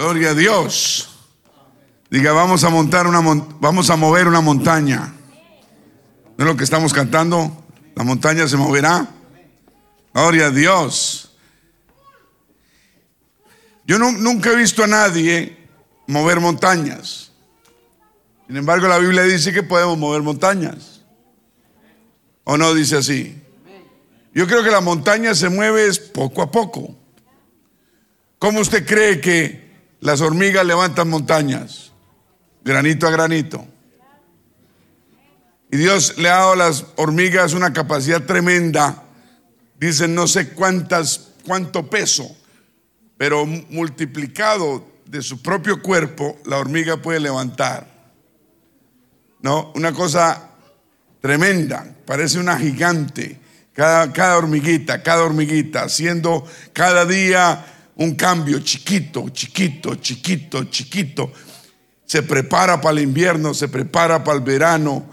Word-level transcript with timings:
Gloria 0.00 0.30
a 0.30 0.34
Dios. 0.34 1.10
Diga, 2.08 2.32
vamos 2.32 2.64
a 2.64 2.70
montar 2.70 3.06
una 3.06 3.20
vamos 3.60 3.90
a 3.90 3.96
mover 3.96 4.28
una 4.28 4.40
montaña. 4.40 5.12
¿No 6.38 6.44
es 6.44 6.50
lo 6.50 6.56
que 6.56 6.64
estamos 6.64 6.94
cantando? 6.94 7.66
La 7.94 8.02
montaña 8.02 8.48
se 8.48 8.56
moverá. 8.56 9.06
Gloria 10.14 10.46
a 10.46 10.50
Dios. 10.52 11.36
Yo 13.86 13.98
nunca 13.98 14.52
he 14.52 14.56
visto 14.56 14.84
a 14.84 14.86
nadie 14.86 15.68
mover 16.06 16.40
montañas. 16.40 17.32
Sin 18.46 18.56
embargo, 18.56 18.88
la 18.88 18.96
Biblia 18.96 19.24
dice 19.24 19.52
que 19.52 19.62
podemos 19.62 19.98
mover 19.98 20.22
montañas. 20.22 21.02
¿O 22.44 22.56
no 22.56 22.72
dice 22.72 22.96
así? 22.96 23.38
Yo 24.32 24.46
creo 24.46 24.64
que 24.64 24.70
la 24.70 24.80
montaña 24.80 25.34
se 25.34 25.50
mueve 25.50 25.92
poco 26.14 26.40
a 26.40 26.50
poco. 26.50 26.96
¿Cómo 28.38 28.60
usted 28.60 28.86
cree 28.86 29.20
que 29.20 29.69
las 30.00 30.20
hormigas 30.20 30.64
levantan 30.64 31.08
montañas? 31.08 31.92
Granito 32.64 33.06
a 33.06 33.10
granito. 33.10 33.66
Y 35.70 35.76
Dios 35.76 36.18
le 36.18 36.28
ha 36.28 36.36
dado 36.36 36.52
a 36.52 36.56
las 36.56 36.86
hormigas 36.96 37.52
una 37.52 37.72
capacidad 37.72 38.24
tremenda. 38.24 39.04
Dicen 39.78 40.14
no 40.14 40.26
sé 40.26 40.50
cuántas, 40.50 41.28
cuánto 41.46 41.88
peso, 41.88 42.36
pero 43.16 43.46
multiplicado 43.46 44.84
de 45.06 45.22
su 45.22 45.40
propio 45.42 45.80
cuerpo, 45.80 46.38
la 46.44 46.58
hormiga 46.58 46.96
puede 46.96 47.20
levantar. 47.20 47.88
¿No? 49.42 49.72
Una 49.74 49.92
cosa 49.92 50.50
tremenda, 51.20 51.94
parece 52.04 52.38
una 52.38 52.58
gigante. 52.58 53.38
Cada, 53.72 54.12
cada 54.12 54.36
hormiguita, 54.36 55.02
cada 55.02 55.22
hormiguita, 55.22 55.84
haciendo 55.84 56.44
cada 56.72 57.06
día 57.06 57.64
un 58.00 58.14
cambio 58.14 58.60
chiquito, 58.60 59.28
chiquito, 59.28 59.94
chiquito, 59.96 60.64
chiquito. 60.64 61.32
Se 62.06 62.22
prepara 62.22 62.80
para 62.80 62.96
el 62.96 63.04
invierno, 63.04 63.52
se 63.52 63.68
prepara 63.68 64.24
para 64.24 64.38
el 64.38 64.42
verano. 64.42 65.04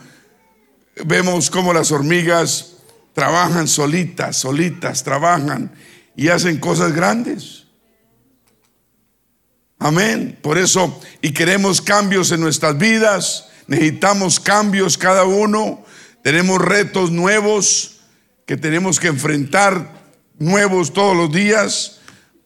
Vemos 1.06 1.50
cómo 1.50 1.74
las 1.74 1.92
hormigas 1.92 2.78
trabajan 3.14 3.68
solitas, 3.68 4.38
solitas, 4.38 5.04
trabajan 5.04 5.70
y 6.16 6.30
hacen 6.30 6.60
cosas 6.60 6.94
grandes. 6.94 7.66
Amén. 9.80 10.40
Por 10.42 10.58
eso, 10.58 10.98
y 11.22 11.34
queremos 11.34 11.82
cambios 11.82 12.32
en 12.32 12.40
nuestras 12.40 12.78
vidas, 12.78 13.50
necesitamos 13.68 14.40
cambios 14.40 14.98
cada 14.98 15.26
uno, 15.26 15.84
tenemos 16.24 16.62
retos 16.62 17.12
nuevos 17.12 18.00
que 18.46 18.56
tenemos 18.56 18.98
que 18.98 19.08
enfrentar, 19.08 19.92
nuevos 20.40 20.94
todos 20.94 21.18
los 21.18 21.34
días. 21.34 21.97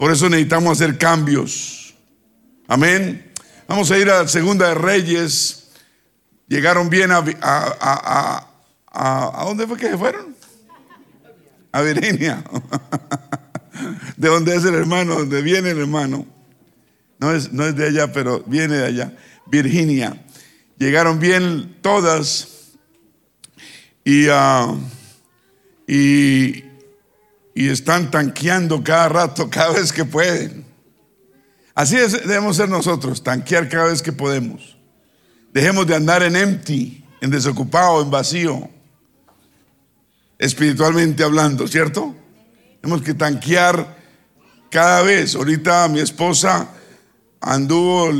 Por 0.01 0.11
eso 0.11 0.27
necesitamos 0.29 0.81
hacer 0.81 0.97
cambios. 0.97 1.93
Amén. 2.67 3.31
Vamos 3.67 3.91
a 3.91 3.99
ir 3.99 4.09
a 4.09 4.27
Segunda 4.27 4.69
de 4.69 4.73
Reyes. 4.73 5.67
Llegaron 6.47 6.89
bien 6.89 7.11
a, 7.11 7.23
a, 7.39 8.47
a, 8.91 9.43
dónde 9.45 9.67
fue 9.67 9.77
que 9.77 9.91
se 9.91 9.97
fueron? 9.99 10.35
A 11.71 11.81
Virginia. 11.83 12.43
¿De 14.17 14.27
dónde 14.27 14.55
es 14.55 14.65
el 14.65 14.73
hermano? 14.73 15.11
¿De 15.11 15.19
dónde 15.19 15.41
viene 15.43 15.69
el 15.69 15.77
hermano? 15.81 16.25
No 17.19 17.31
es, 17.31 17.53
no 17.53 17.67
es 17.67 17.75
de 17.75 17.85
allá, 17.85 18.11
pero 18.11 18.41
viene 18.47 18.77
de 18.77 18.85
allá. 18.87 19.15
Virginia. 19.45 20.19
Llegaron 20.79 21.19
bien 21.19 21.77
todas 21.83 22.71
y, 24.03 24.27
uh, 24.29 24.79
y, 25.85 26.70
y 27.53 27.69
están 27.69 28.11
tanqueando 28.11 28.83
cada 28.83 29.09
rato, 29.09 29.49
cada 29.51 29.73
vez 29.73 29.91
que 29.91 30.05
pueden. 30.05 30.65
Así 31.73 31.95
debemos 31.95 32.57
ser 32.57 32.69
nosotros, 32.69 33.23
tanquear 33.23 33.69
cada 33.69 33.85
vez 33.85 34.01
que 34.01 34.11
podemos. 34.11 34.77
Dejemos 35.53 35.87
de 35.87 35.95
andar 35.95 36.23
en 36.23 36.35
empty, 36.35 37.05
en 37.21 37.29
desocupado, 37.29 38.01
en 38.01 38.11
vacío, 38.11 38.69
espiritualmente 40.37 41.23
hablando, 41.23 41.67
¿cierto? 41.67 42.15
Tenemos 42.81 43.01
que 43.03 43.13
tanquear 43.13 43.97
cada 44.69 45.01
vez. 45.01 45.35
Ahorita 45.35 45.87
mi 45.87 45.99
esposa 45.99 46.69
anduvo 47.39 48.11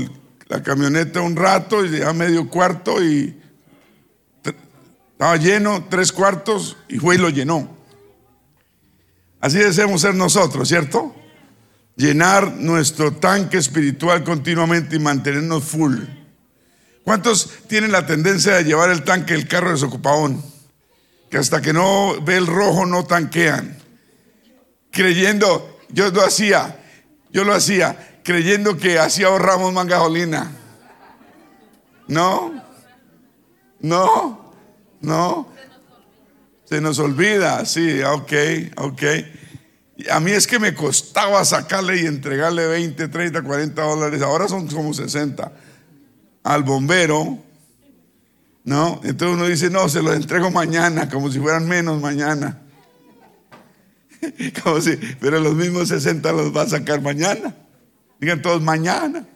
la 0.47 0.61
camioneta 0.61 1.21
un 1.21 1.35
rato 1.35 1.85
y 1.85 1.99
ya 1.99 2.13
medio 2.13 2.49
cuarto 2.49 3.03
y 3.03 3.39
estaba 4.43 5.37
lleno, 5.37 5.85
tres 5.89 6.11
cuartos 6.11 6.77
y 6.89 6.97
fue 6.97 7.15
y 7.15 7.17
lo 7.19 7.29
llenó. 7.29 7.80
Así 9.41 9.57
debemos 9.57 10.01
ser 10.01 10.13
nosotros, 10.13 10.67
¿cierto? 10.67 11.15
Llenar 11.95 12.53
nuestro 12.53 13.13
tanque 13.13 13.57
espiritual 13.57 14.23
continuamente 14.23 14.95
y 14.95 14.99
mantenernos 14.99 15.63
full. 15.63 15.97
¿Cuántos 17.03 17.49
tienen 17.67 17.91
la 17.91 18.05
tendencia 18.05 18.53
de 18.53 18.63
llevar 18.63 18.91
el 18.91 19.03
tanque 19.03 19.33
del 19.33 19.47
carro 19.47 19.71
desocupadón? 19.71 20.43
Que 21.29 21.39
hasta 21.39 21.61
que 21.61 21.73
no 21.73 22.21
ve 22.21 22.37
el 22.37 22.45
rojo 22.45 22.85
no 22.85 23.03
tanquean. 23.05 23.77
Creyendo, 24.91 25.79
yo 25.89 26.11
lo 26.11 26.23
hacía, 26.23 26.79
yo 27.31 27.43
lo 27.43 27.53
hacía, 27.53 28.19
creyendo 28.23 28.77
que 28.77 28.99
así 28.99 29.23
ahorramos 29.23 29.73
más 29.73 29.87
gasolina. 29.87 30.51
No, 32.07 32.63
no, 33.79 34.53
no. 35.01 35.50
Se 36.71 36.79
nos 36.79 36.99
olvida, 36.99 37.65
sí, 37.65 38.01
ok, 38.01 38.31
ok. 38.77 39.03
A 40.09 40.21
mí 40.21 40.31
es 40.31 40.47
que 40.47 40.57
me 40.57 40.73
costaba 40.73 41.43
sacarle 41.43 42.01
y 42.01 42.05
entregarle 42.05 42.65
20, 42.65 43.09
30, 43.09 43.41
40 43.41 43.81
dólares, 43.81 44.21
ahora 44.21 44.47
son 44.47 44.67
como 44.67 44.93
60 44.93 45.51
al 46.43 46.63
bombero, 46.63 47.39
¿no? 48.63 49.01
Entonces 49.03 49.35
uno 49.35 49.47
dice, 49.47 49.69
no, 49.69 49.89
se 49.89 50.01
los 50.01 50.15
entrego 50.15 50.49
mañana, 50.49 51.09
como 51.09 51.29
si 51.29 51.39
fueran 51.41 51.67
menos 51.67 51.99
mañana. 51.99 52.61
como 54.63 54.79
si, 54.79 54.95
pero 55.19 55.41
los 55.41 55.55
mismos 55.55 55.89
60 55.89 56.31
los 56.31 56.55
va 56.55 56.61
a 56.61 56.69
sacar 56.69 57.01
mañana. 57.01 57.53
Digan 58.17 58.41
todos 58.41 58.61
mañana. 58.61 59.27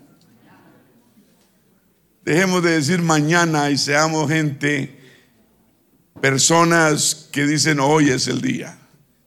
Dejemos 2.24 2.63
de 2.63 2.72
decir 2.72 3.01
mañana 3.01 3.69
y 3.72 3.78
seamos 3.78 4.31
gente 4.31 5.04
Personas 6.21 7.27
que 7.31 7.45
dicen 7.45 7.79
hoy 7.79 8.09
es 8.09 8.27
el 8.27 8.41
día. 8.41 8.77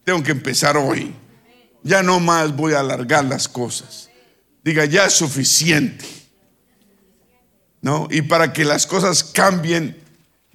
Tengo 0.05 0.23
que 0.23 0.33
empezar 0.33 0.77
hoy. 0.77 1.15
Ya 1.83 2.03
no 2.03 2.19
más 2.19 2.57
voy 2.57 2.73
a 2.73 2.81
alargar 2.81 3.25
las 3.25 3.49
cosas. 3.49 4.11
Diga, 4.65 4.85
ya 4.85 5.05
es 5.05 5.13
suficiente. 5.13 6.05
¿No? 7.81 8.09
Y 8.11 8.23
para 8.23 8.53
que 8.53 8.65
las 8.65 8.87
cosas 8.87 9.23
cambien, 9.23 9.97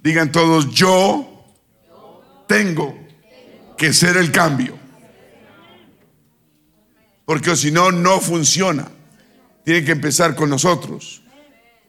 digan 0.00 0.30
todos, 0.30 0.70
yo 0.70 1.34
tengo 2.46 2.98
que 3.78 3.92
ser 3.92 4.16
el 4.16 4.30
cambio. 4.30 4.78
Porque 7.24 7.56
si 7.56 7.70
no, 7.70 7.90
no 7.90 8.20
funciona. 8.20 8.88
Tiene 9.64 9.84
que 9.84 9.92
empezar 9.92 10.34
con 10.34 10.50
nosotros. 10.50 11.22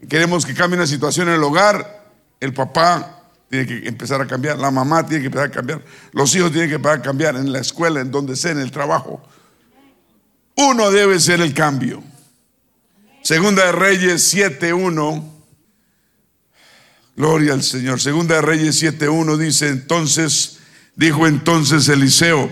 Queremos 0.07 0.45
que 0.45 0.53
cambie 0.53 0.77
una 0.77 0.87
situación 0.87 1.27
en 1.27 1.35
el 1.35 1.43
hogar. 1.43 2.05
El 2.39 2.53
papá 2.53 3.14
tiene 3.63 3.81
que 3.81 3.87
empezar 3.87 4.21
a 4.21 4.27
cambiar, 4.27 4.57
la 4.57 4.71
mamá 4.71 5.05
tiene 5.05 5.21
que 5.21 5.27
empezar 5.27 5.47
a 5.47 5.51
cambiar, 5.51 5.81
los 6.11 6.35
hijos 6.35 6.51
tienen 6.51 6.69
que 6.69 6.75
empezar 6.75 6.99
a 6.99 7.01
cambiar 7.01 7.35
en 7.35 7.51
la 7.51 7.59
escuela, 7.59 8.01
en 8.01 8.11
donde 8.11 8.35
sea, 8.35 8.51
en 8.51 8.59
el 8.59 8.71
trabajo. 8.71 9.21
Uno 10.55 10.91
debe 10.91 11.19
ser 11.19 11.41
el 11.41 11.53
cambio. 11.53 12.03
Segunda 13.21 13.65
de 13.65 13.71
Reyes 13.71 14.33
7.1. 14.33 15.31
Gloria 17.15 17.53
al 17.53 17.63
Señor. 17.63 17.99
Segunda 18.01 18.35
de 18.35 18.41
Reyes 18.41 18.81
7.1 18.81 19.37
dice, 19.37 19.69
entonces, 19.69 20.59
dijo 20.95 21.27
entonces 21.27 21.87
Eliseo, 21.89 22.49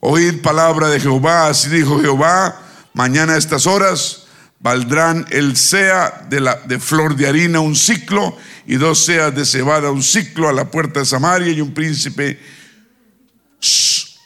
oíd 0.00 0.40
palabra 0.42 0.88
de 0.88 1.00
Jehová, 1.00 1.48
así 1.48 1.68
dijo 1.68 2.00
Jehová, 2.00 2.60
mañana 2.94 3.34
a 3.34 3.38
estas 3.38 3.66
horas 3.66 4.26
valdrán 4.60 5.26
el 5.30 5.56
sea 5.56 6.26
de, 6.28 6.40
la, 6.40 6.54
de 6.56 6.78
flor 6.78 7.16
de 7.16 7.26
harina 7.26 7.60
un 7.60 7.74
ciclo 7.74 8.36
y 8.66 8.76
dos 8.76 9.04
seas 9.04 9.34
de 9.34 9.44
cebada 9.44 9.90
un 9.90 10.02
ciclo 10.02 10.48
a 10.48 10.52
la 10.52 10.70
puerta 10.70 11.00
de 11.00 11.06
Samaria 11.06 11.52
y 11.52 11.60
un 11.60 11.72
príncipe 11.72 12.38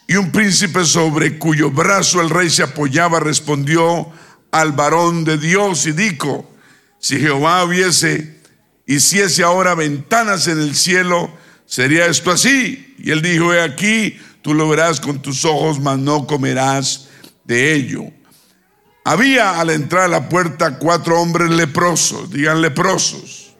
y 0.06 0.16
un 0.16 0.30
príncipe 0.30 0.84
sobre 0.84 1.38
cuyo 1.38 1.70
brazo 1.70 2.20
el 2.20 2.30
rey 2.30 2.50
se 2.50 2.62
apoyaba 2.62 3.20
respondió 3.20 4.12
al 4.50 4.72
varón 4.72 5.24
de 5.24 5.36
Dios 5.36 5.86
y 5.86 5.92
dijo, 5.92 6.48
si 7.00 7.18
Jehová 7.18 7.64
hubiese, 7.64 8.40
hiciese 8.86 9.42
ahora 9.42 9.74
ventanas 9.74 10.46
en 10.46 10.60
el 10.60 10.76
cielo, 10.76 11.28
sería 11.66 12.06
esto 12.06 12.30
así. 12.30 12.94
Y 12.98 13.10
él 13.10 13.20
dijo, 13.20 13.52
he 13.52 13.60
aquí, 13.60 14.16
tú 14.42 14.54
lo 14.54 14.68
verás 14.68 15.00
con 15.00 15.20
tus 15.20 15.44
ojos, 15.44 15.80
mas 15.80 15.98
no 15.98 16.26
comerás 16.26 17.08
de 17.42 17.74
ello. 17.74 18.04
Había 19.04 19.60
a 19.60 19.64
la 19.64 19.74
entrada 19.74 20.06
de 20.06 20.12
la 20.12 20.28
puerta 20.28 20.78
cuatro 20.78 21.20
hombres 21.20 21.50
leprosos, 21.50 22.30
digan 22.30 22.62
leprosos, 22.62 23.54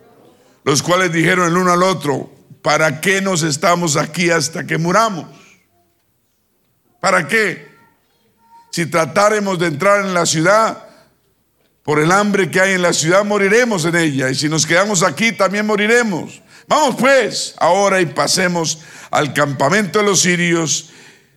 los 0.64 0.82
cuales 0.82 1.12
dijeron 1.12 1.46
el 1.49 1.56
uno 1.56 1.73
al 1.73 1.82
otro, 1.82 2.32
¿para 2.62 3.00
qué 3.00 3.20
nos 3.20 3.43
estamos 3.43 3.96
aquí 3.96 4.31
hasta 4.31 4.67
que 4.67 4.79
muramos? 4.79 5.26
¿Para 6.99 7.29
qué? 7.29 7.69
Si 8.70 8.87
tratáramos 8.87 9.58
de 9.58 9.67
entrar 9.67 10.00
en 10.00 10.14
la 10.14 10.25
ciudad, 10.25 10.85
Por 11.85 12.00
el 12.00 12.11
hambre 12.12 12.50
que 12.50 12.61
hay 12.61 12.73
en 12.73 12.82
la 12.82 12.94
ciudad 12.94 13.25
moriremos 13.25 13.85
en 13.85 13.94
ella. 13.94 14.31
Y 14.31 14.35
si 14.35 14.49
nos 14.49 14.67
quedamos 14.67 15.02
aquí 15.02 15.32
también 15.32 15.67
moriremos. 15.67 16.40
Vamos 16.67 16.97
pues 16.99 17.55
ahora 17.58 18.00
y 18.00 18.06
pasemos 18.06 18.79
al 19.11 19.35
campamento 19.35 19.99
de 19.99 20.06
los 20.06 20.20
sirios. 20.20 20.90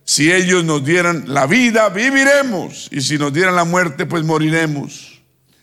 Si 0.08 0.32
ellos 0.32 0.64
nos 0.64 0.82
dieran 0.86 1.24
la 1.26 1.46
vida, 1.46 1.90
viviremos. 1.90 2.88
Y 2.90 3.02
si 3.02 3.18
nos 3.18 3.30
dieran 3.30 3.54
la 3.54 3.64
muerte, 3.64 4.06
pues 4.06 4.24
moriremos. 4.24 5.20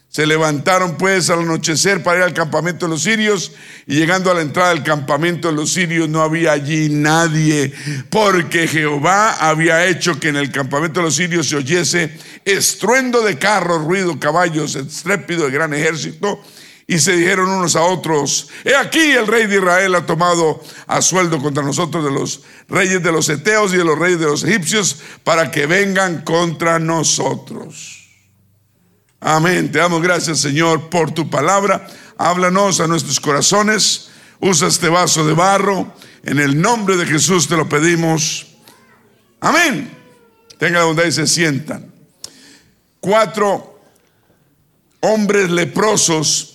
Se 0.08 0.28
levantaron 0.28 0.98
pues 0.98 1.32
al 1.32 1.40
anochecer 1.40 2.04
para 2.04 2.20
ir 2.20 2.24
al 2.26 2.34
campamento 2.36 2.86
de 2.86 2.92
los 2.92 3.02
sirios 3.02 3.54
y 3.88 3.96
llegando 3.96 4.30
a 4.30 4.36
la 4.36 4.42
entrada 4.42 4.70
del 4.70 4.84
campamento 4.84 5.48
de 5.48 5.56
los 5.56 5.74
sirios 5.74 6.08
no 6.10 6.22
había 6.22 6.52
allí 6.52 6.90
nadie, 6.90 7.74
porque 8.12 8.68
Jehová 8.68 9.32
había 9.32 9.88
hecho 9.88 10.20
que 10.20 10.30
en 10.30 10.36
el 10.36 10.52
campamento 10.52 11.00
de 11.00 11.08
los 11.08 11.16
sirios 11.16 11.50
se 11.50 11.56
oyese 11.56 12.16
estruendo 12.46 13.24
de 13.24 13.40
carros, 13.40 13.84
ruido, 13.84 14.20
caballos, 14.20 14.76
estrépido 14.76 15.46
de 15.46 15.52
gran 15.52 15.74
ejército. 15.74 16.40
Y 16.88 17.00
se 17.00 17.14
dijeron 17.14 17.50
unos 17.50 17.76
a 17.76 17.82
otros, 17.82 18.50
he 18.64 18.76
aquí 18.76 19.00
el 19.00 19.26
rey 19.26 19.48
de 19.48 19.56
Israel 19.56 19.96
ha 19.96 20.06
tomado 20.06 20.62
a 20.86 21.02
sueldo 21.02 21.42
contra 21.42 21.64
nosotros 21.64 22.04
de 22.04 22.12
los 22.12 22.42
reyes 22.68 23.02
de 23.02 23.12
los 23.12 23.28
eteos 23.28 23.74
y 23.74 23.78
de 23.78 23.84
los 23.84 23.98
reyes 23.98 24.20
de 24.20 24.28
los 24.28 24.44
egipcios 24.44 24.98
para 25.24 25.50
que 25.50 25.66
vengan 25.66 26.22
contra 26.22 26.78
nosotros. 26.78 28.06
Amén. 29.20 29.72
Te 29.72 29.80
damos 29.80 30.04
gracias, 30.04 30.40
Señor, 30.40 30.90
por 30.90 31.12
tu 31.12 31.28
palabra. 31.28 31.88
Háblanos 32.18 32.80
a 32.80 32.88
nuestros 32.88 33.20
corazones. 33.20 34.10
Usa 34.40 34.68
este 34.68 34.88
vaso 34.88 35.26
de 35.26 35.34
barro. 35.34 35.92
En 36.24 36.40
el 36.40 36.62
nombre 36.62 36.98
de 36.98 37.08
Jesús 37.08 37.48
te 37.48 37.58
lo 37.58 37.68
pedimos. 37.68 38.46
Amén. 39.40 39.92
Tenga 40.60 40.82
donde 40.82 41.04
ahí 41.04 41.12
se 41.12 41.26
sientan. 41.26 41.92
Cuatro 43.00 43.80
hombres 45.02 45.50
leprosos 45.50 46.55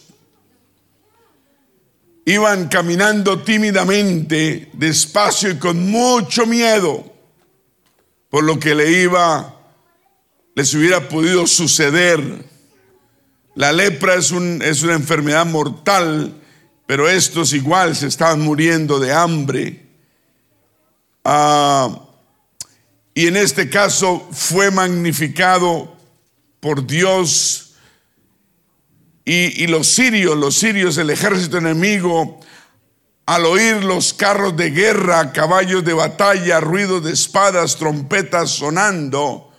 iban 2.25 2.69
caminando 2.69 3.43
tímidamente, 3.43 4.71
despacio 4.73 5.51
y 5.51 5.59
con 5.59 5.91
mucho 5.91 6.47
miedo 6.47 7.11
por 8.31 8.45
lo 8.45 8.59
que 8.59 8.75
le 8.75 9.03
iba, 9.03 9.61
les 10.55 10.73
hubiera 10.75 11.09
podido 11.09 11.47
suceder. 11.47 12.21
La 13.57 13.73
lepra 13.73 14.15
es, 14.15 14.31
es 14.31 14.83
una 14.83 14.95
enfermedad 14.95 15.45
mortal, 15.45 16.33
pero 16.87 17.09
estos 17.09 17.53
igual 17.53 17.97
se 17.97 18.07
estaban 18.07 18.41
muriendo 18.41 19.01
de 19.01 19.13
hambre. 19.13 19.87
Ah, 21.25 22.07
y 23.13 23.27
en 23.27 23.37
este 23.37 23.69
caso 23.69 24.29
fue 24.31 24.71
magnificado 24.71 25.97
por 26.61 26.87
Dios 26.87 27.70
y, 29.25 29.67
los 29.67 29.87
sirios, 29.87 30.37
los 30.37 30.57
sirios, 30.57 30.97
el 30.99 31.11
ejército 31.11 31.59
enemigo, 31.59 32.41
al 33.27 33.47
oír 33.47 33.85
los 33.85 34.13
carros 34.13 34.57
de 34.57 34.71
guerra, 34.71 35.33
caballos 35.33 35.85
de 35.85 35.93
batalla, 35.93 36.59
ruido 36.59 37.01
de 37.01 37.13
espadas, 37.13 37.77
trompetas 37.77 38.51
sonando 38.51 39.53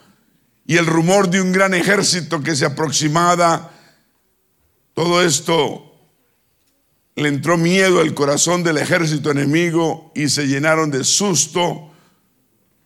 y 0.65 0.77
el 0.77 0.85
rumor 0.85 1.29
de 1.29 1.41
un 1.41 1.51
gran 1.51 1.73
ejército 1.73 2.41
que 2.41 2.55
se 2.55 2.65
aproximaba, 2.65 3.71
todo 4.93 5.23
esto 5.23 5.95
le 7.15 7.29
entró 7.29 7.57
miedo 7.57 8.01
al 8.01 8.13
corazón 8.13 8.63
del 8.63 8.77
ejército 8.77 9.31
enemigo 9.31 10.11
y 10.15 10.27
se 10.29 10.47
llenaron 10.47 10.91
de 10.91 11.03
susto 11.03 11.91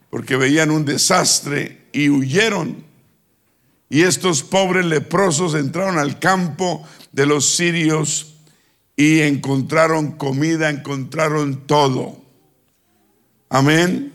porque 0.09 0.35
veían 0.35 0.71
un 0.71 0.85
desastre 0.85 1.87
y 1.91 2.09
huyeron. 2.09 2.84
Y 3.89 4.01
estos 4.01 4.43
pobres 4.43 4.85
leprosos 4.85 5.53
entraron 5.55 5.97
al 5.97 6.19
campo 6.19 6.83
de 7.11 7.25
los 7.25 7.55
sirios 7.55 8.35
y 8.95 9.21
encontraron 9.21 10.13
comida, 10.13 10.69
encontraron 10.69 11.67
todo. 11.67 12.17
Amén. 13.49 14.13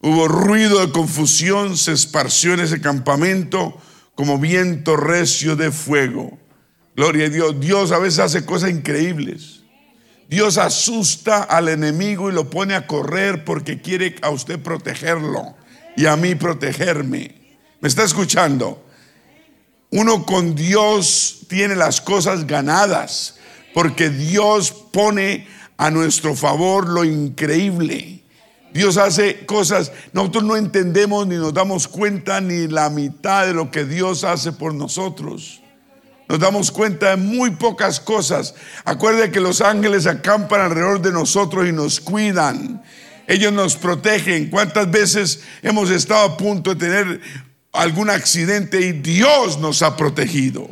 Hubo 0.00 0.28
ruido 0.28 0.84
de 0.84 0.92
confusión, 0.92 1.76
se 1.76 1.92
esparció 1.92 2.54
en 2.54 2.60
ese 2.60 2.80
campamento 2.80 3.80
como 4.14 4.38
viento 4.38 4.96
recio 4.96 5.56
de 5.56 5.70
fuego. 5.70 6.38
Gloria 6.94 7.26
a 7.26 7.30
Dios. 7.30 7.58
Dios 7.60 7.92
a 7.92 7.98
veces 7.98 8.18
hace 8.18 8.44
cosas 8.44 8.70
increíbles. 8.70 9.62
Dios 10.28 10.58
asusta 10.58 11.42
al 11.42 11.68
enemigo 11.68 12.30
y 12.30 12.34
lo 12.34 12.50
pone 12.50 12.74
a 12.74 12.86
correr 12.86 13.44
porque 13.44 13.80
quiere 13.80 14.16
a 14.22 14.30
usted 14.30 14.58
protegerlo 14.58 15.54
y 15.96 16.06
a 16.06 16.16
mí 16.16 16.34
protegerme. 16.34 17.41
¿Me 17.82 17.88
está 17.88 18.04
escuchando? 18.04 18.82
Uno 19.90 20.24
con 20.24 20.54
Dios 20.54 21.40
tiene 21.48 21.74
las 21.76 22.00
cosas 22.00 22.46
ganadas 22.46 23.36
porque 23.74 24.08
Dios 24.08 24.70
pone 24.70 25.46
a 25.76 25.90
nuestro 25.90 26.34
favor 26.34 26.88
lo 26.88 27.04
increíble. 27.04 28.22
Dios 28.72 28.96
hace 28.96 29.44
cosas, 29.44 29.92
nosotros 30.12 30.44
no 30.44 30.56
entendemos 30.56 31.26
ni 31.26 31.34
nos 31.34 31.52
damos 31.52 31.88
cuenta 31.88 32.40
ni 32.40 32.68
la 32.68 32.88
mitad 32.88 33.46
de 33.46 33.52
lo 33.52 33.70
que 33.70 33.84
Dios 33.84 34.24
hace 34.24 34.52
por 34.52 34.72
nosotros 34.72 35.62
nos 36.28 36.40
damos 36.40 36.70
cuenta 36.70 37.10
de 37.10 37.16
muy 37.16 37.50
pocas 37.50 38.00
cosas. 38.00 38.54
Acuerde 38.86 39.30
que 39.30 39.38
los 39.38 39.60
ángeles 39.60 40.06
acampan 40.06 40.62
alrededor 40.62 41.02
de 41.02 41.12
nosotros 41.12 41.68
y 41.68 41.72
nos 41.72 42.00
cuidan. 42.00 42.82
Ellos 43.26 43.52
nos 43.52 43.76
protegen. 43.76 44.48
¿Cuántas 44.48 44.90
veces 44.90 45.42
hemos 45.60 45.90
estado 45.90 46.22
a 46.22 46.36
punto 46.38 46.74
de 46.74 46.86
tener 46.86 47.20
algún 47.72 48.10
accidente 48.10 48.80
y 48.80 48.92
Dios 48.92 49.58
nos 49.58 49.82
ha 49.82 49.96
protegido? 49.96 50.68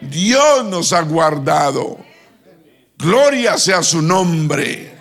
Dios 0.00 0.64
nos 0.66 0.92
ha 0.92 1.00
guardado. 1.02 1.98
Gloria 2.98 3.58
sea 3.58 3.82
su 3.82 4.02
nombre. 4.02 4.94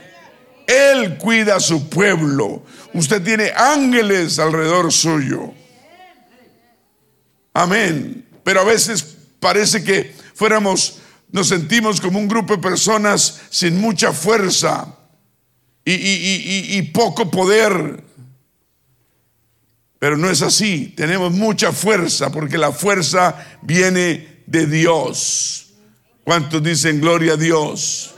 Él 0.67 1.17
cuida 1.17 1.57
a 1.57 1.59
su 1.59 1.89
pueblo. 1.89 2.63
Usted 2.93 3.21
tiene 3.21 3.51
ángeles 3.55 4.39
alrededor 4.39 4.91
suyo. 4.91 5.53
Amén. 7.53 8.25
Pero 8.43 8.61
a 8.61 8.63
veces 8.63 9.17
parece 9.39 9.83
que 9.83 10.13
fuéramos, 10.33 10.99
nos 11.31 11.47
sentimos 11.47 12.01
como 12.01 12.19
un 12.19 12.27
grupo 12.27 12.55
de 12.55 12.61
personas 12.61 13.41
sin 13.49 13.79
mucha 13.79 14.11
fuerza 14.11 14.95
y, 15.83 16.81
poco 16.93 17.29
poder. 17.29 18.03
Pero 19.99 20.17
no 20.17 20.29
es 20.29 20.41
así, 20.41 20.93
tenemos 20.95 21.31
mucha 21.31 21.71
fuerza 21.71 22.31
porque 22.31 22.57
la 22.57 22.71
fuerza 22.71 23.45
viene 23.61 24.43
de 24.45 24.65
Dios. 24.65 25.73
¿Cuántos 26.23 26.61
dicen 26.61 26.99
gloria 26.99 27.33
a 27.33 27.37
Dios? 27.37 28.13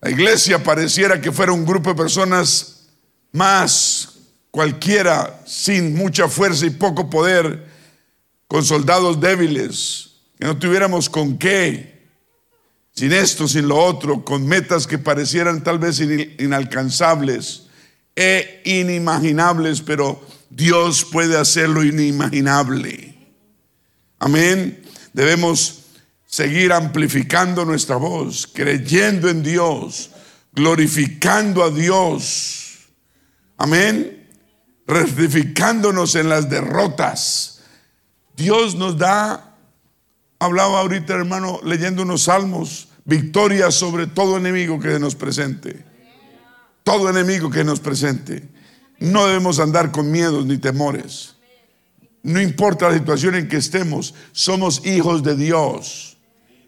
La 0.00 0.10
iglesia 0.10 0.62
pareciera 0.62 1.20
que 1.20 1.32
fuera 1.32 1.52
un 1.52 1.64
grupo 1.64 1.90
de 1.90 1.96
personas 1.96 2.88
más 3.32 4.16
cualquiera 4.50 5.42
sin 5.46 5.94
mucha 5.94 6.28
fuerza 6.28 6.66
y 6.66 6.70
poco 6.70 7.10
poder, 7.10 7.66
con 8.46 8.64
soldados 8.64 9.20
débiles, 9.20 10.12
que 10.38 10.46
no 10.46 10.56
tuviéramos 10.56 11.10
con 11.10 11.36
qué, 11.36 12.06
sin 12.92 13.12
esto, 13.12 13.48
sin 13.48 13.68
lo 13.68 13.76
otro, 13.76 14.24
con 14.24 14.46
metas 14.46 14.86
que 14.86 14.98
parecieran 14.98 15.64
tal 15.64 15.78
vez 15.78 16.00
inalcanzables 16.38 17.65
e 18.16 18.62
inimaginables, 18.64 19.82
pero 19.82 20.26
Dios 20.50 21.04
puede 21.04 21.38
hacerlo 21.38 21.84
inimaginable. 21.84 23.14
Amén. 24.18 24.82
Debemos 25.12 25.82
seguir 26.26 26.72
amplificando 26.72 27.64
nuestra 27.64 27.96
voz, 27.96 28.48
creyendo 28.52 29.28
en 29.28 29.42
Dios, 29.42 30.10
glorificando 30.52 31.62
a 31.62 31.70
Dios. 31.70 32.88
Amén. 33.56 34.26
Rectificándonos 34.86 36.14
en 36.14 36.28
las 36.28 36.48
derrotas 36.48 37.56
Dios 38.36 38.74
nos 38.74 38.98
da, 38.98 39.56
hablaba 40.38 40.80
ahorita 40.80 41.14
hermano 41.14 41.58
leyendo 41.64 42.02
unos 42.02 42.24
salmos, 42.24 42.88
victoria 43.04 43.70
sobre 43.70 44.06
todo 44.06 44.36
enemigo 44.36 44.78
que 44.78 44.98
nos 44.98 45.14
presente. 45.14 45.85
Todo 46.86 47.10
enemigo 47.10 47.50
que 47.50 47.64
nos 47.64 47.80
presente. 47.80 48.44
No 49.00 49.26
debemos 49.26 49.58
andar 49.58 49.90
con 49.90 50.08
miedos 50.08 50.46
ni 50.46 50.56
temores. 50.56 51.34
No 52.22 52.40
importa 52.40 52.88
la 52.88 52.94
situación 52.94 53.34
en 53.34 53.48
que 53.48 53.56
estemos, 53.56 54.14
somos 54.30 54.86
hijos 54.86 55.24
de 55.24 55.34
Dios. 55.34 56.16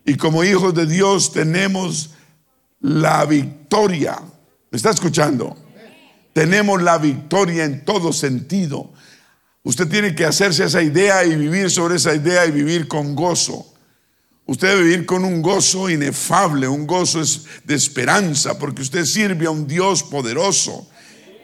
Y 0.04 0.16
como 0.16 0.42
hijos 0.42 0.74
de 0.74 0.86
Dios 0.86 1.30
tenemos 1.30 2.10
la 2.80 3.24
victoria. 3.26 4.18
¿Me 4.72 4.76
está 4.76 4.90
escuchando? 4.90 5.56
Tenemos 6.32 6.82
la 6.82 6.98
victoria 6.98 7.64
en 7.64 7.84
todo 7.84 8.12
sentido. 8.12 8.92
Usted 9.62 9.86
tiene 9.86 10.16
que 10.16 10.24
hacerse 10.24 10.64
esa 10.64 10.82
idea 10.82 11.24
y 11.24 11.36
vivir 11.36 11.70
sobre 11.70 11.94
esa 11.94 12.12
idea 12.12 12.44
y 12.44 12.50
vivir 12.50 12.88
con 12.88 13.14
gozo. 13.14 13.72
Usted 14.48 14.68
debe 14.68 14.82
vivir 14.82 15.04
con 15.04 15.26
un 15.26 15.42
gozo 15.42 15.90
inefable, 15.90 16.66
un 16.66 16.86
gozo 16.86 17.20
de 17.64 17.74
esperanza, 17.74 18.58
porque 18.58 18.80
usted 18.80 19.04
sirve 19.04 19.44
a 19.44 19.50
un 19.50 19.66
Dios 19.66 20.02
poderoso. 20.02 20.88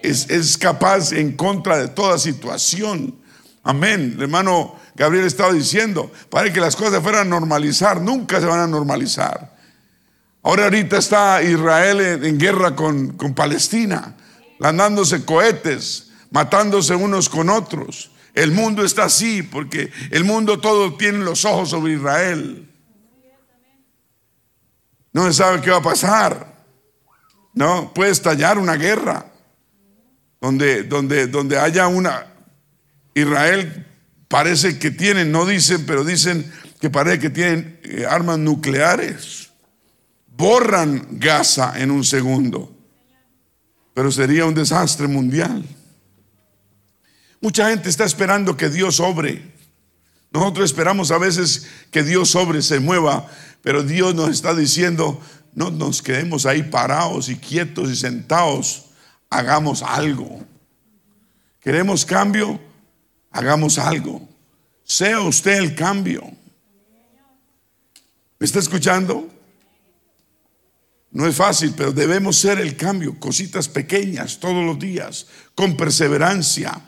Es, 0.02 0.30
es 0.30 0.56
capaz 0.56 1.12
en 1.12 1.32
contra 1.32 1.76
de 1.76 1.88
toda 1.88 2.16
situación. 2.16 3.14
Amén. 3.62 4.16
Hermano 4.18 4.76
Gabriel 4.94 5.26
estaba 5.26 5.52
diciendo, 5.52 6.10
para 6.30 6.50
que 6.50 6.60
las 6.60 6.76
cosas 6.76 7.02
fueran 7.02 7.26
a 7.26 7.30
normalizar, 7.30 8.00
nunca 8.00 8.40
se 8.40 8.46
van 8.46 8.60
a 8.60 8.66
normalizar. 8.66 9.54
Ahora 10.42 10.64
ahorita 10.64 10.96
está 10.96 11.42
Israel 11.42 12.24
en, 12.24 12.38
guerra 12.38 12.74
con, 12.74 13.18
con 13.18 13.34
Palestina, 13.34 14.16
landándose 14.58 15.26
cohetes, 15.26 16.10
matándose 16.30 16.94
unos 16.94 17.28
con 17.28 17.50
otros. 17.50 18.12
El 18.32 18.52
mundo 18.52 18.82
está 18.82 19.04
así 19.04 19.42
porque 19.42 19.90
el 20.10 20.24
mundo 20.24 20.58
todo 20.58 20.94
tiene 20.94 21.18
los 21.18 21.44
ojos 21.44 21.68
sobre 21.68 21.92
Israel. 21.92 22.63
No 25.14 25.24
se 25.26 25.32
sabe 25.32 25.62
qué 25.62 25.70
va 25.70 25.78
a 25.78 25.82
pasar. 25.82 26.54
No, 27.54 27.94
puede 27.94 28.10
estallar 28.10 28.58
una 28.58 28.74
guerra 28.74 29.24
donde, 30.40 30.82
donde, 30.82 31.28
donde 31.28 31.58
haya 31.58 31.86
una... 31.86 32.26
Israel 33.14 33.86
parece 34.26 34.76
que 34.78 34.90
tienen, 34.90 35.30
no 35.30 35.46
dicen, 35.46 35.86
pero 35.86 36.04
dicen 36.04 36.52
que 36.80 36.90
parece 36.90 37.20
que 37.20 37.30
tienen 37.30 37.78
eh, 37.84 38.04
armas 38.06 38.38
nucleares. 38.38 39.50
Borran 40.26 41.06
Gaza 41.12 41.80
en 41.80 41.92
un 41.92 42.02
segundo, 42.02 42.76
pero 43.94 44.10
sería 44.10 44.46
un 44.46 44.54
desastre 44.54 45.06
mundial. 45.06 45.64
Mucha 47.40 47.70
gente 47.70 47.88
está 47.88 48.04
esperando 48.04 48.56
que 48.56 48.68
Dios 48.68 48.98
obre. 48.98 49.54
Nosotros 50.32 50.64
esperamos 50.64 51.12
a 51.12 51.18
veces 51.18 51.68
que 51.92 52.02
Dios 52.02 52.34
obre, 52.34 52.62
se 52.62 52.80
mueva, 52.80 53.30
pero 53.64 53.82
Dios 53.82 54.14
nos 54.14 54.30
está 54.30 54.54
diciendo, 54.54 55.20
no 55.54 55.72
nos 55.72 56.02
quedemos 56.02 56.46
ahí 56.46 56.62
parados 56.62 57.28
y 57.28 57.36
quietos 57.36 57.90
y 57.90 57.96
sentados, 57.96 58.90
hagamos 59.28 59.82
algo. 59.82 60.44
¿Queremos 61.58 62.04
cambio? 62.04 62.60
Hagamos 63.32 63.78
algo. 63.78 64.28
Sea 64.84 65.20
usted 65.20 65.56
el 65.56 65.74
cambio. 65.74 66.22
¿Me 68.38 68.46
está 68.46 68.60
escuchando? 68.60 69.28
No 71.10 71.26
es 71.26 71.34
fácil, 71.34 71.74
pero 71.76 71.90
debemos 71.90 72.36
ser 72.36 72.60
el 72.60 72.76
cambio, 72.76 73.18
cositas 73.18 73.66
pequeñas 73.68 74.38
todos 74.38 74.64
los 74.64 74.78
días, 74.78 75.26
con 75.56 75.76
perseverancia 75.76 76.80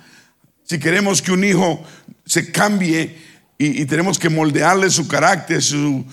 si 0.66 0.80
queremos 0.80 1.22
que 1.22 1.30
un 1.30 1.44
hijo 1.44 1.82
se 2.24 2.50
cambie 2.50 3.16
y, 3.56 3.86
tenemos 3.86 4.18
que 4.18 4.28
moldearle 4.28 4.90
su 4.90 5.08
carácter, 5.08 5.62
su, 5.62 6.04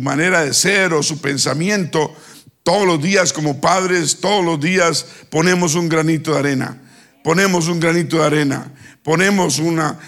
manera 0.00 0.42
de 0.42 0.54
ser 0.54 0.92
o 0.92 1.02
su 1.02 1.20
pensamiento, 1.20 2.14
todos 2.62 2.86
los 2.86 3.02
días 3.02 3.32
como 3.32 3.60
padres, 3.60 4.18
todos 4.20 4.44
los 4.44 4.60
días 4.60 5.06
ponemos 5.30 5.74
un 5.74 5.88
granito 5.88 6.32
de 6.32 6.38
arena, 6.38 6.82
ponemos 7.22 7.68
un 7.68 7.80
granito 7.80 8.18
de 8.18 8.24
arena, 8.24 8.72
ponemos 9.02 9.58
una, 9.58 9.98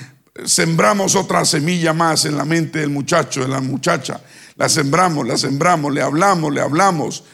sembramos 0.44 1.14
otra 1.14 1.44
semilla 1.44 1.92
más 1.92 2.24
en 2.24 2.36
la 2.36 2.44
mente 2.44 2.80
del 2.80 2.90
muchacho, 2.90 3.42
de 3.42 3.48
la 3.48 3.60
muchacha, 3.60 4.20
la 4.56 4.68
sembramos, 4.68 5.26
la 5.26 5.36
sembramos, 5.36 5.92
le 5.92 6.02
hablamos, 6.02 6.52
le 6.52 6.60
hablamos. 6.60 7.24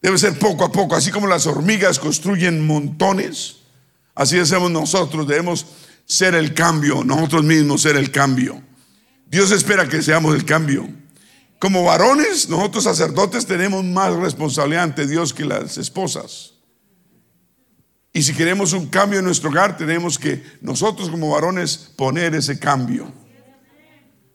Debe 0.00 0.18
ser 0.18 0.38
poco 0.38 0.64
a 0.64 0.72
poco, 0.72 0.96
así 0.96 1.10
como 1.10 1.26
las 1.26 1.46
hormigas 1.46 1.98
construyen 1.98 2.66
montones 2.66 3.62
Así 4.14 4.38
hacemos 4.38 4.70
nosotros, 4.70 5.26
debemos 5.26 5.66
ser 6.04 6.34
el 6.34 6.52
cambio, 6.54 7.02
nosotros 7.04 7.44
mismos 7.44 7.82
ser 7.82 7.96
el 7.96 8.10
cambio. 8.10 8.62
Dios 9.26 9.50
espera 9.50 9.88
que 9.88 10.02
seamos 10.02 10.34
el 10.34 10.44
cambio. 10.44 10.88
Como 11.62 11.84
varones, 11.84 12.48
nosotros 12.48 12.82
sacerdotes 12.82 13.46
tenemos 13.46 13.84
más 13.84 14.12
responsabilidad 14.14 14.82
ante 14.82 15.06
Dios 15.06 15.32
que 15.32 15.44
las 15.44 15.78
esposas. 15.78 16.54
Y 18.12 18.24
si 18.24 18.34
queremos 18.34 18.72
un 18.72 18.88
cambio 18.88 19.20
en 19.20 19.26
nuestro 19.26 19.48
hogar, 19.48 19.76
tenemos 19.76 20.18
que 20.18 20.42
nosotros 20.60 21.08
como 21.08 21.30
varones 21.30 21.92
poner 21.94 22.34
ese 22.34 22.58
cambio. 22.58 23.12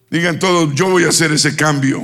Digan 0.10 0.40
todos, 0.40 0.74
yo 0.74 0.90
voy 0.90 1.04
a 1.04 1.10
hacer 1.10 1.34
ese 1.34 1.54
cambio. 1.54 2.02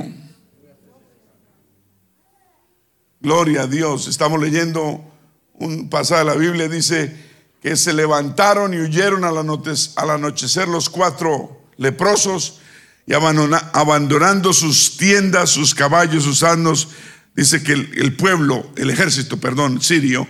Gloria 3.18 3.62
a 3.62 3.66
Dios. 3.66 4.08
Estamos 4.08 4.38
leyendo 4.38 5.10
un 5.54 5.88
pasaje 5.88 6.18
de 6.18 6.26
la 6.26 6.34
Biblia, 6.34 6.68
dice, 6.68 7.16
que 7.62 7.76
se 7.76 7.94
levantaron 7.94 8.74
y 8.74 8.76
huyeron 8.76 9.24
al 9.24 10.10
anochecer 10.10 10.68
los 10.68 10.90
cuatro 10.90 11.62
leprosos 11.78 12.60
y 13.06 13.12
abandonando 13.12 14.52
sus 14.52 14.96
tiendas, 14.96 15.50
sus 15.50 15.74
caballos, 15.74 16.24
sus 16.24 16.42
asnos, 16.42 16.88
dice 17.36 17.62
que 17.62 17.72
el, 17.72 18.16
pueblo, 18.16 18.70
el 18.76 18.90
ejército, 18.90 19.38
perdón, 19.38 19.82
sirio, 19.82 20.26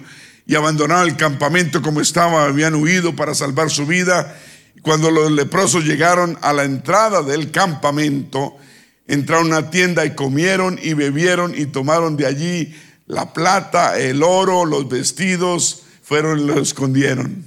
y 0.47 0.57
abandonaron 0.57 1.09
el 1.09 1.17
campamento 1.17 1.83
como 1.83 2.01
estaba, 2.01 2.45
habían 2.45 2.75
huido 2.75 3.15
para 3.15 3.35
salvar 3.35 3.71
su 3.71 3.87
vida. 3.87 4.37
Cuando 4.83 5.11
los 5.11 5.31
leprosos 5.31 5.85
llegaron 5.85 6.37
a 6.43 6.53
la 6.53 6.65
entrada 6.65 7.23
del 7.23 7.51
campamento, 7.53 8.57
entraron 9.07 9.53
a 9.53 9.59
una 9.59 9.71
tienda 9.71 10.05
y 10.05 10.15
comieron 10.15 10.79
y 10.83 10.95
bebieron 10.95 11.55
y 11.57 11.67
tomaron 11.67 12.17
de 12.17 12.27
allí 12.27 12.75
la 13.07 13.33
plata, 13.33 13.99
el 13.99 14.23
oro, 14.23 14.65
los 14.65 14.89
vestidos, 14.89 15.83
fueron 16.03 16.41
y 16.41 16.45
lo 16.45 16.61
escondieron. 16.61 17.45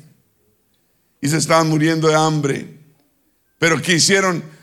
Y 1.20 1.28
se 1.28 1.38
estaban 1.38 1.68
muriendo 1.68 2.08
de 2.08 2.16
hambre. 2.16 2.78
Pero 3.60 3.82
¿qué 3.82 3.96
hicieron? 3.96 4.57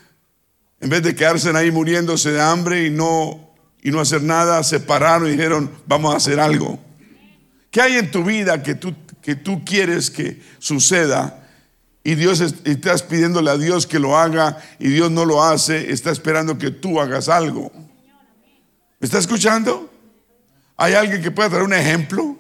En 0.85 0.91
vez 0.91 1.03
de 1.03 1.15
quedarse 1.15 1.49
ahí 1.57 1.71
muriéndose 1.71 2.31
de 2.31 2.43
hambre 2.43 2.85
y 2.85 2.91
no, 2.91 3.55
y 3.83 3.91
no 3.91 4.01
hacer 4.01 4.23
nada, 4.23 4.63
se 4.63 4.81
pararon 4.81 5.29
y 5.29 5.31
dijeron, 5.31 5.71
vamos 5.87 6.13
a 6.13 6.19
hacer 6.19 6.39
algo. 6.39 6.79
¿Qué 7.71 7.81
hay 7.81 7.97
en 7.97 8.11
tu 8.11 8.23
vida 8.23 8.63
que 8.63 8.75
tú, 8.75 8.95
que 9.23 9.35
tú 9.35 9.65
quieres 9.65 10.11
que 10.11 10.43
suceda? 10.59 11.49
Y 12.03 12.17
Dios 12.17 12.43
estás 12.43 13.03
pidiéndole 13.03 13.51
a 13.51 13.57
Dios 13.57 13.87
que 13.87 13.99
lo 13.99 14.19
haga 14.19 14.59
y 14.79 14.89
Dios 14.89 15.11
no 15.11 15.25
lo 15.25 15.43
hace, 15.43 15.91
está 15.91 16.11
esperando 16.11 16.59
que 16.59 16.71
tú 16.71 17.01
hagas 17.01 17.31
algo. 17.31 17.73
¿Me 19.01 19.07
está 19.07 19.17
escuchando? 19.17 19.91
¿Hay 20.77 20.93
alguien 20.93 21.23
que 21.23 21.31
pueda 21.31 21.49
traer 21.49 21.65
un 21.65 21.73
ejemplo? 21.73 22.37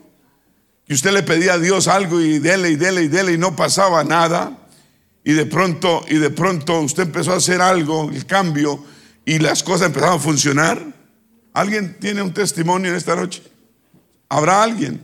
que 0.86 0.92
usted 0.92 1.12
le 1.12 1.22
pedía 1.22 1.54
a 1.54 1.58
Dios 1.58 1.88
algo 1.88 2.20
y 2.20 2.38
dele 2.38 2.70
y 2.70 2.76
dele 2.76 3.04
y 3.04 3.08
dele 3.08 3.32
y 3.32 3.38
no 3.38 3.56
pasaba 3.56 4.04
nada. 4.04 4.63
Y 5.24 5.32
de 5.32 5.46
pronto, 5.46 6.04
y 6.08 6.16
de 6.16 6.30
pronto 6.30 6.80
usted 6.80 7.04
empezó 7.04 7.32
a 7.32 7.36
hacer 7.36 7.60
algo, 7.60 8.10
el 8.10 8.26
cambio, 8.26 8.84
y 9.24 9.38
las 9.38 9.62
cosas 9.62 9.86
empezaron 9.86 10.16
a 10.16 10.18
funcionar. 10.18 10.94
¿Alguien 11.54 11.98
tiene 11.98 12.20
un 12.20 12.34
testimonio 12.34 12.90
en 12.90 12.96
esta 12.96 13.16
noche? 13.16 13.42
¿Habrá 14.28 14.62
alguien 14.62 15.00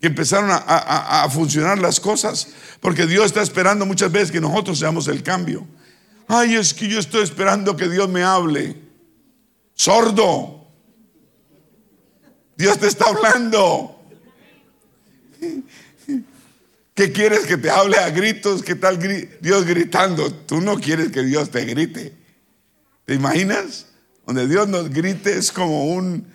que 0.00 0.06
empezaron 0.06 0.50
a, 0.50 0.56
a 0.56 1.28
funcionar 1.28 1.78
las 1.78 2.00
cosas? 2.00 2.48
Porque 2.80 3.06
Dios 3.06 3.26
está 3.26 3.42
esperando 3.42 3.84
muchas 3.84 4.10
veces 4.10 4.30
que 4.30 4.40
nosotros 4.40 4.78
seamos 4.78 5.06
el 5.08 5.22
cambio. 5.22 5.66
Ay, 6.28 6.54
es 6.56 6.72
que 6.72 6.88
yo 6.88 6.98
estoy 6.98 7.22
esperando 7.22 7.76
que 7.76 7.88
Dios 7.88 8.08
me 8.08 8.22
hable. 8.22 8.76
Sordo. 9.74 10.66
Dios 12.56 12.78
te 12.78 12.86
está 12.86 13.06
hablando. 13.06 14.01
¿Qué 17.02 17.10
quieres 17.10 17.40
que 17.46 17.56
te 17.56 17.68
hable 17.68 17.96
a 17.96 18.10
gritos? 18.10 18.62
¿Qué 18.62 18.76
tal 18.76 18.96
Dios 19.40 19.64
gritando? 19.64 20.32
Tú 20.32 20.60
no 20.60 20.78
quieres 20.78 21.10
que 21.10 21.24
Dios 21.24 21.50
te 21.50 21.64
grite. 21.64 22.14
¿Te 23.04 23.14
imaginas? 23.14 23.86
Donde 24.24 24.46
Dios 24.46 24.68
nos 24.68 24.88
grite 24.88 25.36
es 25.36 25.50
como 25.50 25.86
un, 25.86 26.32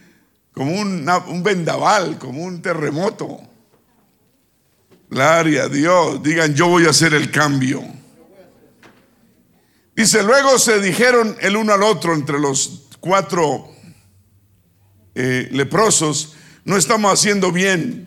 como 0.51 0.73
un 0.73 1.41
vendaval, 1.41 2.19
como 2.19 2.43
un 2.43 2.61
terremoto. 2.61 3.39
Gloria 5.09 5.63
a 5.63 5.69
Dios. 5.69 6.21
Digan, 6.21 6.53
yo 6.53 6.67
voy 6.67 6.85
a 6.85 6.89
hacer 6.89 7.13
el 7.13 7.31
cambio. 7.31 7.81
Dice, 9.95 10.21
luego 10.21 10.59
se 10.59 10.81
dijeron 10.81 11.37
el 11.39 11.55
uno 11.55 11.71
al 11.71 11.83
otro 11.83 12.13
entre 12.13 12.41
los 12.41 12.89
cuatro 12.99 13.69
eh, 15.15 15.47
leprosos, 15.49 16.35
no 16.65 16.75
estamos 16.75 17.13
haciendo 17.13 17.53
bien 17.53 18.06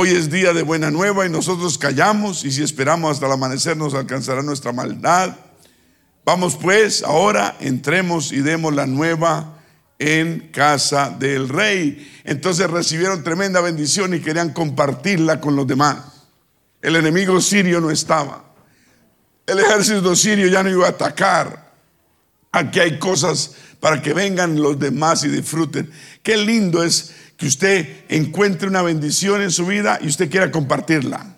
Hoy 0.00 0.10
es 0.10 0.30
día 0.30 0.52
de 0.52 0.62
buena 0.62 0.92
nueva 0.92 1.26
y 1.26 1.28
nosotros 1.28 1.76
callamos 1.76 2.44
y 2.44 2.52
si 2.52 2.62
esperamos 2.62 3.10
hasta 3.10 3.26
el 3.26 3.32
amanecer 3.32 3.76
nos 3.76 3.94
alcanzará 3.94 4.42
nuestra 4.44 4.70
maldad. 4.70 5.34
Vamos 6.24 6.56
pues, 6.56 7.02
ahora 7.02 7.56
entremos 7.58 8.30
y 8.30 8.40
demos 8.40 8.72
la 8.72 8.86
nueva 8.86 9.58
en 9.98 10.50
casa 10.52 11.10
del 11.10 11.48
rey. 11.48 12.20
Entonces 12.22 12.70
recibieron 12.70 13.24
tremenda 13.24 13.60
bendición 13.60 14.14
y 14.14 14.20
querían 14.20 14.52
compartirla 14.52 15.40
con 15.40 15.56
los 15.56 15.66
demás. 15.66 15.98
El 16.80 16.94
enemigo 16.94 17.40
sirio 17.40 17.80
no 17.80 17.90
estaba. 17.90 18.44
El 19.48 19.58
ejército 19.58 20.14
sirio 20.14 20.46
ya 20.46 20.62
no 20.62 20.70
iba 20.70 20.86
a 20.86 20.90
atacar. 20.90 21.72
Aquí 22.52 22.78
hay 22.78 23.00
cosas 23.00 23.56
para 23.80 24.00
que 24.00 24.14
vengan 24.14 24.62
los 24.62 24.78
demás 24.78 25.24
y 25.24 25.28
disfruten. 25.28 25.90
Qué 26.22 26.36
lindo 26.36 26.84
es 26.84 27.14
que 27.38 27.46
usted 27.46 28.04
encuentre 28.08 28.68
una 28.68 28.82
bendición 28.82 29.40
en 29.40 29.52
su 29.52 29.64
vida 29.64 29.98
y 30.02 30.08
usted 30.08 30.28
quiera 30.28 30.50
compartirla. 30.50 31.36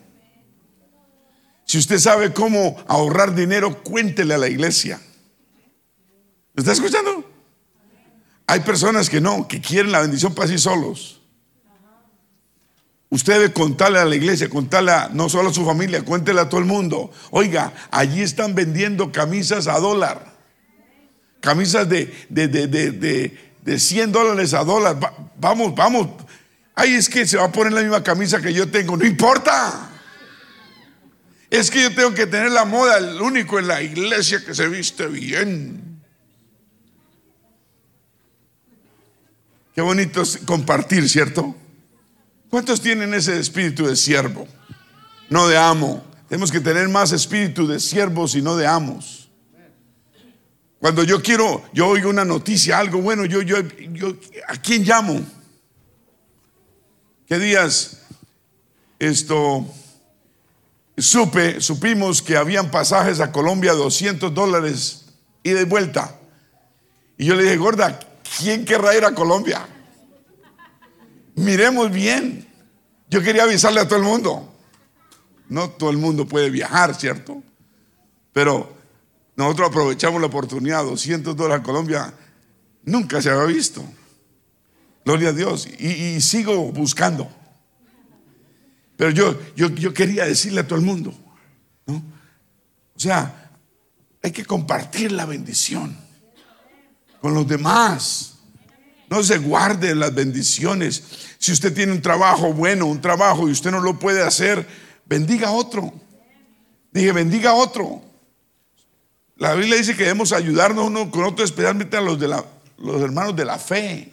Si 1.67 1.79
usted 1.79 1.99
sabe 1.99 2.33
cómo 2.33 2.83
ahorrar 2.89 3.35
dinero, 3.35 3.83
cuéntele 3.85 4.35
a 4.35 4.39
la 4.39 4.49
iglesia. 4.49 4.99
¿Me 6.55 6.63
está 6.63 6.73
escuchando? 6.73 7.31
Hay 8.47 8.61
personas 8.61 9.11
que 9.11 9.21
no, 9.21 9.47
que 9.47 9.61
quieren 9.61 9.93
la 9.93 10.01
bendición 10.01 10.35
para 10.35 10.49
sí 10.49 10.59
solos. 10.59 11.21
Usted 13.11 13.35
debe 13.35 13.53
contarle 13.53 13.99
a 13.99 14.05
la 14.07 14.17
iglesia, 14.17 14.49
contarle 14.49 14.93
a, 14.93 15.11
no 15.13 15.29
solo 15.29 15.51
a 15.51 15.55
su 15.55 15.67
familia, 15.67 16.03
cuéntele 16.03 16.41
a 16.41 16.49
todo 16.49 16.61
el 16.61 16.67
mundo. 16.67 17.13
Oiga, 17.31 17.75
allí 17.91 18.23
están 18.23 18.55
vendiendo 18.55 19.13
camisas 19.13 19.67
a 19.67 19.79
dólar. 19.79 20.35
Camisas 21.41 21.89
de, 21.89 22.13
de, 22.31 22.49
de, 22.49 22.67
de 22.67 23.50
100 23.65 24.13
dólares 24.13 24.55
a 24.55 24.65
dólar. 24.65 24.99
vamos, 25.37 25.75
vamos. 25.75 26.09
Ay, 26.75 26.95
es 26.95 27.09
que 27.09 27.27
se 27.27 27.37
va 27.37 27.45
a 27.45 27.53
poner 27.53 27.73
la 27.73 27.83
misma 27.83 28.03
camisa 28.03 28.41
que 28.41 28.53
yo 28.53 28.71
tengo. 28.71 28.97
No 28.97 29.05
importa. 29.05 29.91
Es 31.51 31.71
que 31.71 31.83
yo 31.83 31.95
tengo 31.95 32.15
que 32.15 32.27
tener 32.27 32.53
la 32.53 32.65
moda, 32.65 32.99
el 32.99 33.21
único 33.21 33.59
en 33.59 33.67
la 33.67 33.83
iglesia 33.83 34.45
que 34.45 34.55
se 34.55 34.69
viste 34.69 35.07
bien. 35.09 36.01
Qué 39.75 39.81
bonito 39.81 40.23
es 40.23 40.39
compartir, 40.39 41.09
¿cierto? 41.09 41.57
¿Cuántos 42.49 42.81
tienen 42.81 43.15
ese 43.15 43.39
espíritu 43.39 43.87
de 43.87 43.97
siervo? 43.97 44.47
No 45.29 45.49
de 45.49 45.57
amo. 45.57 46.05
Tenemos 46.29 46.53
que 46.53 46.61
tener 46.61 46.89
más 46.89 47.13
espíritu 47.13 47.67
de 47.67 47.81
siervos 47.81 48.37
y 48.37 48.43
no 48.43 48.57
de 48.57 48.67
amos. 48.67 49.20
Cuando 50.81 51.05
yo 51.05 51.23
quiero, 51.23 51.63
yo 51.75 51.89
oigo 51.89 52.09
una 52.09 52.25
noticia, 52.25 52.79
algo 52.79 53.03
bueno, 53.03 53.27
yo, 53.27 53.43
yo, 53.43 53.61
yo, 53.93 54.15
¿a 54.49 54.57
quién 54.57 54.83
llamo? 54.83 55.21
¿Qué 57.27 57.39
días 57.39 58.01
esto 58.99 59.67
supe, 60.97 61.61
supimos 61.61 62.23
que 62.23 62.39
habían 62.39 62.71
pasajes 62.71 63.21
a 63.21 63.31
Colombia 63.31 63.75
200 63.75 64.33
dólares 64.33 65.05
y 65.43 65.51
de 65.51 65.65
vuelta? 65.65 66.19
Y 67.19 67.27
yo 67.27 67.35
le 67.35 67.43
dije, 67.43 67.59
gorda, 67.59 68.01
¿quién 68.39 68.65
querrá 68.65 68.97
ir 68.97 69.05
a 69.05 69.15
Colombia? 69.15 69.69
Miremos 71.35 71.91
bien. 71.91 72.49
Yo 73.11 73.23
quería 73.23 73.43
avisarle 73.43 73.81
a 73.81 73.87
todo 73.87 73.99
el 73.99 74.05
mundo. 74.07 74.55
No 75.51 75.69
todo 75.69 75.91
el 75.91 75.99
mundo 75.99 76.27
puede 76.27 76.49
viajar, 76.49 76.95
¿cierto? 76.95 77.43
Pero 78.33 78.80
nosotros 79.41 79.71
aprovechamos 79.71 80.21
la 80.21 80.27
oportunidad, 80.27 80.85
200 80.85 81.35
dólares 81.35 81.63
a 81.63 81.65
Colombia, 81.65 82.13
nunca 82.85 83.23
se 83.23 83.31
había 83.31 83.45
visto. 83.45 83.83
Gloria 85.03 85.31
a 85.31 85.33
Dios. 85.33 85.67
Y, 85.79 86.21
sigo 86.21 86.71
buscando. 86.73 87.27
Pero 88.99 89.11
yo, 89.13 89.41
yo, 89.57 89.71
yo, 89.71 89.95
quería 89.95 90.27
decirle 90.27 90.61
a 90.61 90.67
todo 90.67 90.79
el 90.79 90.85
mundo, 90.85 91.15
¿no? 91.87 91.95
O 92.95 93.01
sea, 93.01 93.51
hay 94.23 94.31
que 94.31 94.45
compartir 94.45 95.11
la 95.13 95.25
bendición 95.25 95.97
con 97.23 97.33
los 97.33 97.49
demás. 97.49 98.41
No 99.09 99.23
se 99.23 99.39
guarde 99.39 99.95
las 99.95 100.15
bendiciones. 100.15 101.03
Si 101.39 101.51
usted 101.51 101.73
tiene 101.73 101.93
un 101.93 102.03
trabajo 102.03 102.53
bueno, 102.53 102.85
un 102.85 103.01
trabajo 103.01 103.49
y 103.49 103.53
usted 103.53 103.71
no 103.71 103.81
lo 103.81 103.99
puede 103.99 104.23
hacer, 104.23 104.69
bendiga 105.07 105.49
a 105.49 105.53
otro. 105.53 105.95
Dije, 106.93 107.11
bendiga 107.13 107.53
a 107.53 107.55
otro. 107.55 108.10
La 109.41 109.55
Biblia 109.55 109.79
dice 109.79 109.97
que 109.97 110.03
debemos 110.03 110.33
ayudarnos 110.33 110.87
uno 110.87 111.11
con 111.11 111.25
otro, 111.25 111.43
especialmente 111.43 111.97
a 111.97 112.03
los, 112.03 112.21
de 112.21 112.29
los 112.29 113.01
hermanos 113.01 113.35
de 113.35 113.47
la 113.47 113.59
fe. 113.59 114.13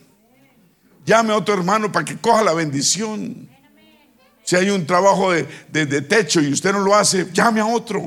Llame 1.06 1.34
a 1.34 1.36
otro 1.36 1.54
hermano 1.54 1.92
para 1.92 2.06
que 2.06 2.16
coja 2.16 2.42
la 2.44 2.54
bendición. 2.54 3.50
Si 4.46 4.56
hay 4.56 4.70
un 4.70 4.88
trabajo 4.88 5.34
de, 5.34 5.46
de, 5.70 6.02
techo 6.02 6.40
y 6.40 6.54
usted 6.54 6.72
no 6.72 6.80
lo 6.80 6.96
hace, 6.96 7.30
llame 7.34 7.60
a 7.60 7.66
otro. 7.66 8.00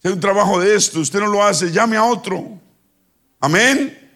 Si 0.00 0.08
hay 0.08 0.14
un 0.14 0.20
trabajo 0.20 0.58
de 0.58 0.74
esto, 0.74 1.00
usted 1.00 1.20
no 1.20 1.26
lo 1.26 1.44
hace, 1.44 1.70
llame 1.70 1.98
a 1.98 2.04
otro. 2.04 2.58
Amén. 3.38 4.10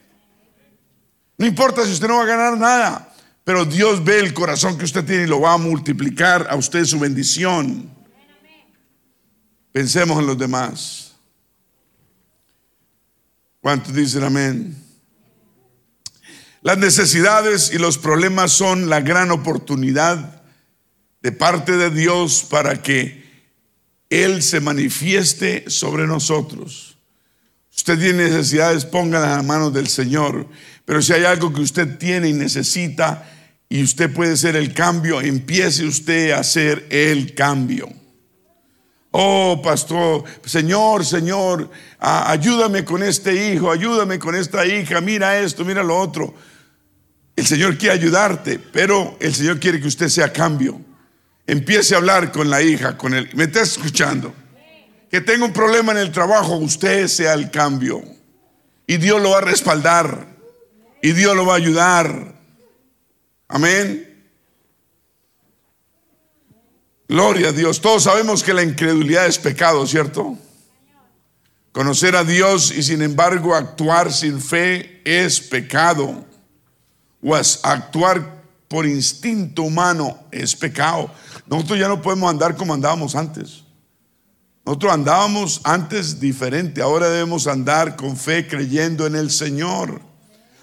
No 1.37 1.45
importa 1.45 1.85
si 1.85 1.93
usted 1.93 2.09
no 2.09 2.17
va 2.17 2.23
a 2.23 2.27
ganar 2.27 2.57
nada, 2.57 3.13
pero 3.45 3.67
Dios 3.67 4.03
ve 4.03 4.21
el 4.21 4.33
corazón 4.33 4.79
que 4.79 4.87
usted 4.87 5.05
tiene 5.05 5.25
y 5.25 5.27
lo 5.27 5.43
va 5.43 5.53
a 5.53 5.59
multiplicar 5.59 6.47
a 6.49 6.57
usted 6.57 6.83
su 6.87 6.99
bendición. 6.99 7.91
Pensemos 9.71 10.19
en 10.19 10.27
los 10.27 10.39
demás. 10.39 11.06
¿Cuántos 13.67 13.95
dicen 13.95 14.23
amén? 14.23 14.77
Las 16.63 16.79
necesidades 16.79 17.73
y 17.75 17.79
los 17.79 17.99
problemas 17.99 18.53
son 18.53 18.89
la 18.89 19.01
gran 19.01 19.33
oportunidad 19.33 20.41
de 21.21 21.33
parte 21.33 21.77
de 21.77 21.91
Dios 21.91 22.47
para 22.49 22.81
que 22.81 23.25
Él 24.09 24.45
se 24.45 24.61
manifieste 24.61 25.69
sobre 25.69 26.07
nosotros. 26.07 26.97
Usted 27.77 27.99
tiene 27.99 28.31
necesidades, 28.31 28.85
pónganlas 28.85 29.31
en 29.31 29.37
las 29.39 29.45
manos 29.45 29.75
del 29.75 29.89
Señor. 29.89 30.47
Pero 30.85 31.03
si 31.03 31.15
hay 31.15 31.25
algo 31.25 31.53
que 31.53 31.63
usted 31.63 31.99
tiene 31.99 32.29
y 32.29 32.35
necesita 32.35 33.29
y 33.69 33.83
usted 33.83 34.15
puede 34.15 34.37
ser 34.37 34.55
el 34.55 34.75
cambio, 34.75 35.21
empiece 35.21 35.85
usted 35.85 36.31
a 36.31 36.39
hacer 36.39 36.87
el 36.89 37.35
cambio. 37.35 37.89
Oh, 39.19 39.63
pastor, 39.63 40.25
Señor, 40.45 41.03
Señor, 41.03 41.71
ayúdame 41.99 42.85
con 42.85 43.03
este 43.03 43.51
hijo, 43.51 43.73
ayúdame 43.73 44.19
con 44.19 44.35
esta 44.35 44.67
hija, 44.67 45.01
mira 45.01 45.39
esto, 45.39 45.65
mira 45.65 45.83
lo 45.83 45.99
otro. 45.99 46.35
El 47.35 47.47
Señor 47.47 47.79
quiere 47.79 47.95
ayudarte, 47.95 48.59
pero 48.59 49.17
el 49.19 49.35
Señor 49.35 49.59
quiere 49.59 49.81
que 49.81 49.89
usted 49.89 50.09
sea 50.09 50.31
cambio. 50.31 50.79
Empiece 51.47 51.95
a 51.95 51.97
hablar 51.97 52.31
con 52.31 52.51
la 52.51 52.61
hija, 52.61 52.99
con 52.99 53.15
él. 53.15 53.31
¿Me 53.33 53.45
está 53.45 53.63
escuchando? 53.63 54.35
Que 55.11 55.23
tenga 55.23 55.47
un 55.47 55.53
problema 55.55 55.93
en 55.93 55.99
el 55.99 56.13
trabajo, 56.13 56.57
usted 56.57 57.09
sea 57.09 57.33
el 57.33 57.51
cambio. 57.51 58.03
Y 58.87 58.99
Dios 58.99 59.23
lo 59.23 59.31
va 59.31 59.39
a 59.39 59.41
respaldar. 59.41 60.27
Y 61.01 61.13
Dios 61.13 61.35
lo 61.35 61.47
va 61.47 61.55
a 61.55 61.57
ayudar. 61.57 62.35
Amén. 63.49 64.06
Gloria 67.09 67.51
a 67.51 67.53
Dios. 67.53 67.81
Todos 67.81 68.05
sabemos 68.05 68.43
que 68.43 68.53
la 68.53 68.63
incredulidad 68.63 69.27
es 69.27 69.39
pecado, 69.39 69.87
¿cierto? 69.87 70.37
Conocer 71.73 72.17
a 72.17 72.25
Dios 72.25 72.73
y 72.75 72.83
sin 72.83 73.03
embargo 73.03 73.55
actuar 73.55 74.13
sin 74.13 74.41
fe 74.41 75.03
es 75.05 75.41
pecado 75.41 76.25
o 77.23 77.35
actuar 77.35 78.43
por 78.67 78.87
instinto 78.87 79.63
humano 79.63 80.19
es 80.31 80.57
pecado. 80.57 81.11
Nosotros 81.47 81.79
ya 81.79 81.89
no 81.89 82.03
podemos 82.03 82.31
andar 82.31 82.57
como 82.57 82.75
andábamos 82.75 83.15
antes. 83.15 83.63
Nosotros 84.65 84.93
andábamos 84.93 85.61
antes 85.63 86.19
diferente, 86.19 86.83
ahora 86.83 87.09
debemos 87.09 87.47
andar 87.47 87.95
con 87.95 88.17
fe 88.17 88.49
creyendo 88.49 89.07
en 89.07 89.15
el 89.15 89.31
Señor. 89.31 90.01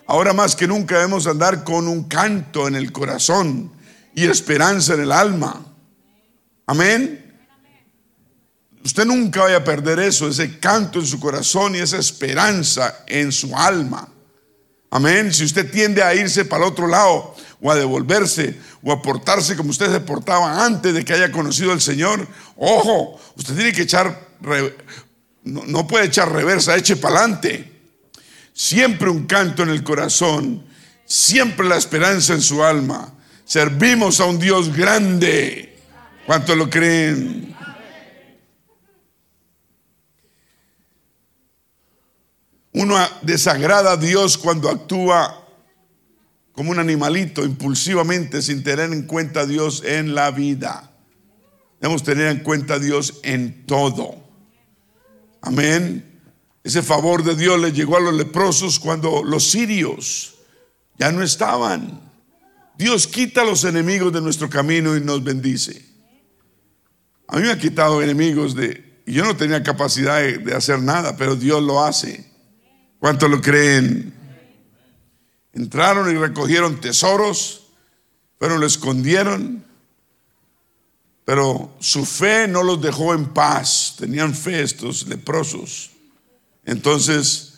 Ahora 0.05 0.33
más 0.33 0.57
que 0.57 0.67
nunca 0.67 0.95
debemos 0.95 1.25
andar 1.25 1.63
con 1.63 1.87
un 1.87 2.03
canto 2.03 2.67
en 2.67 2.75
el 2.75 2.91
corazón 2.91 3.71
y 4.13 4.25
esperanza 4.25 4.95
en 4.95 5.01
el 5.01 5.11
alma. 5.13 5.72
Amén. 6.65 7.19
Usted 8.83 9.05
nunca 9.05 9.43
vaya 9.43 9.57
a 9.57 9.63
perder 9.63 9.99
eso, 9.99 10.27
ese 10.27 10.59
canto 10.59 10.99
en 10.99 11.05
su 11.05 11.19
corazón 11.19 11.75
y 11.75 11.79
esa 11.79 11.97
esperanza 11.97 13.03
en 13.07 13.31
su 13.31 13.55
alma. 13.55 14.09
Amén. 14.89 15.33
Si 15.33 15.43
usted 15.43 15.71
tiende 15.71 16.03
a 16.03 16.13
irse 16.13 16.45
para 16.45 16.65
el 16.65 16.71
otro 16.71 16.87
lado 16.87 17.33
o 17.61 17.71
a 17.71 17.75
devolverse 17.75 18.59
o 18.83 18.91
a 18.91 19.01
portarse 19.01 19.55
como 19.55 19.71
usted 19.71 19.91
se 19.91 20.01
portaba 20.01 20.65
antes 20.65 20.93
de 20.93 21.03
que 21.03 21.13
haya 21.13 21.31
conocido 21.31 21.71
al 21.71 21.81
Señor, 21.81 22.27
ojo, 22.57 23.19
usted 23.35 23.55
tiene 23.55 23.73
que 23.73 23.83
echar, 23.83 24.27
no, 25.43 25.87
puede 25.87 26.05
echar 26.05 26.31
reversa, 26.31 26.75
eche 26.75 26.97
para 26.97 27.19
adelante. 27.19 27.71
Siempre 28.53 29.09
un 29.09 29.25
canto 29.25 29.63
en 29.63 29.69
el 29.69 29.83
corazón, 29.83 30.63
siempre 31.05 31.67
la 31.67 31.77
esperanza 31.77 32.33
en 32.33 32.41
su 32.41 32.63
alma. 32.63 33.13
Servimos 33.45 34.19
a 34.19 34.25
un 34.25 34.37
Dios 34.37 34.75
grande. 34.75 35.72
¿Cuánto 36.25 36.55
lo 36.55 36.69
creen? 36.69 37.53
Uno 42.71 42.97
desagrada 43.21 43.91
a 43.91 43.97
Dios 43.97 44.37
cuando 44.37 44.69
actúa 44.69 45.47
como 46.53 46.71
un 46.71 46.79
animalito 46.79 47.43
impulsivamente 47.43 48.41
sin 48.41 48.63
tener 48.63 48.91
en 48.91 49.03
cuenta 49.03 49.41
a 49.41 49.45
Dios 49.45 49.83
en 49.85 50.15
la 50.15 50.31
vida. 50.31 50.91
Debemos 51.81 52.03
tener 52.03 52.27
en 52.27 52.39
cuenta 52.39 52.75
a 52.75 52.79
Dios 52.79 53.19
en 53.23 53.65
todo. 53.65 54.15
Amén. 55.41 56.21
Ese 56.63 56.81
favor 56.81 57.23
de 57.23 57.35
Dios 57.35 57.59
le 57.59 57.73
llegó 57.73 57.97
a 57.97 57.99
los 57.99 58.13
leprosos 58.13 58.79
cuando 58.79 59.23
los 59.23 59.43
sirios 59.43 60.35
ya 60.97 61.11
no 61.11 61.21
estaban. 61.21 61.99
Dios 62.77 63.07
quita 63.07 63.41
a 63.41 63.45
los 63.45 63.65
enemigos 63.65 64.13
de 64.13 64.21
nuestro 64.21 64.49
camino 64.49 64.95
y 64.95 65.01
nos 65.01 65.23
bendice. 65.23 65.92
A 67.33 67.37
mí 67.37 67.45
me 67.45 67.51
ha 67.51 67.57
quitado 67.57 67.99
enemigos 68.03 68.53
de... 68.53 69.01
Yo 69.07 69.25
no 69.25 69.35
tenía 69.35 69.63
capacidad 69.63 70.21
de, 70.21 70.53
hacer 70.53 70.79
nada, 70.79 71.17
pero 71.17 71.35
Dios 71.35 71.63
lo 71.63 71.83
hace. 71.83 72.29
¿Cuánto 72.99 73.27
lo 73.27 73.41
creen? 73.41 74.13
Entraron 75.51 76.11
y 76.11 76.19
recogieron 76.19 76.79
tesoros, 76.79 77.69
pero 78.37 78.59
lo 78.59 78.67
escondieron. 78.67 79.65
Pero 81.25 81.75
su 81.79 82.05
fe 82.05 82.47
no 82.47 82.61
los 82.61 82.79
dejó 82.79 83.15
en 83.15 83.25
paz. 83.33 83.95
Tenían 83.97 84.35
fe 84.35 84.61
estos 84.61 85.07
leprosos. 85.07 85.89
Entonces, 86.63 87.55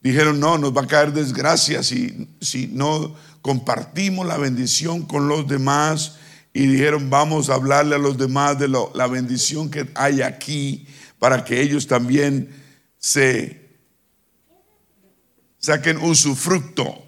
dijeron, 0.00 0.40
no, 0.40 0.58
nos 0.58 0.76
va 0.76 0.82
a 0.82 0.88
caer 0.88 1.12
desgracia 1.12 1.84
si, 1.84 2.28
si 2.40 2.66
no 2.66 3.14
compartimos 3.42 4.26
la 4.26 4.38
bendición 4.38 5.02
con 5.02 5.28
los 5.28 5.46
demás. 5.46 6.16
Y 6.52 6.66
dijeron, 6.66 7.10
vamos 7.10 7.48
a 7.48 7.54
hablarle 7.54 7.94
a 7.94 7.98
los 7.98 8.18
demás 8.18 8.58
de 8.58 8.68
la 8.68 9.06
bendición 9.06 9.70
que 9.70 9.88
hay 9.94 10.22
aquí 10.22 10.86
para 11.18 11.44
que 11.44 11.60
ellos 11.60 11.86
también 11.86 12.50
se 12.98 13.60
saquen 15.58 15.98
usufructo 15.98 17.04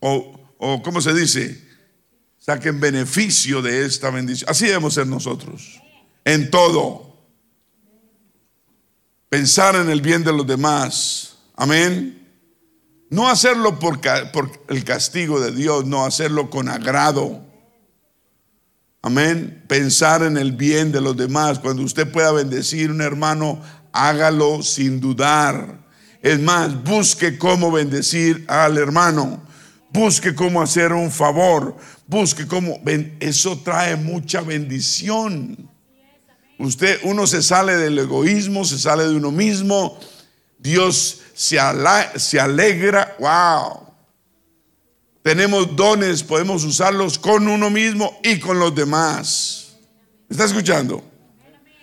o, 0.00 0.54
o 0.58 0.82
¿cómo 0.82 1.00
se 1.00 1.14
dice? 1.14 1.68
Saquen 2.38 2.80
beneficio 2.80 3.62
de 3.62 3.84
esta 3.84 4.10
bendición. 4.10 4.50
Así 4.50 4.66
debemos 4.66 4.94
ser 4.94 5.06
nosotros, 5.06 5.80
en 6.24 6.50
todo. 6.50 7.10
Pensar 9.28 9.76
en 9.76 9.90
el 9.90 10.00
bien 10.00 10.24
de 10.24 10.32
los 10.32 10.46
demás. 10.46 11.36
Amén. 11.54 12.26
No 13.10 13.28
hacerlo 13.28 13.78
por, 13.78 14.00
por 14.32 14.64
el 14.68 14.84
castigo 14.84 15.38
de 15.40 15.52
Dios, 15.52 15.84
no 15.84 16.04
hacerlo 16.04 16.50
con 16.50 16.68
agrado. 16.68 17.49
Amén. 19.02 19.64
Pensar 19.66 20.22
en 20.22 20.36
el 20.36 20.52
bien 20.52 20.92
de 20.92 21.00
los 21.00 21.16
demás. 21.16 21.58
Cuando 21.58 21.82
usted 21.82 22.10
pueda 22.10 22.32
bendecir 22.32 22.90
a 22.90 22.92
un 22.92 23.00
hermano, 23.00 23.60
hágalo 23.92 24.62
sin 24.62 25.00
dudar. 25.00 25.78
Es 26.22 26.38
más, 26.38 26.82
busque 26.84 27.38
cómo 27.38 27.72
bendecir 27.72 28.44
al 28.46 28.76
hermano. 28.76 29.42
Busque 29.90 30.34
cómo 30.34 30.60
hacer 30.60 30.92
un 30.92 31.10
favor. 31.10 31.76
Busque 32.06 32.46
cómo. 32.46 32.78
Eso 33.20 33.58
trae 33.60 33.96
mucha 33.96 34.42
bendición. 34.42 35.56
Usted, 36.58 36.98
uno 37.04 37.26
se 37.26 37.42
sale 37.42 37.76
del 37.76 37.98
egoísmo, 37.98 38.66
se 38.66 38.78
sale 38.78 39.04
de 39.04 39.16
uno 39.16 39.30
mismo. 39.30 39.98
Dios 40.58 41.22
se, 41.34 41.58
se 42.16 42.38
alegra. 42.38 43.16
Wow. 43.18 43.89
Tenemos 45.22 45.76
dones, 45.76 46.22
podemos 46.22 46.64
usarlos 46.64 47.18
con 47.18 47.46
uno 47.46 47.68
mismo 47.68 48.18
y 48.22 48.38
con 48.38 48.58
los 48.58 48.74
demás. 48.74 49.76
¿Está 50.28 50.44
escuchando? 50.44 51.04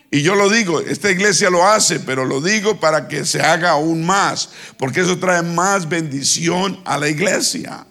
Y 0.10 0.22
yo 0.22 0.36
lo 0.36 0.50
digo, 0.50 0.80
esta 0.80 1.12
iglesia 1.12 1.50
lo 1.50 1.68
hace, 1.68 2.00
pero 2.00 2.26
lo 2.26 2.42
digo 2.42 2.80
para 2.80 3.08
que 3.08 3.26
se 3.26 3.42
haga 3.42 3.72
aún 3.72 4.06
más, 4.06 4.50
porque 4.78 5.02
eso 5.02 5.20
trae 5.20 5.44
más 5.44 5.90
bendición 5.90 6.80
a 6.86 6.98
la 6.98 7.10
iglesia. 7.10 7.86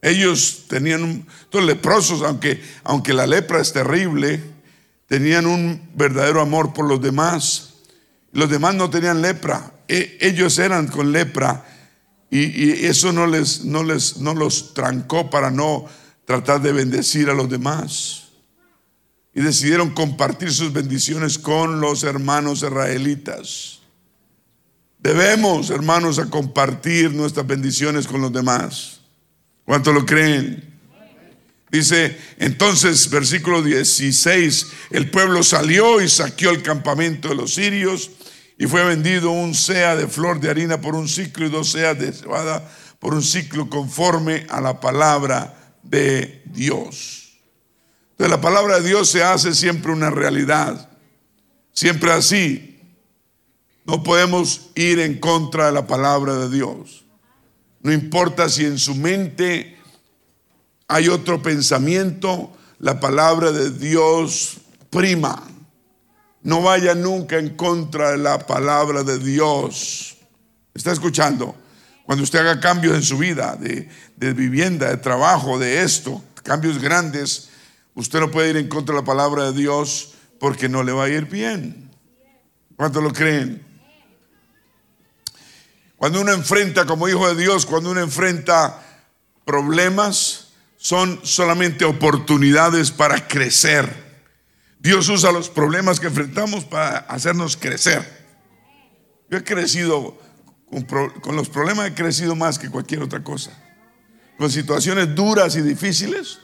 Ellos 0.00 0.64
tenían, 0.68 1.26
estos 1.42 1.64
leprosos, 1.64 2.22
aunque, 2.22 2.62
aunque 2.84 3.12
la 3.12 3.26
lepra 3.26 3.60
es 3.60 3.72
terrible, 3.72 4.40
tenían 5.06 5.44
un 5.46 5.90
verdadero 5.94 6.40
amor 6.40 6.72
por 6.72 6.86
los 6.86 7.02
demás. 7.02 7.69
Los 8.32 8.48
demás 8.48 8.74
no 8.74 8.90
tenían 8.90 9.22
lepra, 9.22 9.72
e, 9.88 10.18
ellos 10.20 10.58
eran 10.58 10.86
con 10.86 11.10
lepra 11.12 11.64
y, 12.30 12.86
eso 12.86 13.12
no 13.12 13.26
les, 13.26 13.64
no 13.64 13.82
les 13.82 14.18
no 14.18 14.34
los 14.34 14.72
trancó 14.72 15.28
para 15.30 15.50
no 15.50 15.86
tratar 16.24 16.62
de 16.62 16.72
bendecir 16.72 17.28
a 17.28 17.34
los 17.34 17.50
demás. 17.50 18.28
Y 19.34 19.40
decidieron 19.40 19.90
compartir 19.90 20.52
sus 20.52 20.72
bendiciones 20.72 21.38
con 21.38 21.80
los 21.80 22.04
hermanos 22.04 22.62
israelitas. 22.62 23.80
Debemos, 24.98 25.70
hermanos, 25.70 26.18
a 26.18 26.26
compartir 26.26 27.12
nuestras 27.12 27.46
bendiciones 27.46 28.06
con 28.06 28.20
los 28.20 28.32
demás. 28.32 29.00
¿Cuánto 29.64 29.92
lo 29.92 30.04
creen? 30.04 30.70
Dice, 31.70 32.16
entonces, 32.38 33.08
versículo 33.08 33.62
16, 33.62 34.66
el 34.90 35.10
pueblo 35.10 35.42
salió 35.42 36.00
y 36.00 36.08
saqueó 36.08 36.50
el 36.50 36.62
campamento 36.62 37.28
de 37.28 37.36
los 37.36 37.54
sirios 37.54 38.10
y 38.60 38.66
fue 38.66 38.84
vendido 38.84 39.30
un 39.30 39.54
sea 39.54 39.96
de 39.96 40.06
flor 40.06 40.38
de 40.38 40.50
harina 40.50 40.82
por 40.82 40.94
un 40.94 41.08
ciclo 41.08 41.46
y 41.46 41.48
dos 41.48 41.72
seas 41.72 41.98
de 41.98 42.12
cebada 42.12 42.70
por 42.98 43.14
un 43.14 43.22
ciclo 43.22 43.70
conforme 43.70 44.46
a 44.50 44.60
la 44.60 44.78
palabra 44.80 45.72
de 45.82 46.42
Dios. 46.44 47.38
Entonces 48.10 48.30
la 48.30 48.42
palabra 48.42 48.78
de 48.78 48.86
Dios 48.86 49.08
se 49.08 49.24
hace 49.24 49.54
siempre 49.54 49.92
una 49.92 50.10
realidad, 50.10 50.90
siempre 51.72 52.12
así. 52.12 52.78
No 53.86 54.02
podemos 54.02 54.68
ir 54.74 55.00
en 55.00 55.18
contra 55.18 55.64
de 55.64 55.72
la 55.72 55.86
palabra 55.86 56.34
de 56.34 56.50
Dios. 56.50 57.06
No 57.80 57.90
importa 57.94 58.50
si 58.50 58.66
en 58.66 58.78
su 58.78 58.94
mente 58.94 59.78
hay 60.86 61.08
otro 61.08 61.40
pensamiento, 61.40 62.52
la 62.78 63.00
palabra 63.00 63.52
de 63.52 63.70
Dios 63.70 64.58
prima. 64.90 65.50
No 66.42 66.62
vaya 66.62 66.94
nunca 66.94 67.38
en 67.38 67.56
contra 67.56 68.12
de 68.12 68.18
la 68.18 68.46
palabra 68.46 69.02
de 69.02 69.18
Dios. 69.18 70.16
¿Está 70.74 70.92
escuchando? 70.92 71.54
Cuando 72.04 72.24
usted 72.24 72.40
haga 72.40 72.60
cambios 72.60 72.96
en 72.96 73.02
su 73.02 73.18
vida, 73.18 73.56
de, 73.56 73.88
de, 74.16 74.32
vivienda, 74.32 74.88
de 74.88 74.96
trabajo, 74.96 75.58
de 75.58 75.82
esto, 75.82 76.22
cambios 76.42 76.78
grandes, 76.78 77.50
usted 77.94 78.20
no 78.20 78.30
puede 78.30 78.50
ir 78.50 78.56
en 78.56 78.68
contra 78.68 78.94
de 78.94 79.00
la 79.00 79.06
palabra 79.06 79.52
de 79.52 79.58
Dios 79.58 80.14
porque 80.38 80.68
no 80.68 80.82
le 80.82 80.92
va 80.92 81.04
a 81.04 81.08
ir 81.08 81.26
bien. 81.26 81.90
¿Cuántos 82.76 83.02
lo 83.02 83.12
creen? 83.12 83.62
Cuando 85.96 86.22
uno 86.22 86.32
enfrenta 86.32 86.86
como 86.86 87.08
hijo 87.08 87.28
de 87.28 87.40
Dios, 87.40 87.66
cuando 87.66 87.90
uno 87.90 88.00
enfrenta 88.00 88.82
problemas, 89.44 90.48
son 90.78 91.20
solamente 91.24 91.84
oportunidades 91.84 92.90
para 92.90 93.28
crecer. 93.28 94.09
Dios 94.80 95.10
usa 95.10 95.30
los 95.30 95.50
problemas 95.50 96.00
que 96.00 96.06
enfrentamos 96.06 96.64
para 96.64 96.98
hacernos 97.00 97.56
crecer. 97.56 98.02
Yo 99.28 99.36
he 99.36 99.44
crecido, 99.44 100.18
con, 101.22 101.36
los 101.36 101.50
problemas 101.50 101.88
he 101.88 101.94
crecido 101.94 102.34
más 102.34 102.58
que 102.58 102.70
cualquier 102.70 103.02
otra 103.02 103.22
cosa. 103.22 103.52
Con 104.38 104.50
situaciones 104.50 105.14
duras 105.14 105.54
y 105.56 105.60
difíciles, 105.60 106.38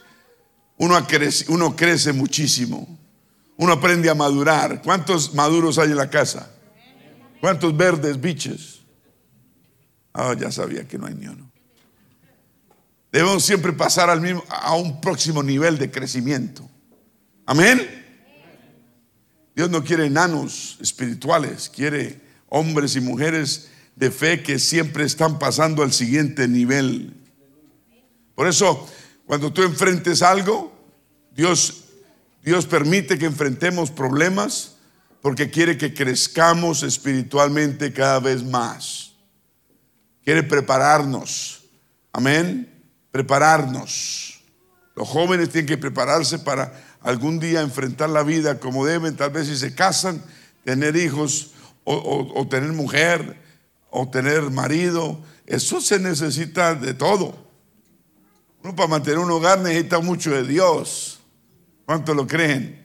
uno, 0.77 1.07
crece, 1.07 2.13
muchísimo. 2.13 2.99
Uno 3.57 3.73
aprende 3.73 4.11
a 4.11 4.15
madurar. 4.15 4.83
¿Cuántos 4.83 5.33
maduros 5.33 5.79
hay 5.79 5.91
en 5.91 5.97
la 5.97 6.11
casa? 6.11 6.51
¿Cuántos 7.41 7.75
verdes 7.75 8.21
biches? 8.21 8.81
Ah, 10.13 10.35
ya 10.39 10.53
sabía 10.53 10.87
que 10.87 10.99
no 10.99 11.07
hay 11.07 11.15
ni 11.15 11.27
uno. 11.27 11.51
Debemos 13.11 13.43
siempre 13.43 13.73
pasar 13.73 14.11
al 14.11 14.21
mismo, 14.21 14.45
a 14.51 14.75
un 14.75 15.01
próximo 15.01 15.43
nivel 15.43 15.79
de 15.79 15.91
crecimiento. 15.91 16.69
Amén. 17.47 18.06
Dios 19.57 19.71
no 19.71 19.83
quiere 19.83 20.07
enanos 20.07 20.79
espirituales, 20.81 21.69
quiere 21.69 22.21
hombres 22.49 22.95
y 22.95 23.01
mujeres 23.01 23.71
de 23.97 24.13
fe 24.13 24.43
que 24.45 24.61
siempre 24.61 25.05
están 25.05 25.41
pasando 25.41 25.83
al 25.83 25.93
siguiente 25.93 26.47
nivel. 26.47 27.15
Por 28.37 28.47
eso, 28.47 28.89
cuando 29.27 29.53
tú 29.53 29.65
enfrentes 29.65 30.23
algo, 30.23 30.73
Dios, 31.33 31.85
Dios 32.45 32.67
permite 32.67 33.19
que 33.19 33.27
enfrentemos 33.27 33.91
problemas 33.91 34.77
porque 35.21 35.51
quiere 35.51 35.77
que 35.77 35.93
crezcamos 35.93 36.85
espiritualmente 36.85 37.93
cada 37.93 38.21
vez 38.21 38.45
más 38.45 39.07
quiere 40.27 40.43
prepararnos. 40.43 41.63
Amén. 42.13 42.69
Prepararnos. 43.13 44.43
Los 44.97 45.09
jóvenes 45.09 45.51
tienen 45.51 45.69
que 45.69 45.79
prepararse 45.79 46.41
para 46.41 46.73
algún 47.07 47.39
día 47.39 47.61
enfrentar 47.61 48.11
la 48.11 48.25
vida 48.25 48.59
como 48.59 48.85
deben, 48.85 49.15
tal 49.15 49.31
vez 49.31 49.47
si 49.47 49.57
se 49.57 49.77
casan, 49.77 50.21
tener 50.65 50.97
hijos 50.97 51.53
o, 51.85 52.49
tener 52.51 52.73
mujer 52.73 53.41
o 53.91 54.09
tener 54.09 54.51
marido. 54.51 55.23
Eso 55.47 55.81
se 55.81 56.01
necesita 56.01 56.75
de 56.75 56.95
todo. 56.95 57.39
Uno 58.61 58.75
para 58.75 58.89
mantener 58.89 59.21
un 59.21 59.31
hogar 59.31 59.61
necesita 59.61 60.01
mucho 60.01 60.33
de 60.33 60.43
Dios. 60.43 61.21
¿Cuánto 61.85 62.13
lo 62.13 62.27
creen? 62.27 62.85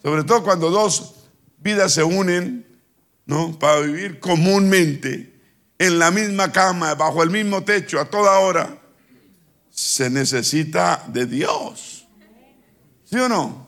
Sobre 0.00 0.22
todo 0.22 0.44
cuando 0.44 0.70
dos 0.70 1.14
vidas 1.58 1.92
se 1.94 2.04
unen, 2.04 2.64
¿no? 3.26 3.58
Para 3.58 3.80
vivir 3.80 4.20
comúnmente 4.20 5.34
en 5.76 5.98
la 5.98 6.12
misma 6.12 6.52
cama, 6.52 6.94
bajo 6.94 7.24
el 7.24 7.30
mismo 7.30 7.64
techo, 7.64 7.98
a 7.98 8.04
toda 8.04 8.38
hora, 8.38 8.78
se 9.70 10.08
necesita 10.08 11.04
de 11.08 11.26
Dios. 11.26 11.97
¿Sí 13.08 13.16
o 13.16 13.28
no? 13.28 13.66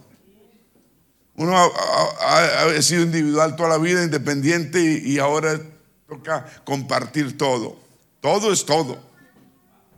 Uno 1.37 1.57
ha, 1.57 2.83
sido 2.83 3.03
individual 3.03 3.57
toda 3.57 3.71
la 3.71 3.79
vida, 3.79 4.05
independiente, 4.05 4.81
y, 4.81 5.15
y 5.15 5.19
ahora 5.19 5.59
toca 6.07 6.45
compartir 6.65 7.39
todo. 7.39 7.79
Todo 8.21 8.53
es 8.53 8.67
todo. 8.67 8.99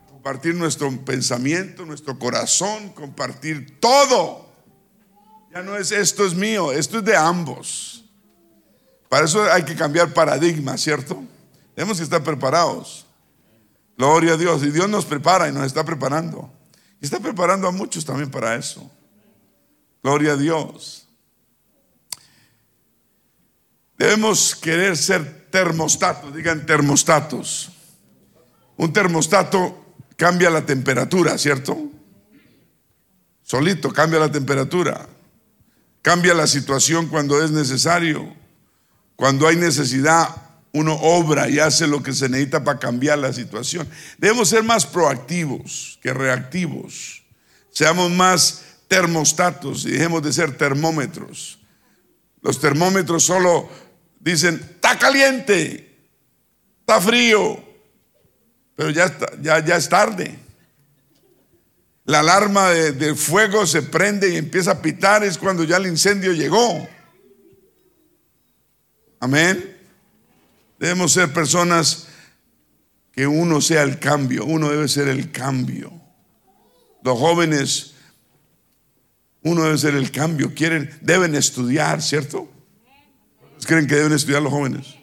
Compartir 0.09 0.55
nuestro 0.55 0.89
pensamiento, 1.05 1.85
nuestro 1.85 2.17
corazón, 2.19 2.91
compartir 2.91 3.81
todo. 3.81 4.49
Ya 5.53 5.63
no 5.63 5.77
es 5.77 5.91
esto 5.91 6.25
es 6.25 6.35
mío, 6.35 6.71
esto 6.71 6.99
es 6.99 7.05
de 7.05 7.17
ambos. 7.17 8.05
Para 9.09 9.25
eso 9.25 9.43
hay 9.51 9.65
que 9.65 9.75
cambiar 9.75 10.15
paradigma, 10.15 10.79
¿cierto? 10.79 11.21
Tenemos 11.75 11.99
que 11.99 12.05
estar 12.05 12.23
preparados. 12.23 13.05
Gloria 13.99 14.35
a 14.35 14.37
Dios. 14.37 14.63
Y 14.63 14.71
Dios 14.71 14.89
nos 14.89 15.05
prepara 15.05 15.49
y 15.49 15.53
nos 15.53 15.67
está 15.67 15.85
preparando. 15.85 16.51
Y 17.01 17.05
está 17.05 17.19
preparando 17.19 17.67
a 17.67 17.73
muchos 17.73 18.05
también 18.05 18.31
para 18.31 18.55
eso. 18.55 18.89
Gloria 20.03 20.33
a 20.33 20.37
Dios. 20.37 21.07
Debemos 23.97 24.57
querer 24.57 24.97
ser 24.97 25.49
termostatos, 25.51 26.35
digan 26.35 26.67
termostatos. 26.67 27.71
Un 28.77 28.93
termostato 28.93 29.95
cambia 30.17 30.51
la 30.51 30.67
temperatura, 30.67 31.39
¿cierto? 31.39 31.79
Solito 33.43 33.93
cambia 33.93 34.19
la 34.19 34.33
temperatura. 34.33 35.09
Cambia 36.01 36.35
la 36.35 36.49
situación 36.49 37.07
cuando 37.07 37.43
es 37.45 37.53
necesario. 37.53 38.35
Cuando 39.15 39.47
hay 39.47 39.55
necesidad, 39.55 40.29
uno 40.73 40.95
obra 40.95 41.49
y 41.49 41.61
hace 41.61 41.87
lo 41.87 42.03
que 42.03 42.13
se 42.13 42.29
necesita 42.29 42.65
para 42.65 42.81
cambiar 42.81 43.19
la 43.19 43.33
situación. 43.33 43.89
Debemos 44.19 44.49
ser 44.49 44.65
más 44.65 44.85
proactivos 44.85 46.01
que 46.03 46.13
reactivos. 46.13 47.23
Seamos 47.71 48.11
más 48.11 48.62
termostatos 48.93 49.87
y 49.87 49.93
dejemos 49.93 50.23
de 50.23 50.35
ser 50.35 50.59
termómetros. 50.59 51.59
Los 52.43 52.61
termómetros 52.61 53.25
solo 53.25 53.67
dicen, 54.21 54.57
está 54.57 54.99
caliente, 54.99 55.97
está 56.81 57.01
frío, 57.01 57.59
pero 58.77 58.91
ya, 58.91 59.11
ya, 59.41 59.65
ya 59.65 59.77
es 59.77 59.89
tarde. 59.89 60.39
La 62.05 62.21
alarma 62.21 62.69
de, 62.69 63.15
fuego 63.15 63.67
se 63.67 63.81
prende 63.81 64.29
y 64.29 64.37
empieza 64.37 64.73
a 64.73 64.83
pitar, 64.83 65.25
es 65.25 65.39
cuando 65.39 65.65
ya 65.65 65.79
el 65.79 65.87
incendio 65.87 66.35
llegó. 66.35 66.87
Amén. 69.21 69.75
Debemos 70.79 71.15
ser 71.15 71.33
personas 71.33 72.09
que 73.11 73.27
uno 73.27 73.63
sea 73.63 73.85
el 73.85 73.99
cambio, 73.99 74.45
uno 74.45 74.69
debe 74.69 74.87
ser 74.87 75.09
el 75.09 75.33
cambio. 75.33 75.91
Los 77.03 77.19
jóvenes, 77.19 77.92
uno 79.45 79.65
debe 79.65 79.79
ser 79.79 79.95
el 79.95 80.11
cambio, 80.11 80.55
quieren, 80.55 80.91
deben 81.01 81.35
estudiar, 81.35 82.01
¿cierto? 82.03 82.49
¿Creen 83.67 83.87
que 83.87 83.97
deben 83.97 84.13
estudiar 84.13 84.43
los 84.43 84.53
jóvenes? 84.53 84.95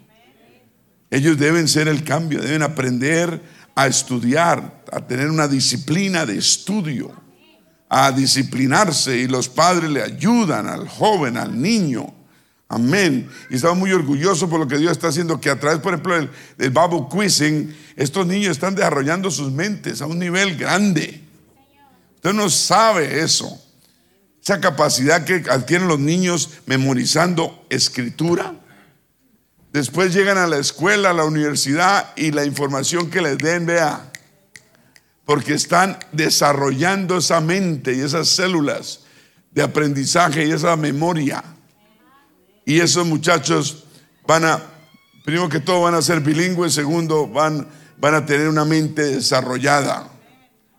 Ellos 1.10 1.38
deben 1.38 1.68
ser 1.68 1.88
el 1.88 2.04
cambio, 2.04 2.42
deben 2.42 2.62
aprender 2.62 3.42
a 3.76 3.88
estudiar, 3.88 4.84
a 4.92 5.06
tener 5.06 5.30
una 5.30 5.48
disciplina 5.48 6.26
de 6.26 6.38
estudio, 6.38 7.12
a 7.90 8.12
disciplinarse 8.12 9.18
y 9.18 9.28
los 9.28 9.50
padres 9.50 9.90
le 9.90 10.04
ayudan 10.04 10.68
al 10.68 10.88
joven, 10.88 11.38
al 11.38 11.60
niño. 11.60 12.14
Amén. 12.68 13.28
Y 13.50 13.56
estamos 13.56 13.80
muy 13.80 13.92
orgullosos 13.92 14.48
por 14.48 14.60
lo 14.60 14.68
que 14.68 14.78
Dios 14.78 14.92
está 14.92 15.08
haciendo, 15.08 15.42
que 15.42 15.50
a 15.50 15.60
través, 15.60 15.80
por 15.80 15.94
ejemplo, 15.94 16.14
del, 16.14 16.30
Bible 16.70 17.08
Quizzing, 17.12 17.76
estos 17.96 18.28
niños 18.28 18.52
están 18.52 18.76
desarrollando 18.76 19.32
sus 19.32 19.52
mentes 19.52 20.02
a 20.04 20.06
un 20.06 20.20
nivel 20.20 20.56
grande. 20.56 21.24
Usted 22.16 22.34
no 22.34 22.48
sabe 22.48 23.22
eso. 23.22 23.60
Esa 24.50 24.62
capacidad 24.62 25.26
que 25.26 25.44
adquieren 25.48 25.88
los 25.88 26.00
niños 26.00 26.50
memorizando 26.66 27.68
escritura, 27.70 28.56
Después 29.72 30.12
llegan 30.12 30.40
a 30.40 30.48
la 30.48 30.58
escuela, 30.58 31.12
a 31.12 31.14
la 31.14 31.26
universidad 31.26 32.14
y 32.16 32.32
la 32.32 32.46
información 32.46 33.12
que 33.12 33.22
les 33.22 33.38
den, 33.38 33.68
vea, 33.68 34.12
porque 35.24 35.54
están 35.54 36.00
desarrollando 36.12 37.18
esa 37.18 37.40
mente 37.40 37.94
y 37.94 38.00
esas 38.00 38.30
células 38.30 39.02
de 39.52 39.62
aprendizaje 39.62 40.48
y 40.48 40.52
esa 40.52 40.76
memoria. 40.76 41.44
Y 42.66 42.80
esos 42.80 43.06
muchachos 43.06 43.84
van 44.26 44.46
a, 44.46 44.64
primero 45.24 45.48
que 45.48 45.60
todo, 45.60 45.82
van 45.82 45.94
a 45.94 46.02
ser 46.02 46.22
bilingües, 46.22 46.74
segundo, 46.74 47.28
van, 47.28 47.68
van 48.00 48.16
a 48.16 48.26
tener 48.26 48.50
una 48.50 48.66
mente 48.66 49.04
desarrollada 49.04 50.10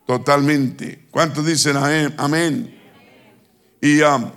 totalmente. 0.09 1.07
¿Cuántos 1.13 1.47
dicen 1.47 1.77
amén? 1.77 2.80
Y, 3.81 4.01
um, 4.03 4.31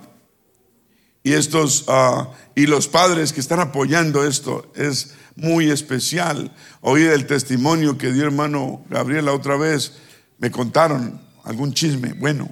y 1.22 1.32
estos... 1.32 1.86
Uh, 1.88 2.26
y 2.54 2.66
los 2.66 2.88
padres 2.88 3.32
que 3.32 3.40
están 3.40 3.60
apoyando 3.60 4.24
esto 4.24 4.70
es 4.76 5.14
muy 5.36 5.70
especial. 5.70 6.52
Oí 6.80 7.02
el 7.02 7.26
testimonio 7.26 7.98
que 7.98 8.12
dio 8.12 8.24
hermano 8.24 8.84
Gabriel 8.88 9.24
la 9.24 9.32
otra 9.32 9.56
vez. 9.56 9.94
Me 10.38 10.50
contaron 10.50 11.20
algún 11.42 11.74
chisme 11.74 12.12
bueno. 12.12 12.48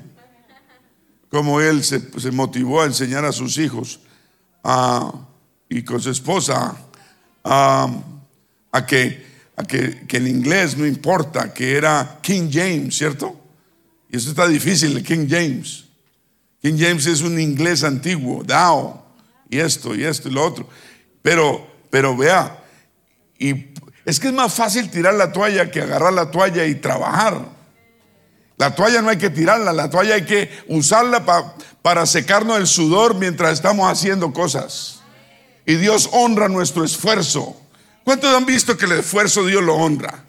Cómo 1.28 1.61
él 1.61 1.83
se, 1.85 2.00
motivó 2.33 2.83
a 2.83 2.87
enseñar 2.87 3.24
a 3.24 3.33
sus 3.33 3.57
hijos 3.59 4.00
y 5.68 5.83
con 5.83 6.00
su 6.00 6.11
esposa 6.11 6.76
a, 7.44 7.88
que, 8.87 9.24
a 9.57 9.64
que, 9.64 10.07
que, 10.07 10.16
el 10.18 10.28
inglés 10.28 10.76
no 10.76 10.87
importa, 10.87 11.55
que 11.55 11.76
era 11.76 12.18
King 12.20 12.50
James, 12.52 12.96
¿cierto? 12.98 13.40
Y 14.11 14.18
eso 14.18 14.28
está 14.31 14.46
difícil, 14.46 15.02
King 15.02 15.26
James. 15.28 15.87
King 16.62 16.77
James 16.79 17.07
es 17.07 17.22
un 17.22 17.40
inglés 17.40 17.83
antiguo, 17.83 18.44
Dao 18.44 19.05
y 19.51 19.59
esto 19.59 19.94
y 19.94 20.05
esto 20.05 20.29
y 20.29 20.33
lo 20.33 20.44
otro. 20.44 20.68
Pero, 21.20 21.66
pero 21.90 22.16
vea, 22.16 22.64
y 23.38 23.72
es 24.05 24.20
que 24.20 24.29
es 24.29 24.33
más 24.33 24.55
fácil 24.55 24.88
tirar 24.88 25.14
la 25.14 25.33
toalla 25.33 25.70
que 25.70 25.83
agarrar 25.83 26.12
la 26.12 26.31
toalla 26.31 26.64
y 26.64 26.77
trabajar. 26.77 27.40
La 28.57 28.75
toalla 28.75 29.03
no 29.03 29.11
hay 29.11 29.18
que 29.18 29.31
tirarla, 29.31 29.72
la 29.72 29.90
toalla 29.90 30.14
hay 30.14 30.25
que 30.25 30.51
usarla 30.68 31.25
para 31.83 32.07
secarnos 32.07 32.59
el 32.59 32.68
sudor 32.68 33.16
mientras 33.16 33.55
estamos 33.55 33.90
haciendo 33.90 34.33
cosas. 34.33 35.01
Y 35.66 35.75
Dios 35.75 36.09
honra 36.12 36.48
nuestro 36.48 36.85
esfuerzo. 36.85 37.57
¿Cuántos 38.05 38.35
han 38.35 38.46
visto 38.46 38.77
que 38.77 38.85
el 38.85 38.92
esfuerzo 38.92 39.44
Dios 39.44 39.62
lo 39.62 39.75
honra? 39.75 40.25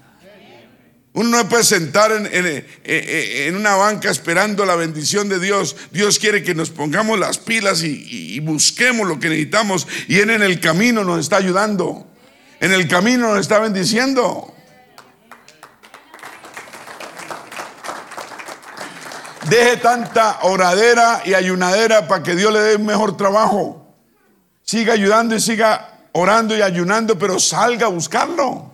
Uno 1.13 1.29
no 1.37 1.47
puede 1.47 1.63
sentar 1.63 2.11
en, 2.11 3.55
una 3.55 3.75
banca 3.75 4.09
esperando 4.09 4.65
la 4.65 4.75
bendición 4.75 5.29
de 5.29 5.39
Dios. 5.39 5.75
Dios 5.91 6.17
quiere 6.17 6.43
que 6.43 6.55
nos 6.55 6.71
pongamos 6.71 7.19
las 7.19 7.37
pilas 7.37 7.83
y, 7.83 8.39
busquemos 8.39 9.07
lo 9.07 9.19
que 9.19 9.29
necesitamos. 9.29 9.87
Y 10.07 10.19
Él 10.19 10.31
en 10.31 10.41
el 10.41 10.59
camino 10.59 11.03
nos 11.03 11.19
está 11.19 11.37
ayudando. 11.37 12.07
En 12.59 12.71
el 12.71 12.87
camino 12.87 13.29
nos 13.29 13.41
está 13.41 13.59
bendiciendo. 13.59 14.55
Deje 19.47 19.77
tanta 19.77 20.39
oradera 20.43 21.21
y 21.25 21.35
ayunadera 21.35 22.07
para 22.07 22.23
que 22.23 22.35
Dios 22.35 22.51
le 22.51 22.59
dé 22.59 22.75
un 22.75 22.87
mejor 22.87 23.17
trabajo. 23.17 23.95
Siga 24.63 24.93
ayudando 24.93 25.35
y 25.35 25.39
siga 25.39 26.07
orando 26.13 26.57
y 26.57 26.63
ayunando, 26.63 27.19
pero 27.19 27.39
salga 27.39 27.85
a 27.85 27.89
buscarlo. 27.89 28.72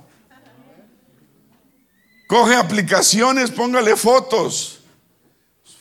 Coge 2.29 2.53
aplicaciones, 2.53 3.49
póngale 3.49 3.95
fotos. 3.95 4.81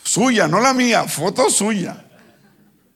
Suya, 0.03 0.49
no 0.49 0.61
la 0.61 0.73
mía, 0.73 1.05
foto 1.05 1.51
suya. 1.51 2.03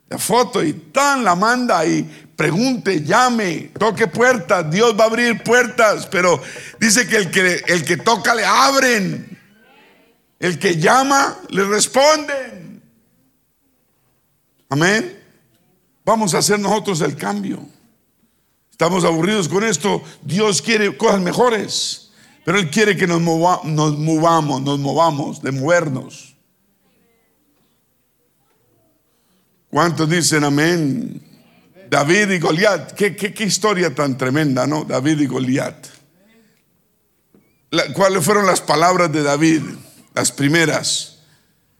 La 0.09 0.17
foto 0.17 0.65
y 0.65 0.73
tan 0.73 1.23
la 1.23 1.35
manda 1.35 1.85
y 1.85 2.03
pregunte, 2.35 3.05
llame, 3.05 3.71
toque 3.79 4.07
puertas. 4.07 4.71
Dios 4.71 4.99
va 4.99 5.05
a 5.05 5.09
abrir 5.09 5.43
puertas, 5.43 6.07
pero 6.07 6.43
dice 6.81 7.07
que 7.07 7.17
el 7.19 7.31
que, 7.31 7.63
el 7.67 7.85
que 7.85 7.99
toca 7.99 8.35
le 8.35 8.43
abren. 8.43 9.39
El 10.39 10.59
que 10.59 10.79
llama 10.79 11.39
le 11.51 11.67
responden. 11.67 12.83
Amén. 14.71 15.23
Vamos 16.07 16.33
a 16.33 16.39
hacer 16.39 16.59
nosotros 16.59 17.03
el 17.03 17.17
cambio. 17.17 17.69
Estamos 18.71 19.05
aburridos 19.05 19.47
con 19.47 19.63
esto. 19.63 20.03
Dios 20.23 20.63
quiere 20.63 20.97
cosas 20.97 21.21
mejores. 21.21 22.12
Pero 22.45 22.59
Él 22.59 22.71
quiere 22.71 22.97
que 22.97 23.07
nos, 23.07 23.21
nos 23.21 23.99
movamos, 23.99 24.63
nos 24.63 24.79
movamos, 24.79 25.43
de 25.43 25.53
movernos. 25.53 26.35
¿Cuántos 29.71 30.09
dicen 30.11 30.45
amén? 30.45 31.23
David 31.89 32.31
y 32.31 32.39
Goliat, 32.39 32.93
¿Qué, 32.93 33.15
qué, 33.15 33.45
historia 33.45 33.95
tan 33.95 34.17
tremenda, 34.19 34.67
¿no? 34.67 34.85
David 34.85 35.21
y 35.21 35.27
Goliat. 35.27 35.87
¿Cuáles 37.95 38.25
fueron 38.25 38.47
las 38.47 38.61
palabras 38.61 39.13
de 39.13 39.23
David? 39.23 39.63
Las 40.15 40.33
primeras. 40.33 41.19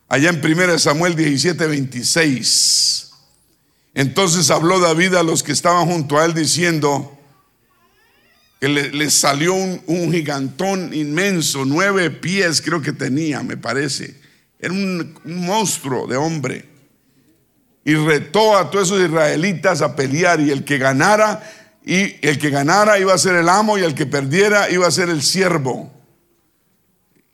Allá 0.07 0.29
en 0.29 0.43
1 0.43 0.79
Samuel 0.79 1.15
17, 1.15 1.67
26. 1.67 3.11
Entonces 3.95 4.49
habló 4.49 4.79
David 4.79 5.15
a 5.15 5.23
los 5.23 5.43
que 5.43 5.51
estaban 5.51 5.85
junto 5.85 6.17
a 6.17 6.25
él 6.25 6.33
diciendo, 6.33 7.17
que 8.63 8.69
le, 8.69 9.09
salió 9.09 9.55
un, 9.55 10.09
gigantón 10.13 10.93
inmenso, 10.93 11.65
nueve 11.65 12.09
pies 12.09 12.61
creo 12.61 12.81
que 12.81 12.93
tenía, 12.93 13.43
me 13.43 13.57
parece. 13.57 14.15
Era 14.57 14.71
un, 14.71 15.19
monstruo 15.25 16.07
de 16.07 16.15
hombre. 16.15 16.69
Y 17.83 17.93
retó 17.95 18.55
a 18.55 18.71
todos 18.71 18.87
esos 18.87 19.01
israelitas 19.01 19.81
a 19.81 19.97
pelear 19.97 20.39
y 20.39 20.49
el 20.49 20.63
que 20.63 20.77
ganara, 20.77 21.43
y 21.85 22.15
el 22.25 22.39
que 22.39 22.51
ganara 22.51 22.97
iba 22.99 23.13
a 23.13 23.17
ser 23.17 23.35
el 23.35 23.49
amo 23.49 23.77
y 23.77 23.81
el 23.81 23.95
que 23.95 24.05
perdiera 24.05 24.69
iba 24.69 24.87
a 24.87 24.91
ser 24.91 25.09
el 25.09 25.21
siervo. 25.21 25.91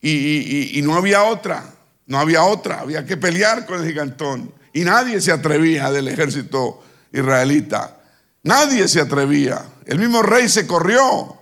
Y, 0.01 0.79
y 0.79 0.81
no 0.81 0.95
había 0.95 1.21
otra, 1.25 1.63
no 2.07 2.17
había 2.17 2.41
otra, 2.41 2.79
había 2.79 3.05
que 3.05 3.17
pelear 3.17 3.67
con 3.67 3.83
el 3.83 3.87
gigantón. 3.87 4.51
Y 4.73 4.81
nadie 4.81 5.21
se 5.21 5.31
atrevía 5.31 5.91
del 5.91 6.07
ejército 6.07 6.83
israelita. 7.13 7.99
Nadie 8.41 8.87
se 8.87 9.01
atrevía. 9.01 9.63
El 9.89 9.97
mismo 9.97 10.21
rey 10.21 10.47
se 10.47 10.67
corrió. 10.67 11.35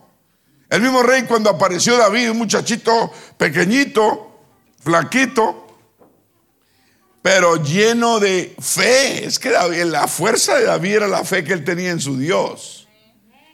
El 0.69 0.81
mismo 0.81 1.03
rey 1.03 1.23
cuando 1.23 1.49
apareció 1.49 1.97
David, 1.97 2.31
un 2.31 2.37
muchachito 2.37 3.11
pequeñito, 3.37 4.39
flaquito, 4.79 5.67
pero 7.21 7.61
lleno 7.61 8.21
de 8.21 8.55
fe. 8.57 9.25
Es 9.25 9.37
que 9.37 9.49
la 9.49 10.07
fuerza 10.07 10.55
de 10.55 10.63
David 10.63 10.95
era 10.95 11.07
la 11.09 11.25
fe 11.25 11.43
que 11.43 11.51
él 11.51 11.65
tenía 11.65 11.91
en 11.91 11.99
su 11.99 12.17
Dios. 12.17 12.87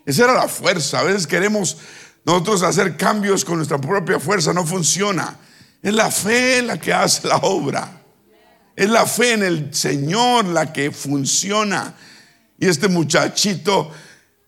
Esa 0.05 0.25
era 0.25 0.33
la 0.35 0.47
fuerza. 0.47 0.99
A 0.99 1.03
veces 1.03 1.25
queremos 1.25 1.77
nosotros 2.23 2.61
hacer 2.61 2.95
cambios 2.95 3.43
con 3.43 3.57
nuestra 3.57 3.79
propia 3.79 4.19
fuerza, 4.19 4.53
no 4.53 4.63
funciona. 4.63 5.39
Es 5.81 5.93
la 5.95 6.11
fe 6.11 6.61
la 6.61 6.79
que 6.79 6.93
hace 6.93 7.27
la 7.27 7.37
obra. 7.37 7.99
Es 8.75 8.89
la 8.91 9.07
fe 9.07 9.33
en 9.33 9.41
el 9.41 9.73
Señor 9.73 10.45
la 10.45 10.71
que 10.71 10.91
funciona. 10.91 11.95
Y 12.59 12.67
este 12.67 12.89
muchachito, 12.89 13.91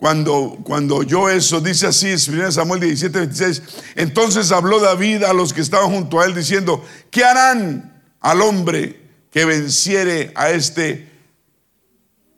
cuando, 0.06 0.60
cuando 0.64 0.98
oyó 0.98 1.32
eso, 1.32 1.60
dice 1.60 1.88
así, 1.88 2.14
1 2.30 2.52
Samuel 2.52 2.80
17, 2.80 3.18
26, 3.22 3.62
entonces 3.96 4.52
habló 4.52 4.80
David 4.80 5.24
a 5.24 5.34
los 5.34 5.52
que 5.52 5.62
estaban 5.62 5.90
junto 5.90 6.20
a 6.20 6.26
él 6.26 6.36
diciendo, 6.36 6.86
¿qué 7.10 7.26
harán 7.26 8.04
al 8.20 8.42
hombre 8.44 9.02
que 9.32 9.46
venciere 9.46 10.32
a 10.36 10.52
este 10.52 11.12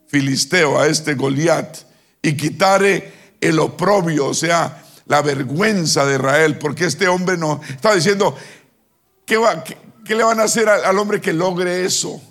filisteo, 0.07 0.79
a 0.79 0.87
este 0.87 1.15
Goliat, 1.15 1.79
y 2.21 2.37
quitare 2.37 3.35
el 3.41 3.59
oprobio, 3.59 4.27
o 4.27 4.33
sea, 4.33 4.85
la 5.05 5.21
vergüenza 5.21 6.05
de 6.05 6.15
Israel, 6.15 6.57
porque 6.59 6.85
este 6.85 7.09
hombre 7.09 7.35
no, 7.35 7.59
estaba 7.67 7.95
diciendo, 7.95 8.33
¿qué, 9.25 9.35
le 10.15 10.23
van 10.23 10.39
a 10.39 10.43
hacer 10.43 10.69
al, 10.69 10.97
hombre 10.97 11.19
que 11.19 11.33
logre 11.33 11.83
eso? 11.83 12.21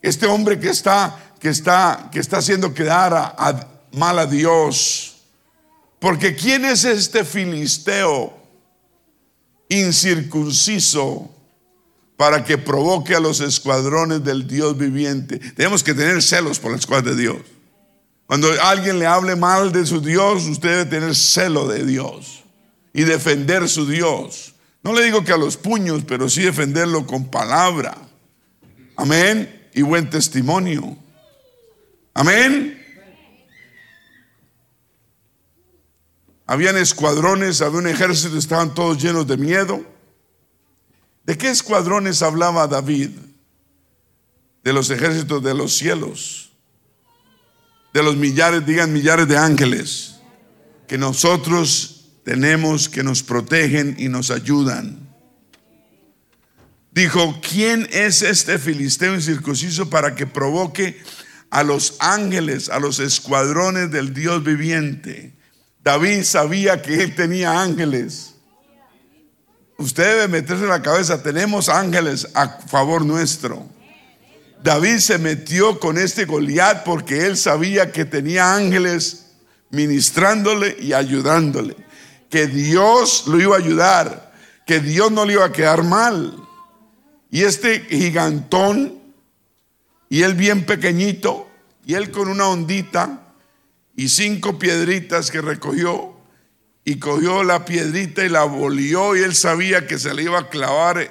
Este 0.00 0.26
hombre 0.26 0.60
que 0.60 0.70
está, 0.70 1.34
que 1.40 1.48
está, 1.48 2.10
que 2.12 2.20
está 2.20 2.36
haciendo 2.36 2.72
quedar 2.72 3.12
a, 3.12 3.66
mal 3.92 4.18
a 4.18 4.26
Dios. 4.26 5.16
Porque 5.98 6.34
¿quién 6.34 6.64
es 6.64 6.84
este 6.84 7.24
filisteo 7.24 8.34
incircunciso 9.68 11.30
para 12.16 12.44
que 12.44 12.58
provoque 12.58 13.14
a 13.14 13.20
los 13.20 13.40
escuadrones 13.40 14.24
del 14.24 14.46
Dios 14.46 14.76
viviente? 14.76 15.38
Tenemos 15.38 15.82
que 15.82 15.94
tener 15.94 16.22
celos 16.22 16.58
por 16.58 16.72
las 16.72 16.86
cosas 16.86 17.04
de 17.04 17.16
Dios. 17.16 17.38
Cuando 18.26 18.48
alguien 18.62 18.98
le 18.98 19.06
hable 19.06 19.36
mal 19.36 19.72
de 19.72 19.84
su 19.84 20.00
Dios, 20.00 20.46
usted 20.46 20.70
debe 20.70 20.84
tener 20.84 21.16
celo 21.16 21.66
de 21.66 21.84
Dios 21.84 22.44
y 22.92 23.02
defender 23.02 23.68
su 23.68 23.86
Dios. 23.86 24.54
No 24.82 24.92
le 24.92 25.04
digo 25.04 25.24
que 25.24 25.32
a 25.32 25.36
los 25.36 25.56
puños, 25.56 26.04
pero 26.06 26.28
sí 26.28 26.42
defenderlo 26.42 27.06
con 27.06 27.30
palabra. 27.30 27.96
Amén. 28.96 29.68
Y 29.74 29.82
buen 29.82 30.08
testimonio. 30.08 30.96
Amén. 32.14 32.79
Habían 36.50 36.76
escuadrones, 36.76 37.62
había 37.62 37.78
un 37.78 37.86
ejército, 37.86 38.36
estaban 38.36 38.74
todos 38.74 39.00
llenos 39.00 39.24
de 39.28 39.36
miedo. 39.36 39.86
¿De 41.24 41.38
qué 41.38 41.48
escuadrones 41.48 42.22
hablaba 42.22 42.66
David? 42.66 43.10
De 44.64 44.72
los 44.72 44.90
ejércitos 44.90 45.40
de 45.44 45.54
los 45.54 45.76
cielos 45.76 46.50
de 47.92 48.02
los 48.02 48.16
millares, 48.16 48.66
digan 48.66 48.92
millares 48.92 49.28
de 49.28 49.36
ángeles, 49.36 50.16
que 50.86 50.98
nosotros 50.98 52.08
tenemos 52.24 52.88
que 52.88 53.04
nos 53.04 53.22
protegen 53.22 53.94
y 53.96 54.08
nos 54.08 54.32
ayudan. 54.32 55.08
Dijo, 56.90 57.40
¿quién 57.48 57.88
es 57.92 58.22
este 58.22 58.58
filisteo 58.58 59.14
incircunciso 59.14 59.88
para 59.88 60.16
que 60.16 60.26
provoque 60.26 61.00
a 61.50 61.62
los 61.62 61.94
ángeles, 62.00 62.68
a 62.68 62.80
los 62.80 62.98
escuadrones 62.98 63.92
del 63.92 64.12
Dios 64.12 64.42
viviente? 64.42 65.39
David 65.82 66.24
sabía 66.24 66.82
que 66.82 67.02
él 67.02 67.14
tenía 67.14 67.60
ángeles. 67.60 68.34
Usted 69.78 70.04
debe 70.04 70.28
meterse 70.28 70.64
en 70.64 70.68
la 70.68 70.82
cabeza, 70.82 71.22
tenemos 71.22 71.70
ángeles 71.70 72.28
a 72.34 72.48
favor 72.48 73.04
nuestro. 73.04 73.66
David 74.62 74.98
se 74.98 75.16
metió 75.16 75.80
con 75.80 75.96
este 75.96 76.26
Goliat 76.26 76.84
porque 76.84 77.26
él 77.26 77.38
sabía 77.38 77.92
que 77.92 78.04
tenía 78.04 78.54
ángeles 78.54 79.28
ministrándole 79.70 80.76
y 80.78 80.92
ayudándole, 80.92 81.76
que 82.28 82.46
Dios 82.46 83.24
lo 83.26 83.40
iba 83.40 83.56
a 83.56 83.58
ayudar, 83.58 84.32
que 84.66 84.80
Dios 84.80 85.10
no 85.10 85.24
le 85.24 85.34
iba 85.34 85.46
a 85.46 85.52
quedar 85.52 85.82
mal. 85.82 86.36
Y 87.30 87.44
este 87.44 87.80
gigantón, 87.88 89.00
y 90.10 90.22
él 90.22 90.34
bien 90.34 90.66
pequeñito, 90.66 91.48
y 91.86 91.94
él 91.94 92.10
con 92.10 92.28
una 92.28 92.48
ondita 92.48 93.29
y 94.00 94.08
cinco 94.08 94.58
piedritas 94.58 95.30
que 95.30 95.42
recogió, 95.42 96.16
y 96.86 96.98
cogió 96.98 97.44
la 97.44 97.66
piedrita 97.66 98.24
y 98.24 98.30
la 98.30 98.44
volvió, 98.44 99.14
y 99.14 99.20
él 99.20 99.34
sabía 99.34 99.86
que 99.86 99.98
se 99.98 100.14
le 100.14 100.22
iba 100.22 100.38
a 100.38 100.48
clavar 100.48 101.10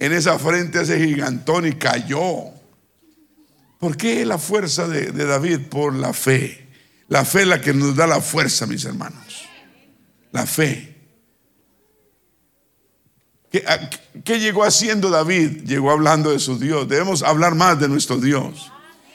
en 0.00 0.12
esa 0.12 0.36
frente 0.40 0.80
a 0.80 0.82
ese 0.82 0.98
gigantón 0.98 1.68
y 1.68 1.74
cayó. 1.74 2.46
¿Por 3.78 3.96
qué 3.96 4.26
la 4.26 4.38
fuerza 4.38 4.88
de, 4.88 5.12
David? 5.12 5.68
Por 5.70 5.94
la 5.94 6.12
fe. 6.12 6.66
La 7.06 7.24
fe 7.24 7.42
es 7.42 7.46
la 7.46 7.60
que 7.60 7.72
nos 7.72 7.94
da 7.94 8.08
la 8.08 8.20
fuerza, 8.20 8.66
mis 8.66 8.84
hermanos. 8.84 9.44
La 10.32 10.46
fe. 10.46 10.96
¿Qué, 13.52 14.40
llegó 14.40 14.64
haciendo 14.64 15.10
David? 15.10 15.62
Llegó 15.64 15.92
hablando 15.92 16.32
de 16.32 16.40
su 16.40 16.58
Dios. 16.58 16.88
Debemos 16.88 17.22
hablar 17.22 17.54
más 17.54 17.78
de 17.78 17.86
nuestro 17.86 18.16
Dios 18.16 18.72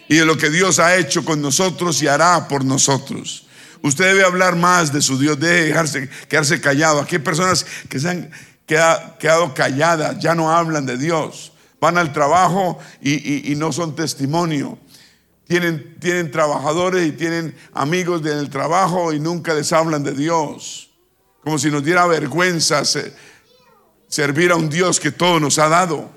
y 0.10 0.16
de 0.16 0.26
lo 0.26 0.38
que 0.38 0.50
Dios 0.50 0.80
ha 0.80 0.98
hecho 0.98 1.24
con 1.24 1.40
nosotros 1.40 2.02
y 2.02 2.08
hará 2.08 2.48
por 2.48 2.66
nosotros. 2.66 3.46
Usted 3.84 4.06
debe 4.06 4.26
hablar 4.26 4.56
más 4.56 4.92
de 4.92 5.02
su 5.02 5.20
Dios, 5.20 5.40
debe 5.40 5.66
dejarse, 5.66 6.10
quedarse 6.28 6.60
callado. 6.60 7.00
Aquí 7.00 7.16
hay 7.16 7.22
personas 7.22 7.66
que 7.88 8.00
se 8.00 8.10
han 8.10 8.32
quedado 8.66 9.54
calladas, 9.54 10.18
ya 10.20 10.34
no 10.34 10.52
hablan 10.52 10.88
de 10.88 10.98
Dios. 10.98 11.54
Van 11.80 11.98
al 12.00 12.12
trabajo 12.12 12.80
y, 13.02 13.54
no 13.56 13.72
son 13.72 13.96
testimonio. 13.96 14.80
Tienen, 15.48 15.96
tienen, 16.00 16.32
trabajadores 16.32 17.08
y 17.08 17.12
tienen 17.12 17.56
amigos 17.74 18.22
en 18.22 18.40
el 18.40 18.50
trabajo 18.50 19.14
y 19.14 19.20
nunca 19.20 19.54
les 19.54 19.72
hablan 19.72 20.04
de 20.04 20.14
Dios. 20.14 20.90
Como 21.44 21.60
si 21.60 21.70
nos 21.70 21.84
diera 21.84 22.08
vergüenza 22.08 22.82
servir 24.08 24.52
a 24.52 24.56
un 24.56 24.70
Dios 24.70 25.00
que 25.00 25.12
todo 25.12 25.40
nos 25.40 25.60
ha 25.60 25.70
dado. 25.70 26.10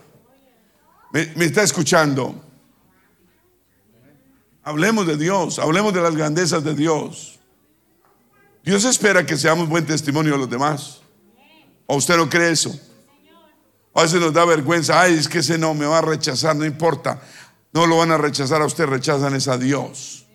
¿Me, 1.13 1.31
me 1.37 1.45
está 1.45 1.63
escuchando? 1.63 2.52
Hablemos 4.65 5.07
de 5.07 5.17
Dios, 5.17 5.59
hablemos 5.59 5.93
de 5.93 6.01
las 6.01 6.15
grandezas 6.15 6.63
de 6.63 6.75
Dios. 6.75 7.41
Dios 8.65 8.85
espera 8.85 9.27
que 9.27 9.37
seamos 9.37 9.69
buen 9.69 9.85
testimonio 9.85 10.37
a 10.37 10.39
los 10.39 10.49
demás. 10.49 11.01
¿O 11.87 11.97
usted 11.97 12.17
no 12.17 12.29
cree 12.29 12.53
eso? 12.53 12.79
A 13.95 14.03
veces 14.03 14.21
nos 14.21 14.33
da 14.33 14.45
vergüenza, 14.45 15.01
ay, 15.01 15.15
es 15.15 15.29
que 15.29 15.41
ese 15.41 15.59
no 15.59 15.75
me 15.75 15.85
va 15.85 15.99
a 15.99 16.03
rechazar, 16.03 16.55
no 16.55 16.65
importa. 16.65 17.21
No 17.73 17.87
lo 17.87 17.99
van 17.99 18.13
a 18.13 18.19
rechazar 18.19 18.63
a 18.63 18.67
usted, 18.67 18.87
rechazan 18.87 19.35
es 19.35 19.49
a 19.49 19.59
Dios. 19.59 20.27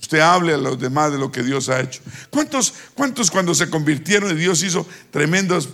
Usted 0.00 0.20
hable 0.20 0.54
a 0.54 0.56
los 0.56 0.78
demás 0.78 1.12
de 1.12 1.18
lo 1.18 1.30
que 1.30 1.42
Dios 1.42 1.68
ha 1.68 1.80
hecho. 1.80 2.00
¿Cuántos, 2.30 2.72
cuántos 2.94 3.30
cuando 3.30 3.54
se 3.54 3.68
convirtieron 3.68 4.30
y 4.30 4.34
Dios 4.34 4.62
hizo 4.62 4.86
tremendos 5.10 5.68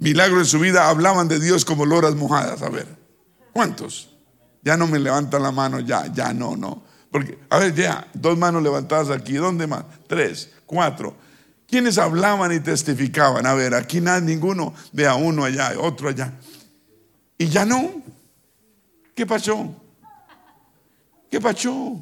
milagros 0.00 0.40
en 0.40 0.46
su 0.46 0.58
vida 0.58 0.88
hablaban 0.88 1.28
de 1.28 1.40
Dios 1.40 1.64
como 1.64 1.86
loras 1.86 2.14
mojadas? 2.14 2.60
A 2.62 2.68
ver, 2.68 2.86
¿cuántos? 3.52 4.13
Ya 4.64 4.76
no 4.76 4.86
me 4.86 4.98
levantan 4.98 5.42
la 5.42 5.52
mano, 5.52 5.78
ya, 5.80 6.06
ya 6.06 6.32
no, 6.32 6.56
no. 6.56 6.82
Porque, 7.10 7.38
a 7.50 7.58
ver, 7.58 7.74
ya, 7.74 8.08
dos 8.14 8.36
manos 8.36 8.62
levantadas 8.62 9.10
aquí, 9.10 9.34
¿dónde 9.34 9.66
más? 9.66 9.84
Tres, 10.08 10.50
cuatro. 10.66 11.14
¿Quiénes 11.68 11.98
hablaban 11.98 12.52
y 12.52 12.60
testificaban? 12.60 13.46
A 13.46 13.54
ver, 13.54 13.74
aquí 13.74 14.00
nada, 14.00 14.20
ninguno, 14.20 14.74
vea 14.92 15.14
uno 15.14 15.44
allá, 15.44 15.74
otro 15.78 16.08
allá. 16.08 16.32
Y 17.36 17.48
ya 17.48 17.64
no. 17.64 18.02
¿Qué 19.14 19.26
pasó? 19.26 19.74
¿Qué 21.30 21.40
pasó? 21.40 22.00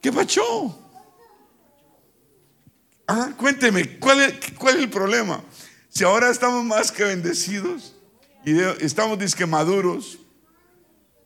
¿Qué 0.00 0.12
pasó? 0.12 0.78
Ah, 3.06 3.30
cuénteme, 3.36 3.98
¿cuál 3.98 4.20
es, 4.20 4.34
¿cuál 4.58 4.76
es 4.76 4.82
el 4.82 4.90
problema? 4.90 5.42
Si 5.88 6.04
ahora 6.04 6.28
estamos 6.28 6.64
más 6.64 6.92
que 6.92 7.04
bendecidos 7.04 7.94
y 8.44 8.58
estamos 8.80 9.18
disque 9.18 9.46
maduros, 9.46 10.18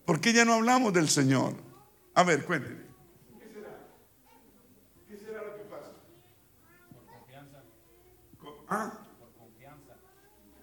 ¿por 0.05 0.21
qué 0.21 0.33
ya 0.33 0.45
no 0.45 0.55
hablamos 0.55 0.93
del 0.93 1.09
Señor? 1.09 1.55
A 2.15 2.23
ver, 2.23 2.45
cuénteme. 2.45 2.83
¿Ah? 8.75 8.91
confianza. 9.39 9.97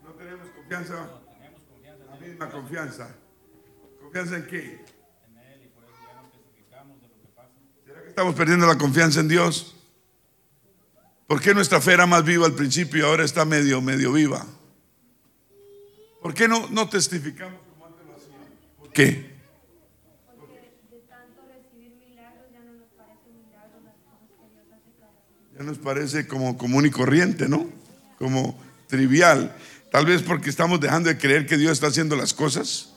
No 0.03 0.13
tenemos 0.13 0.49
confianza. 0.49 0.95
No, 0.95 1.19
tenemos 1.37 1.61
confianza. 1.69 2.05
La 2.09 2.15
misma 2.27 2.49
confianza. 2.49 3.15
¿Confianza 4.01 4.37
en 4.37 4.47
qué? 4.47 4.63
En 4.63 5.37
Él 5.37 5.61
y 5.65 5.67
por 5.67 5.83
eso 5.83 5.93
ya 6.07 6.19
no 6.19 6.27
testificamos 6.29 7.01
de 7.01 7.07
lo 7.07 7.13
que 7.21 7.27
pasa. 7.35 7.51
¿Será 7.85 8.01
que 8.01 8.09
estamos 8.09 8.33
perdiendo 8.33 8.65
la 8.65 8.79
confianza 8.79 9.19
en 9.19 9.27
Dios? 9.27 9.75
¿Por 11.27 11.39
qué 11.39 11.53
nuestra 11.53 11.79
fe 11.79 11.93
era 11.93 12.07
más 12.07 12.25
viva 12.25 12.47
al 12.47 12.55
principio 12.55 13.01
y 13.01 13.07
ahora 13.07 13.23
está 13.23 13.45
medio, 13.45 13.79
medio 13.79 14.11
viva? 14.11 14.43
¿Por 16.19 16.33
qué 16.33 16.47
no, 16.47 16.67
no 16.71 16.89
testificamos 16.89 17.61
como 17.69 17.85
antes 17.85 18.07
lo 18.07 18.15
hacíamos? 18.15 18.47
¿Por 18.79 18.91
qué? 18.91 19.28
Nos 25.59 25.77
parece 25.77 26.27
como 26.27 26.57
común 26.57 26.85
y 26.85 26.89
corriente, 26.89 27.47
¿no? 27.47 27.79
como 28.19 28.61
trivial. 28.87 29.55
Tal 29.91 30.05
vez 30.05 30.21
porque 30.21 30.51
estamos 30.51 30.79
dejando 30.79 31.09
de 31.09 31.17
creer 31.17 31.47
que 31.47 31.57
Dios 31.57 31.71
está 31.71 31.87
haciendo 31.87 32.15
las 32.15 32.33
cosas. 32.33 32.93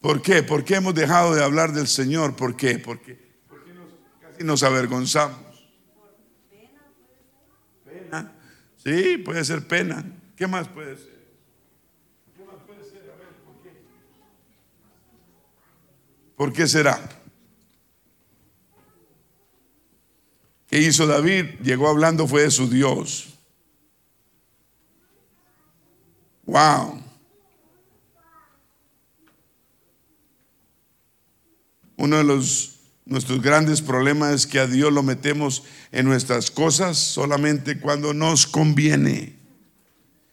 ¿Por 0.00 0.22
qué? 0.22 0.42
¿Por 0.42 0.64
qué 0.64 0.76
hemos 0.76 0.94
dejado 0.94 1.34
de 1.34 1.42
hablar 1.42 1.72
del 1.72 1.88
Señor? 1.88 2.36
¿Por 2.36 2.56
qué? 2.56 2.78
Porque, 2.78 3.18
porque 3.48 3.72
casi 4.22 4.44
nos 4.44 4.62
avergonzamos. 4.62 5.38
Pena. 7.84 8.32
Sí, 8.76 9.18
puede 9.18 9.44
ser 9.44 9.66
pena. 9.66 10.04
¿Qué 10.36 10.46
más 10.46 10.68
puede 10.68 10.96
ser? 10.96 11.26
¿Qué 12.36 12.44
más 12.44 12.62
puede 12.66 12.84
ser? 12.84 13.00
A 13.00 13.16
ver, 13.16 13.28
¿por 13.44 13.62
qué? 13.62 13.70
¿Por 16.36 16.52
qué 16.52 16.68
será? 16.68 17.00
¿Qué 20.76 20.82
hizo 20.82 21.06
David? 21.06 21.46
Llegó 21.62 21.88
hablando, 21.88 22.28
fue 22.28 22.42
de 22.42 22.50
su 22.50 22.68
Dios. 22.68 23.28
Wow. 26.44 27.00
Uno 31.96 32.18
de 32.18 32.24
los 32.24 32.76
nuestros 33.06 33.40
grandes 33.40 33.80
problemas 33.80 34.34
es 34.34 34.46
que 34.46 34.58
a 34.58 34.66
Dios 34.66 34.92
lo 34.92 35.02
metemos 35.02 35.62
en 35.92 36.04
nuestras 36.04 36.50
cosas 36.50 36.98
solamente 36.98 37.80
cuando 37.80 38.12
nos 38.12 38.46
conviene, 38.46 39.34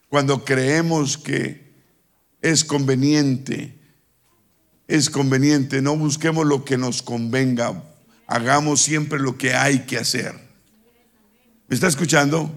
cuando 0.10 0.44
creemos 0.44 1.18
que 1.18 1.72
es 2.42 2.66
conveniente. 2.66 3.80
Es 4.90 5.10
conveniente, 5.10 5.82
no 5.82 5.96
busquemos 5.96 6.46
lo 6.46 6.66
que 6.66 6.78
nos 6.78 7.02
convenga, 7.02 7.82
hagamos 8.34 8.82
siempre 8.82 9.20
lo 9.20 9.38
que 9.38 9.54
hay 9.54 9.82
que 9.82 9.96
hacer. 9.96 10.34
¿Me 11.68 11.76
está 11.76 11.86
escuchando? 11.86 12.52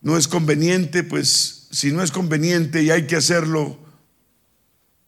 No 0.00 0.16
es 0.16 0.26
conveniente, 0.26 1.04
pues 1.04 1.68
si 1.70 1.92
no 1.92 2.02
es 2.02 2.10
conveniente 2.10 2.82
y 2.82 2.90
hay 2.90 3.06
que 3.06 3.16
hacerlo, 3.16 3.78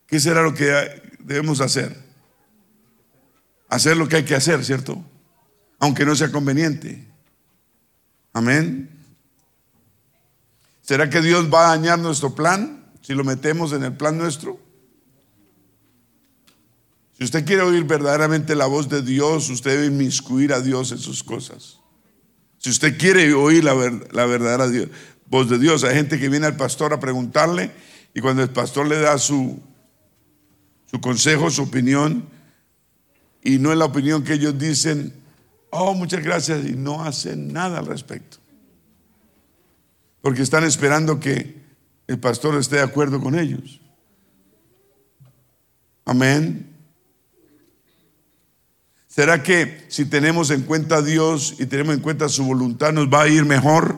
¿qué 0.06 0.20
será 0.20 0.42
lo 0.42 0.52
que 0.52 1.02
debemos 1.18 1.62
hacer? 1.62 1.96
Hacer 3.70 3.96
lo 3.96 4.06
que 4.06 4.16
hay 4.16 4.24
que 4.24 4.34
hacer, 4.34 4.62
¿cierto? 4.62 5.02
Aunque 5.78 6.04
no 6.04 6.14
sea 6.14 6.30
conveniente. 6.30 7.08
Amén. 8.34 8.90
¿Será 10.82 11.08
que 11.08 11.22
Dios 11.22 11.52
va 11.52 11.72
a 11.72 11.76
dañar 11.76 11.98
nuestro 11.98 12.34
plan 12.34 12.84
si 13.00 13.14
lo 13.14 13.24
metemos 13.24 13.72
en 13.72 13.82
el 13.82 13.96
plan 13.96 14.18
nuestro? 14.18 14.60
Si 17.16 17.24
usted 17.24 17.44
quiere 17.44 17.62
oír 17.62 17.84
verdaderamente 17.84 18.54
la 18.54 18.66
voz 18.66 18.88
de 18.88 19.02
Dios, 19.02 19.48
usted 19.48 19.70
debe 19.70 19.86
inmiscuir 19.86 20.52
a 20.52 20.60
Dios 20.60 20.90
en 20.90 20.98
sus 20.98 21.22
cosas. 21.22 21.78
Si 22.58 22.70
usted 22.70 22.98
quiere 22.98 23.32
oír 23.34 23.62
la, 23.62 23.74
la 24.12 24.26
verdadera 24.26 24.66
voz 25.26 25.48
de 25.48 25.58
Dios, 25.58 25.84
hay 25.84 25.94
gente 25.94 26.18
que 26.18 26.28
viene 26.28 26.46
al 26.46 26.56
pastor 26.56 26.92
a 26.92 27.00
preguntarle 27.00 27.70
y 28.14 28.20
cuando 28.20 28.42
el 28.42 28.50
pastor 28.50 28.88
le 28.88 28.98
da 29.00 29.18
su, 29.18 29.60
su 30.90 31.00
consejo, 31.00 31.50
su 31.50 31.62
opinión, 31.62 32.28
y 33.42 33.58
no 33.58 33.70
es 33.70 33.78
la 33.78 33.84
opinión 33.84 34.24
que 34.24 34.34
ellos 34.34 34.58
dicen, 34.58 35.12
oh, 35.70 35.94
muchas 35.94 36.22
gracias, 36.22 36.64
y 36.64 36.72
no 36.72 37.04
hacen 37.04 37.52
nada 37.52 37.78
al 37.78 37.86
respecto. 37.86 38.38
Porque 40.22 40.42
están 40.42 40.64
esperando 40.64 41.20
que 41.20 41.62
el 42.06 42.18
pastor 42.18 42.56
esté 42.56 42.76
de 42.76 42.82
acuerdo 42.82 43.20
con 43.20 43.38
ellos. 43.38 43.80
Amén. 46.06 46.73
¿Será 49.14 49.44
que 49.44 49.84
si 49.90 50.06
tenemos 50.06 50.50
en 50.50 50.62
cuenta 50.62 50.96
a 50.96 51.02
Dios 51.02 51.54
y 51.60 51.66
tenemos 51.66 51.94
en 51.94 52.00
cuenta 52.00 52.28
su 52.28 52.44
voluntad 52.46 52.92
nos 52.92 53.06
va 53.06 53.22
a 53.22 53.28
ir 53.28 53.44
mejor? 53.44 53.96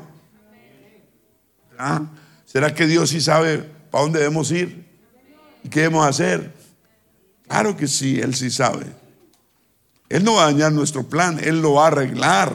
¿Será 2.44 2.74
que 2.74 2.86
Dios 2.86 3.08
sí 3.08 3.22
sabe 3.22 3.64
para 3.90 4.02
dónde 4.02 4.18
debemos 4.18 4.50
ir? 4.50 4.84
¿Y 5.64 5.70
qué 5.70 5.80
debemos 5.80 6.06
hacer? 6.06 6.52
Claro 7.48 7.78
que 7.78 7.88
sí, 7.88 8.20
Él 8.20 8.34
sí 8.34 8.50
sabe. 8.50 8.84
Él 10.10 10.22
no 10.22 10.34
va 10.34 10.42
a 10.42 10.52
dañar 10.52 10.72
nuestro 10.72 11.04
plan, 11.04 11.40
Él 11.42 11.62
lo 11.62 11.72
va 11.72 11.84
a 11.84 11.88
arreglar. 11.88 12.52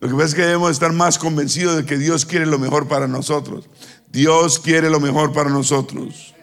Lo 0.00 0.08
que 0.08 0.14
pasa 0.14 0.26
es 0.26 0.34
que 0.34 0.42
debemos 0.42 0.72
estar 0.72 0.92
más 0.92 1.20
convencidos 1.20 1.76
de 1.76 1.84
que 1.84 1.98
Dios 1.98 2.26
quiere 2.26 2.46
lo 2.46 2.58
mejor 2.58 2.88
para 2.88 3.06
nosotros. 3.06 3.68
Dios 4.10 4.58
quiere 4.58 4.90
lo 4.90 4.98
mejor 4.98 5.32
para 5.32 5.50
nosotros. 5.50 6.34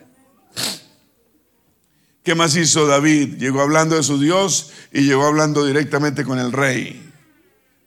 ¿Qué 2.24 2.36
más 2.36 2.56
hizo 2.56 2.88
David? 2.88 3.36
Llegó 3.38 3.62
hablando 3.62 3.96
de 3.96 4.04
su 4.04 4.18
Dios 4.18 4.72
y 4.94 5.02
llegó 5.02 5.26
hablando 5.26 5.66
directamente 5.66 6.24
con 6.24 6.40
el 6.40 6.54
rey. 6.54 7.12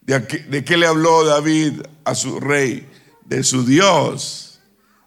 ¿De 0.03 0.64
qué, 0.64 0.76
le 0.76 0.87
habló 0.87 1.24
David 1.24 1.80
a 2.05 2.14
su 2.14 2.39
rey? 2.39 2.89
De 3.24 3.43
su 3.43 3.64
Dios. 3.64 4.61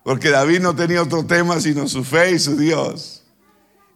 Porque 0.04 0.30
David 0.30 0.60
no 0.62 0.76
tenía 0.76 1.02
otro 1.02 1.26
tema 1.26 1.62
sino 1.62 1.88
su 1.88 2.04
fe 2.04 2.32
y 2.32 2.40
su 2.40 2.58
Dios. 2.58 3.24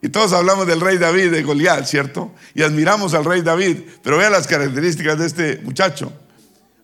Y 0.02 0.10
todos 0.10 0.34
hablamos 0.34 0.68
del 0.68 0.82
rey 0.82 0.98
David, 0.98 1.32
de 1.32 1.44
Goliat, 1.44 1.86
¿cierto? 1.86 2.32
Y 2.54 2.62
admiramos 2.62 3.14
al 3.14 3.26
rey 3.26 3.42
David. 3.42 3.80
Pero 4.04 4.18
vea 4.18 4.30
las 4.30 4.48
características 4.48 5.18
de 5.18 5.26
este 5.26 5.58
muchacho. 5.64 6.14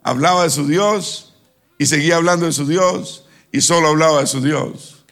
Hablaba 0.01 0.43
de 0.43 0.49
su 0.49 0.65
Dios 0.65 1.35
y 1.77 1.85
seguía 1.85 2.15
hablando 2.15 2.45
de 2.45 2.51
su 2.51 2.65
Dios 2.65 3.25
y 3.51 3.61
solo 3.61 3.89
hablaba 3.89 4.21
de 4.21 4.27
su 4.27 4.41
Dios. 4.41 5.05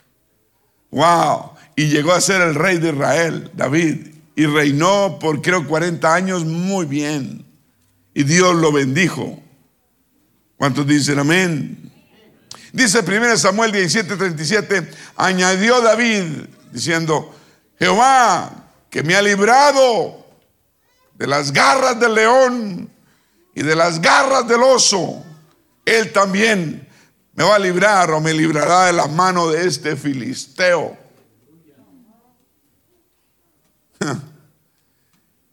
¡Wow! 0.89 1.56
Y 1.77 1.89
llegó 1.89 2.11
a 2.11 2.19
ser 2.19 2.41
el 2.41 2.55
rey 2.55 2.79
de 2.79 2.89
Israel, 2.89 3.51
David, 3.53 4.07
y 4.35 4.47
reinó 4.47 5.19
por 5.19 5.43
creo 5.43 5.67
40 5.67 6.11
años 6.11 6.43
muy 6.43 6.87
bien. 6.87 7.45
Y 8.15 8.23
Dios 8.23 8.55
lo 8.55 8.71
bendijo. 8.71 9.39
¿Cuántos 10.57 10.87
dicen 10.87 11.19
amén? 11.19 11.91
Dice 12.73 13.01
1 13.01 13.37
Samuel 13.37 13.71
17:37, 13.71 14.89
añadió 15.17 15.79
David 15.81 16.23
diciendo, 16.71 17.35
Jehová, 17.77 18.71
que 18.89 19.03
me 19.03 19.15
ha 19.15 19.21
librado 19.21 20.25
de 21.13 21.27
las 21.27 21.53
garras 21.53 21.99
del 21.99 22.15
león 22.15 22.89
y 23.53 23.61
de 23.61 23.75
las 23.75 24.01
garras 24.01 24.47
del 24.47 24.63
oso, 24.63 25.23
él 25.85 26.11
también 26.11 26.87
me 27.35 27.43
va 27.43 27.53
a 27.53 27.59
librar 27.59 28.09
o 28.09 28.19
me 28.19 28.33
librará 28.33 28.87
de 28.87 28.93
la 28.93 29.05
mano 29.05 29.49
de 29.49 29.67
este 29.67 29.95
filisteo. 29.95 31.05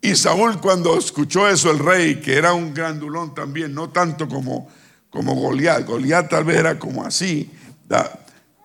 Y 0.05 0.15
Saúl 0.15 0.61
cuando 0.61 0.99
escuchó 0.99 1.49
eso, 1.49 1.71
el 1.71 1.79
rey, 1.79 2.21
que 2.21 2.37
era 2.37 2.53
un 2.53 2.75
grandulón 2.75 3.33
también, 3.33 3.73
no 3.73 3.89
tanto 3.89 4.27
como, 4.27 4.69
como 5.09 5.33
Goliat, 5.33 5.83
Goliat 5.83 6.29
tal 6.29 6.43
vez 6.43 6.57
era 6.57 6.77
como 6.77 7.03
así, 7.03 7.51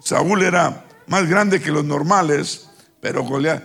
Saúl 0.04 0.42
era 0.42 0.84
más 1.06 1.26
grande 1.26 1.58
que 1.58 1.70
los 1.70 1.82
normales, 1.82 2.68
pero 3.00 3.24
Goliat, 3.24 3.64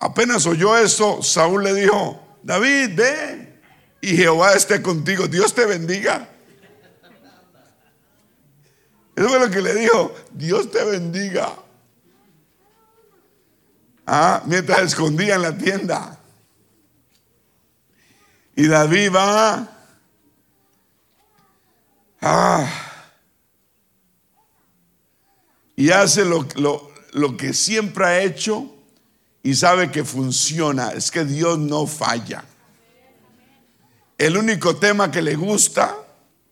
apenas 0.00 0.46
oyó 0.46 0.74
eso, 0.74 1.22
Saúl 1.22 1.64
le 1.64 1.74
dijo, 1.74 2.38
David, 2.42 2.96
ve 2.96 3.60
y 4.00 4.16
Jehová 4.16 4.54
esté 4.54 4.80
contigo, 4.80 5.28
Dios 5.28 5.54
te 5.54 5.66
bendiga. 5.66 6.30
Eso 9.14 9.28
fue 9.28 9.38
lo 9.38 9.50
que 9.50 9.60
le 9.60 9.74
dijo, 9.74 10.14
Dios 10.32 10.70
te 10.70 10.82
bendiga. 10.82 11.52
Ah, 14.06 14.42
mientras 14.46 14.80
escondía 14.82 15.34
en 15.34 15.42
la 15.42 15.58
tienda. 15.58 16.18
Y 18.54 18.68
David 18.68 19.10
va. 19.14 19.68
Ah, 22.20 22.66
y 25.74 25.90
hace 25.90 26.24
lo, 26.24 26.46
lo 27.12 27.36
que 27.36 27.52
siempre 27.52 28.04
ha 28.04 28.22
hecho 28.22 28.72
y 29.42 29.54
sabe 29.54 29.90
que 29.90 30.04
funciona. 30.04 30.92
Es 30.92 31.10
que 31.10 31.24
Dios 31.24 31.58
no 31.58 31.86
falla. 31.86 32.44
El 34.18 34.36
único 34.36 34.76
tema 34.76 35.10
que 35.10 35.20
le 35.20 35.34
gusta, 35.34 35.94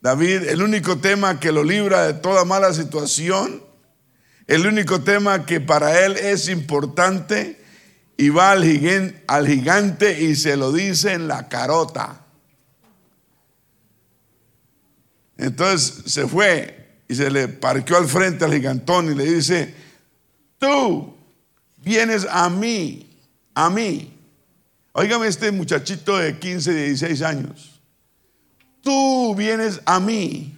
David, 0.00 0.48
el 0.48 0.62
único 0.62 0.98
tema 0.98 1.40
que 1.40 1.50
lo 1.50 1.64
libra 1.64 2.06
de 2.06 2.14
toda 2.14 2.44
mala 2.44 2.72
situación 2.74 3.62
el 4.46 4.66
único 4.66 5.00
tema 5.00 5.46
que 5.46 5.60
para 5.60 6.04
él 6.04 6.16
es 6.16 6.48
importante 6.48 7.62
y 8.16 8.28
va 8.28 8.52
al 8.52 8.64
gigante, 9.46 10.22
y 10.22 10.36
se 10.36 10.56
lo 10.56 10.72
dice 10.72 11.12
en 11.12 11.26
la 11.26 11.48
carota. 11.48 12.20
Entonces 15.36 16.12
se 16.12 16.28
fue 16.28 17.00
y 17.08 17.14
se 17.14 17.30
le 17.30 17.48
parqueó 17.48 17.96
al 17.96 18.06
frente 18.06 18.44
al 18.44 18.52
gigantón 18.52 19.10
y 19.10 19.14
le 19.14 19.24
dice, 19.24 19.74
tú 20.58 21.16
vienes 21.78 22.26
a 22.30 22.48
mí, 22.48 23.18
a 23.54 23.68
mí. 23.68 24.10
Óigame 24.92 25.26
este 25.26 25.50
muchachito 25.50 26.16
de 26.16 26.38
15, 26.38 26.72
16 26.72 27.22
años. 27.22 27.80
Tú 28.80 29.34
vienes 29.34 29.80
a 29.86 29.98
mí 29.98 30.56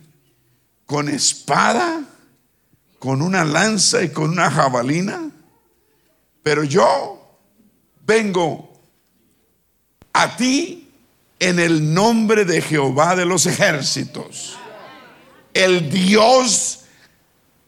con 0.84 1.09
espada 1.09 2.05
con 2.99 3.22
una 3.22 3.44
lanza 3.44 4.03
y 4.03 4.11
con 4.11 4.30
una 4.30 4.51
jabalina, 4.51 5.30
pero 6.42 6.64
yo 6.64 7.38
vengo 8.05 8.72
a 10.12 10.36
ti 10.36 10.90
en 11.38 11.59
el 11.59 11.92
nombre 11.92 12.44
de 12.44 12.62
Jehová 12.62 13.16
de 13.16 13.26
los 13.26 13.47
ejércitos, 13.47 14.57
el 15.53 15.90
Dios 15.90 16.80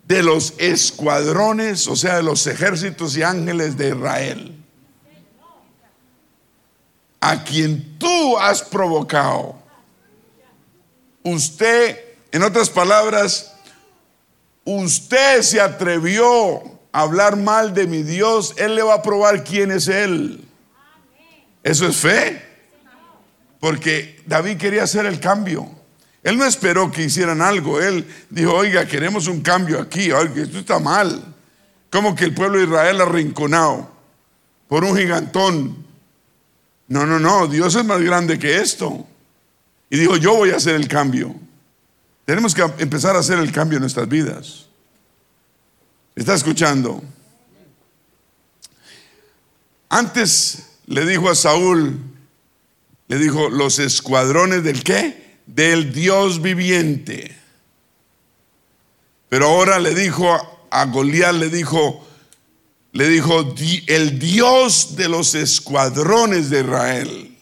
de 0.07 0.23
los 0.23 0.55
escuadrones, 0.59 1.87
o 1.87 1.97
sea, 1.97 2.17
de 2.17 2.23
los 2.23 2.47
ejércitos 2.47 3.17
y 3.17 3.23
ángeles 3.23 3.77
de 3.77 3.89
Israel. 3.91 4.55
a 7.21 7.43
quien 7.43 7.99
tú 7.99 8.39
has 8.39 8.63
provocado. 8.63 9.57
Usted, 11.23 11.99
en 12.31 12.43
otras 12.43 12.71
palabras, 12.71 13.55
usted 14.77 15.43
se 15.43 15.61
atrevió 15.61 16.63
a 16.93 17.01
hablar 17.01 17.37
mal 17.37 17.73
de 17.73 17.87
mi 17.87 18.03
Dios, 18.03 18.55
Él 18.59 18.75
le 18.75 18.83
va 18.83 18.95
a 18.95 19.03
probar 19.03 19.43
quién 19.43 19.71
es 19.71 19.89
Él. 19.89 20.45
Eso 21.63 21.87
es 21.87 21.97
fe. 21.97 22.45
Porque 23.61 24.23
David 24.27 24.59
quería 24.59 24.85
hacer 24.85 25.07
el 25.07 25.19
cambio. 25.21 25.69
Él 26.23 26.37
no 26.37 26.45
esperó 26.45 26.91
que 26.91 27.05
hicieran 27.05 27.41
algo. 27.41 27.81
Él 27.81 28.07
dijo, 28.31 28.53
oiga, 28.55 28.87
queremos 28.87 29.27
un 29.27 29.41
cambio 29.41 29.81
aquí. 29.81 30.13
Oiga, 30.13 30.43
esto 30.43 30.59
está 30.59 30.79
mal. 30.79 31.35
Como 31.91 32.15
que 32.15 32.25
el 32.25 32.35
pueblo 32.35 32.59
de 32.59 32.65
Israel 32.65 33.01
arrinconado 33.01 33.91
por 34.69 34.85
un 34.85 34.97
gigantón. 34.97 35.87
No, 36.87 37.07
no, 37.07 37.19
no. 37.19 37.47
Dios 37.47 37.75
es 37.75 37.85
más 37.85 38.01
grande 38.01 38.39
que 38.39 38.59
esto. 38.59 39.07
Y 39.91 39.97
dijo, 39.97 40.17
yo 40.17 40.35
voy 40.35 40.51
a 40.51 40.57
hacer 40.57 40.75
el 40.75 40.87
cambio. 40.87 41.35
Tenemos 42.29 42.55
que 42.55 42.61
empezar 42.61 43.17
a 43.17 43.21
hacer 43.21 43.39
el 43.39 43.51
cambio 43.51 43.79
en 43.79 43.81
nuestras 43.81 44.07
vidas. 44.07 44.67
¿Está 46.15 46.35
escuchando? 46.35 47.03
Antes 49.89 50.77
le 50.85 51.07
dijo 51.07 51.31
a 51.31 51.35
Saúl, 51.35 51.99
le 53.07 53.17
dijo, 53.17 53.49
los 53.49 53.79
escuadrones 53.79 54.63
del 54.63 54.85
qué? 54.85 55.39
Del 55.47 55.91
Dios 55.91 56.43
viviente. 56.43 57.35
Pero 59.31 59.47
ahora 59.47 59.79
le 59.79 59.95
dijo 59.95 60.69
a 60.71 60.85
Goliat, 60.85 61.33
le 61.33 61.49
dijo, 61.49 62.07
le 62.93 63.09
dijo, 63.09 63.55
el 63.87 64.19
Dios 64.19 64.97
de 64.97 65.09
los 65.09 65.35
escuadrones 65.35 66.51
de 66.51 66.61
Israel. 66.61 67.39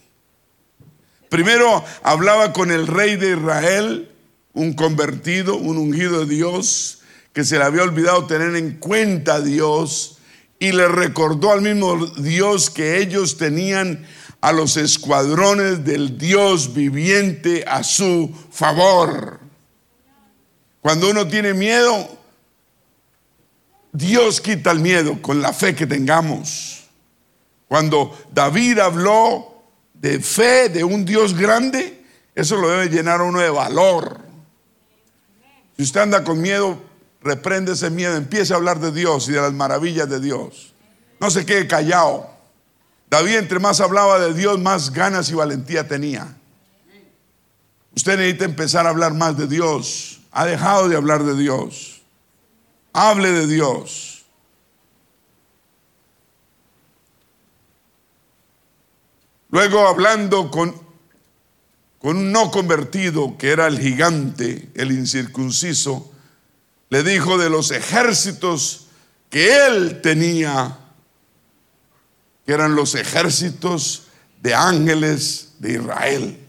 Primero 1.27 1.83
hablaba 2.03 2.53
con 2.53 2.71
el 2.71 2.87
rey 2.87 3.17
de 3.17 3.33
Israel, 3.33 4.13
un 4.57 4.73
convertido, 4.73 5.55
un 5.55 5.77
ungido 5.77 6.25
de 6.25 6.35
Dios, 6.35 6.99
que 7.31 7.43
se 7.43 7.57
le 7.57 7.63
había 7.63 7.83
olvidado 7.83 8.25
tener 8.25 8.55
en 8.55 8.77
cuenta 8.79 9.35
a 9.35 9.41
Dios 9.41 10.17
y 10.59 10.71
le 10.71 10.87
recordó 10.87 11.51
al 11.51 11.61
mismo 11.61 12.07
Dios 12.07 12.71
que 12.71 12.97
ellos 12.97 13.37
tenían 13.37 14.05
a 14.41 14.51
los 14.51 14.75
escuadrones 14.75 15.85
del 15.85 16.17
Dios 16.17 16.73
viviente 16.73 17.63
a 17.67 17.83
su 17.83 18.33
favor. 18.51 19.39
Cuando 20.81 21.11
uno 21.11 21.27
tiene 21.27 21.53
miedo, 21.53 22.17
Dios 23.91 24.41
quita 24.41 24.71
el 24.71 24.79
miedo 24.79 25.21
con 25.21 25.39
la 25.39 25.53
fe 25.53 25.75
que 25.75 25.85
tengamos. 25.85 26.85
Cuando 27.67 28.17
David 28.33 28.79
habló 28.79 29.61
de 29.93 30.19
fe 30.19 30.69
de 30.69 30.83
un 30.83 31.05
Dios 31.05 31.37
grande, 31.37 32.03
eso 32.33 32.55
lo 32.55 32.69
debe 32.69 32.89
llenar 32.89 33.21
a 33.21 33.25
uno 33.25 33.39
de 33.39 33.49
valor. 33.49 34.26
Si 35.77 35.83
usted 35.83 36.01
anda 36.01 36.23
con 36.23 36.41
miedo, 36.41 36.81
reprende 37.21 37.73
ese 37.73 37.89
miedo, 37.89 38.15
empiece 38.15 38.53
a 38.53 38.55
hablar 38.55 38.79
de 38.79 38.91
Dios 38.91 39.29
y 39.29 39.33
de 39.33 39.41
las 39.41 39.53
maravillas 39.53 40.09
de 40.09 40.19
Dios. 40.19 40.73
No 41.19 41.29
se 41.29 41.45
quede 41.45 41.67
callado. 41.67 42.29
David 43.09 43.37
entre 43.37 43.59
más 43.59 43.79
hablaba 43.79 44.19
de 44.19 44.33
Dios, 44.33 44.59
más 44.59 44.91
ganas 44.91 45.29
y 45.29 45.35
valentía 45.35 45.87
tenía. 45.87 46.35
Usted 47.95 48.17
necesita 48.17 48.45
empezar 48.45 48.85
a 48.85 48.89
hablar 48.89 49.13
más 49.13 49.37
de 49.37 49.47
Dios. 49.47 50.21
Ha 50.31 50.45
dejado 50.45 50.89
de 50.89 50.95
hablar 50.95 51.23
de 51.23 51.35
Dios. 51.35 52.01
Hable 52.93 53.31
de 53.31 53.47
Dios. 53.47 54.25
Luego 59.49 59.87
hablando 59.87 60.51
con, 60.51 60.75
con 62.07 62.15
un 62.15 62.31
no 62.31 62.51
convertido, 62.51 63.37
que 63.37 63.49
era 63.49 63.67
el 63.67 63.81
gigante, 63.81 64.69
el 64.75 64.93
incircunciso, 64.93 66.09
le 66.87 67.03
dijo 67.03 67.37
de 67.37 67.49
los 67.49 67.71
ejércitos 67.71 68.87
que 69.29 69.65
él 69.65 69.99
tenía 70.01 70.79
que 72.45 72.53
eran 72.53 72.75
los 72.75 72.95
ejércitos 72.95 74.03
de 74.41 74.55
ángeles 74.55 75.55
de 75.59 75.73
Israel. 75.73 76.39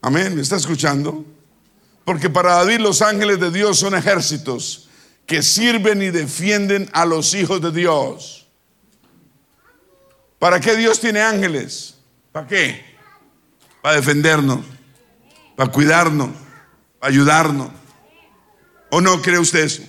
Amén, 0.00 0.36
¿me 0.36 0.42
está 0.42 0.54
escuchando? 0.54 1.24
Porque 2.04 2.30
para 2.30 2.52
David 2.52 2.78
los 2.78 3.02
ángeles 3.02 3.40
de 3.40 3.50
Dios 3.50 3.80
son 3.80 3.96
ejércitos 3.96 4.88
que 5.26 5.42
sirven 5.42 6.02
y 6.02 6.10
defienden 6.10 6.88
a 6.92 7.04
los 7.04 7.34
hijos 7.34 7.60
de 7.60 7.72
Dios. 7.72 8.46
¿Para 10.38 10.60
qué 10.60 10.76
Dios 10.76 11.00
tiene 11.00 11.20
ángeles? 11.20 11.96
¿Para 12.30 12.46
qué? 12.46 12.89
Para 13.82 13.96
defendernos, 13.96 14.60
para 15.56 15.70
cuidarnos, 15.70 16.30
para 16.98 17.12
ayudarnos. 17.12 17.70
¿O 18.90 19.00
no 19.00 19.22
cree 19.22 19.38
usted 19.38 19.64
eso? 19.64 19.82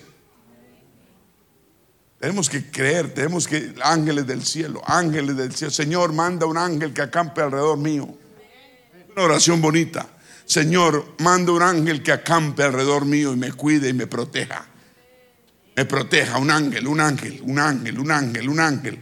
Tenemos 2.19 2.49
que 2.49 2.69
creer, 2.69 3.13
tenemos 3.13 3.47
que, 3.47 3.73
ángeles 3.83 4.27
del 4.27 4.45
cielo, 4.45 4.81
ángeles 4.85 5.35
del 5.35 5.55
cielo. 5.55 5.71
Señor, 5.71 6.13
manda 6.13 6.45
un 6.45 6.55
ángel 6.55 6.93
que 6.93 7.01
acampe 7.01 7.41
alrededor 7.41 7.79
mío. 7.79 8.07
Una 9.15 9.23
oración 9.23 9.59
bonita. 9.59 10.07
Señor, 10.45 11.15
manda 11.17 11.51
un 11.51 11.63
ángel 11.63 12.03
que 12.03 12.11
acampe 12.11 12.61
alrededor 12.61 13.05
mío 13.05 13.33
y 13.33 13.37
me 13.37 13.51
cuide 13.51 13.89
y 13.89 13.93
me 13.93 14.05
proteja. 14.05 14.67
Me 15.75 15.85
proteja, 15.85 16.37
un 16.37 16.51
ángel, 16.51 16.87
un 16.87 16.99
ángel, 16.99 17.41
un 17.43 17.57
ángel, 17.57 17.97
un 17.97 18.11
ángel, 18.11 18.49
un 18.49 18.59
ángel. 18.59 19.01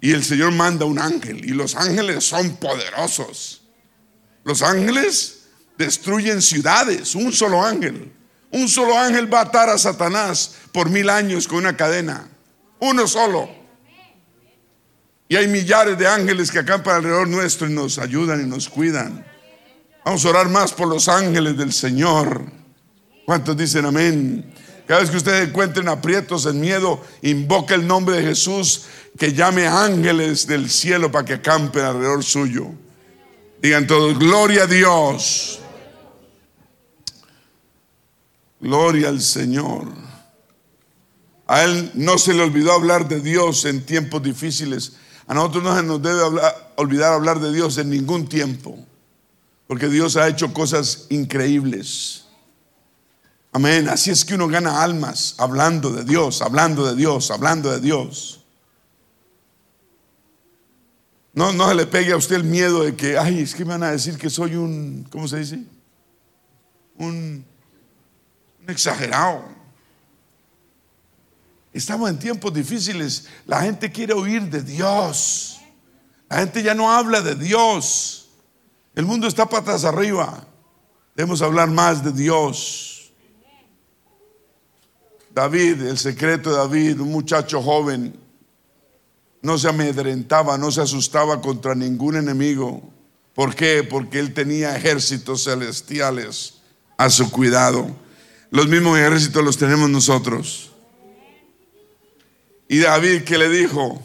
Y 0.00 0.12
el 0.12 0.24
Señor 0.24 0.50
manda 0.52 0.86
un 0.86 0.98
ángel. 0.98 1.44
Y 1.44 1.50
los 1.50 1.76
ángeles 1.76 2.24
son 2.24 2.56
poderosos. 2.56 3.62
Los 4.46 4.62
ángeles 4.62 5.48
destruyen 5.76 6.40
ciudades. 6.40 7.16
Un 7.16 7.32
solo 7.32 7.66
ángel. 7.66 8.12
Un 8.52 8.68
solo 8.68 8.96
ángel 8.96 9.32
va 9.32 9.40
a 9.40 9.42
atar 9.42 9.68
a 9.68 9.76
Satanás 9.76 10.54
por 10.70 10.88
mil 10.88 11.10
años 11.10 11.48
con 11.48 11.58
una 11.58 11.76
cadena. 11.76 12.28
Uno 12.78 13.08
solo. 13.08 13.50
Y 15.28 15.34
hay 15.34 15.48
millares 15.48 15.98
de 15.98 16.06
ángeles 16.06 16.52
que 16.52 16.60
acampan 16.60 16.94
alrededor 16.94 17.26
nuestro 17.26 17.66
y 17.66 17.72
nos 17.72 17.98
ayudan 17.98 18.40
y 18.40 18.48
nos 18.48 18.68
cuidan. 18.68 19.26
Vamos 20.04 20.24
a 20.24 20.28
orar 20.28 20.48
más 20.48 20.72
por 20.72 20.86
los 20.86 21.08
ángeles 21.08 21.56
del 21.56 21.72
Señor. 21.72 22.44
¿Cuántos 23.24 23.56
dicen 23.56 23.84
amén? 23.84 24.54
Cada 24.86 25.00
vez 25.00 25.10
que 25.10 25.16
ustedes 25.16 25.48
encuentren 25.48 25.88
aprietos 25.88 26.46
en 26.46 26.60
miedo, 26.60 27.04
invoca 27.22 27.74
el 27.74 27.84
nombre 27.84 28.18
de 28.18 28.22
Jesús, 28.22 28.84
que 29.18 29.32
llame 29.32 29.66
ángeles 29.66 30.46
del 30.46 30.70
cielo 30.70 31.10
para 31.10 31.24
que 31.24 31.34
acampen 31.34 31.84
alrededor 31.84 32.22
suyo. 32.22 32.85
Digan 33.66 33.88
todos, 33.88 34.16
gloria 34.16 34.62
a 34.62 34.66
Dios. 34.68 35.58
Gloria 38.60 39.08
al 39.08 39.20
Señor. 39.20 39.88
A 41.48 41.64
él 41.64 41.90
no 41.94 42.16
se 42.16 42.32
le 42.32 42.44
olvidó 42.44 42.70
hablar 42.70 43.08
de 43.08 43.18
Dios 43.18 43.64
en 43.64 43.84
tiempos 43.84 44.22
difíciles. 44.22 44.92
A 45.26 45.34
nosotros 45.34 45.64
no 45.64 45.76
se 45.76 45.82
nos 45.82 46.00
debe 46.00 46.20
olvidar 46.76 47.12
hablar 47.12 47.40
de 47.40 47.52
Dios 47.52 47.76
en 47.78 47.90
ningún 47.90 48.28
tiempo. 48.28 48.78
Porque 49.66 49.88
Dios 49.88 50.16
ha 50.16 50.28
hecho 50.28 50.54
cosas 50.54 51.06
increíbles. 51.08 52.26
Amén. 53.50 53.88
Así 53.88 54.12
es 54.12 54.24
que 54.24 54.36
uno 54.36 54.46
gana 54.46 54.84
almas 54.84 55.34
hablando 55.38 55.90
de 55.90 56.04
Dios, 56.04 56.40
hablando 56.40 56.86
de 56.86 56.94
Dios, 56.94 57.32
hablando 57.32 57.72
de 57.72 57.80
Dios. 57.80 58.45
No, 61.36 61.52
no 61.52 61.68
se 61.68 61.74
le 61.74 61.84
pegue 61.84 62.12
a 62.12 62.16
usted 62.16 62.36
el 62.36 62.44
miedo 62.44 62.82
de 62.82 62.96
que, 62.96 63.18
ay, 63.18 63.40
es 63.40 63.54
que 63.54 63.62
me 63.62 63.72
van 63.72 63.82
a 63.82 63.90
decir 63.90 64.16
que 64.16 64.30
soy 64.30 64.56
un, 64.56 65.06
¿cómo 65.10 65.28
se 65.28 65.38
dice? 65.38 65.62
Un, 66.96 67.44
exagerado. 68.66 69.44
Estamos 71.74 72.08
en 72.08 72.18
tiempos 72.18 72.54
difíciles. 72.54 73.28
La 73.44 73.60
gente 73.60 73.92
quiere 73.92 74.14
oír 74.14 74.48
de 74.48 74.62
Dios. 74.62 75.60
La 76.30 76.38
gente 76.38 76.62
ya 76.62 76.72
no 76.72 76.90
habla 76.90 77.20
de 77.20 77.34
Dios. 77.34 78.30
El 78.94 79.04
mundo 79.04 79.28
está 79.28 79.46
patas 79.46 79.84
arriba. 79.84 80.42
Debemos 81.14 81.42
hablar 81.42 81.68
más 81.68 82.02
de 82.02 82.12
Dios. 82.12 83.12
David, 85.34 85.82
el 85.82 85.98
secreto 85.98 86.48
de 86.48 86.56
David, 86.56 86.98
un 86.98 87.12
muchacho 87.12 87.60
joven, 87.60 88.18
no 89.46 89.58
se 89.58 89.68
amedrentaba, 89.68 90.58
no 90.58 90.72
se 90.72 90.80
asustaba 90.80 91.40
contra 91.40 91.76
ningún 91.76 92.16
enemigo. 92.16 92.82
¿Por 93.32 93.54
qué? 93.54 93.84
Porque 93.84 94.18
él 94.18 94.34
tenía 94.34 94.76
ejércitos 94.76 95.44
celestiales 95.44 96.54
a 96.96 97.08
su 97.08 97.30
cuidado. 97.30 97.86
Los 98.50 98.66
mismos 98.66 98.98
ejércitos 98.98 99.44
los 99.44 99.56
tenemos 99.56 99.88
nosotros. 99.88 100.72
Y 102.68 102.80
David 102.80 103.22
que 103.22 103.38
le 103.38 103.48
dijo 103.48 104.02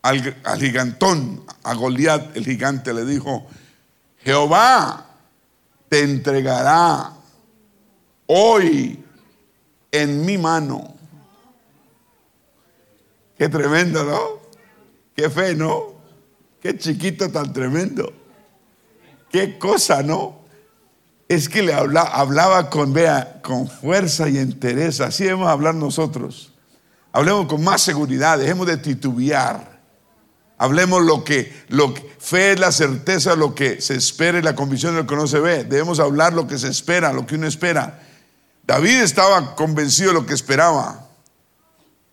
al, 0.00 0.34
gigantón, 0.58 1.44
a 1.62 1.74
Goliat, 1.74 2.34
el 2.34 2.46
gigante 2.46 2.94
le 2.94 3.04
dijo, 3.04 3.46
Jehová 4.24 5.06
te 5.90 6.00
entregará 6.00 7.12
hoy 8.24 9.04
en 9.92 10.24
mi 10.24 10.38
mano. 10.38 10.94
Qué 13.40 13.48
tremendo, 13.48 14.04
¿no? 14.04 14.20
Qué 15.16 15.30
fe, 15.30 15.54
¿no? 15.54 15.94
Qué 16.60 16.76
chiquito 16.76 17.30
tan 17.30 17.54
tremendo. 17.54 18.12
Qué 19.30 19.58
cosa, 19.58 20.02
¿no? 20.02 20.40
Es 21.26 21.48
que 21.48 21.62
le 21.62 21.72
hablaba 21.72 22.68
con, 22.68 22.92
vea, 22.92 23.40
con 23.40 23.66
fuerza 23.66 24.28
y 24.28 24.36
entereza. 24.36 25.06
Así 25.06 25.24
debemos 25.24 25.48
hablar 25.48 25.74
nosotros. 25.74 26.52
Hablemos 27.12 27.46
con 27.46 27.64
más 27.64 27.80
seguridad, 27.80 28.38
dejemos 28.38 28.66
de 28.66 28.76
titubear. 28.76 29.80
Hablemos 30.58 31.02
lo 31.02 31.24
que, 31.24 31.50
lo 31.68 31.94
que, 31.94 32.14
fe 32.18 32.52
es 32.52 32.60
la 32.60 32.70
certeza 32.70 33.36
lo 33.36 33.54
que 33.54 33.80
se 33.80 33.94
espera 33.94 34.38
y 34.38 34.42
la 34.42 34.54
convicción 34.54 34.92
de 34.94 35.00
lo 35.00 35.06
que 35.06 35.16
no 35.16 35.26
se 35.26 35.40
ve. 35.40 35.64
Debemos 35.64 35.98
hablar 35.98 36.34
lo 36.34 36.46
que 36.46 36.58
se 36.58 36.68
espera, 36.68 37.10
lo 37.10 37.26
que 37.26 37.36
uno 37.36 37.46
espera. 37.46 38.02
David 38.66 39.00
estaba 39.00 39.56
convencido 39.56 40.10
de 40.10 40.20
lo 40.20 40.26
que 40.26 40.34
esperaba. 40.34 41.09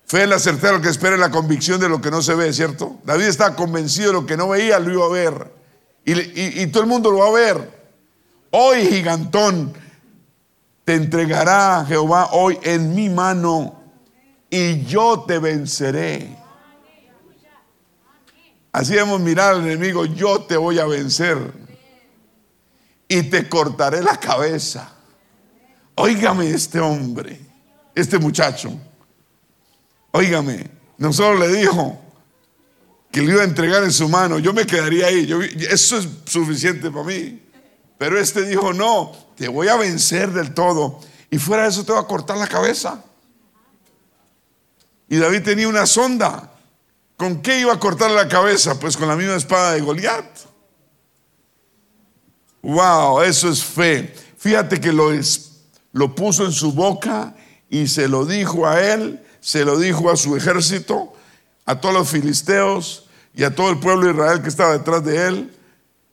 Fe 0.07 0.23
es 0.23 0.29
la 0.29 0.39
certeza 0.39 0.81
que 0.81 0.87
espera 0.87 1.17
y 1.17 1.19
la 1.19 1.29
convicción 1.29 1.81
de 1.81 1.89
lo 1.89 1.99
que 2.01 2.09
no 2.09 2.21
se 2.21 2.33
ve, 2.33 2.53
¿cierto? 2.53 2.97
David 3.03 3.25
estaba 3.25 3.55
convencido 3.57 4.07
de 4.07 4.13
lo 4.13 4.25
que 4.25 4.37
no 4.37 4.47
veía, 4.47 4.79
lo 4.79 4.93
iba 4.93 5.05
a 5.05 5.09
ver. 5.09 5.53
Y, 6.05 6.61
y 6.61 6.67
todo 6.67 6.83
el 6.83 6.89
mundo 6.89 7.11
lo 7.11 7.17
va 7.19 7.27
a 7.27 7.31
ver. 7.31 7.77
Hoy, 8.51 8.85
gigantón, 8.87 9.73
te 10.85 10.93
entregará 10.93 11.83
Jehová 11.85 12.29
hoy 12.31 12.57
en 12.63 12.95
mi 12.95 13.09
mano 13.09 13.83
y 14.49 14.85
yo 14.85 15.25
te 15.27 15.39
venceré. 15.39 16.37
Así 18.71 18.97
hemos 18.97 19.19
mirado 19.19 19.57
al 19.57 19.67
enemigo, 19.67 20.05
yo 20.05 20.43
te 20.43 20.55
voy 20.55 20.79
a 20.79 20.85
vencer 20.85 21.51
y 23.09 23.23
te 23.23 23.49
cortaré 23.49 24.01
la 24.01 24.17
cabeza. 24.17 24.89
Óigame 25.95 26.49
este 26.49 26.79
hombre, 26.79 27.41
este 27.93 28.17
muchacho. 28.17 28.71
Óigame, 30.11 30.69
no 30.97 31.13
solo 31.13 31.39
le 31.39 31.55
dijo 31.55 31.99
que 33.11 33.21
le 33.21 33.33
iba 33.33 33.41
a 33.41 33.45
entregar 33.45 33.83
en 33.83 33.91
su 33.91 34.09
mano, 34.09 34.39
yo 34.39 34.53
me 34.53 34.65
quedaría 34.65 35.07
ahí, 35.07 35.29
eso 35.69 35.97
es 35.97 36.07
suficiente 36.25 36.91
para 36.91 37.03
mí. 37.05 37.41
Pero 37.97 38.19
este 38.19 38.45
dijo, 38.45 38.73
no, 38.73 39.11
te 39.35 39.47
voy 39.47 39.67
a 39.69 39.75
vencer 39.75 40.31
del 40.31 40.53
todo 40.53 40.99
y 41.29 41.37
fuera 41.37 41.63
de 41.63 41.69
eso 41.69 41.83
te 41.83 41.91
voy 41.91 42.01
a 42.01 42.07
cortar 42.07 42.37
la 42.37 42.47
cabeza. 42.47 43.03
Y 45.09 45.17
David 45.17 45.43
tenía 45.43 45.67
una 45.67 45.85
sonda. 45.85 46.53
¿Con 47.15 47.41
qué 47.41 47.59
iba 47.59 47.73
a 47.73 47.79
cortar 47.79 48.11
la 48.11 48.27
cabeza? 48.27 48.79
Pues 48.79 48.95
con 48.95 49.07
la 49.07 49.15
misma 49.15 49.35
espada 49.35 49.73
de 49.73 49.81
Goliat. 49.81 50.25
Wow, 52.61 53.21
eso 53.21 53.49
es 53.49 53.63
fe. 53.63 54.13
Fíjate 54.37 54.79
que 54.79 54.91
lo, 54.91 55.09
lo 55.93 56.15
puso 56.15 56.45
en 56.45 56.51
su 56.51 56.73
boca 56.73 57.35
y 57.69 57.87
se 57.87 58.07
lo 58.07 58.25
dijo 58.25 58.67
a 58.67 58.81
él, 58.81 59.23
se 59.47 59.63
lo 59.63 59.79
dijo 59.79 60.11
a 60.11 60.17
su 60.17 60.35
ejército, 60.35 61.13
a 61.65 61.79
todos 61.79 61.95
los 61.95 62.09
filisteos 62.09 63.05
y 63.33 63.45
a 63.45 63.55
todo 63.55 63.69
el 63.69 63.79
pueblo 63.79 64.05
de 64.05 64.11
Israel 64.11 64.41
que 64.41 64.49
estaba 64.49 64.73
detrás 64.73 65.05
de 65.05 65.25
él. 65.25 65.53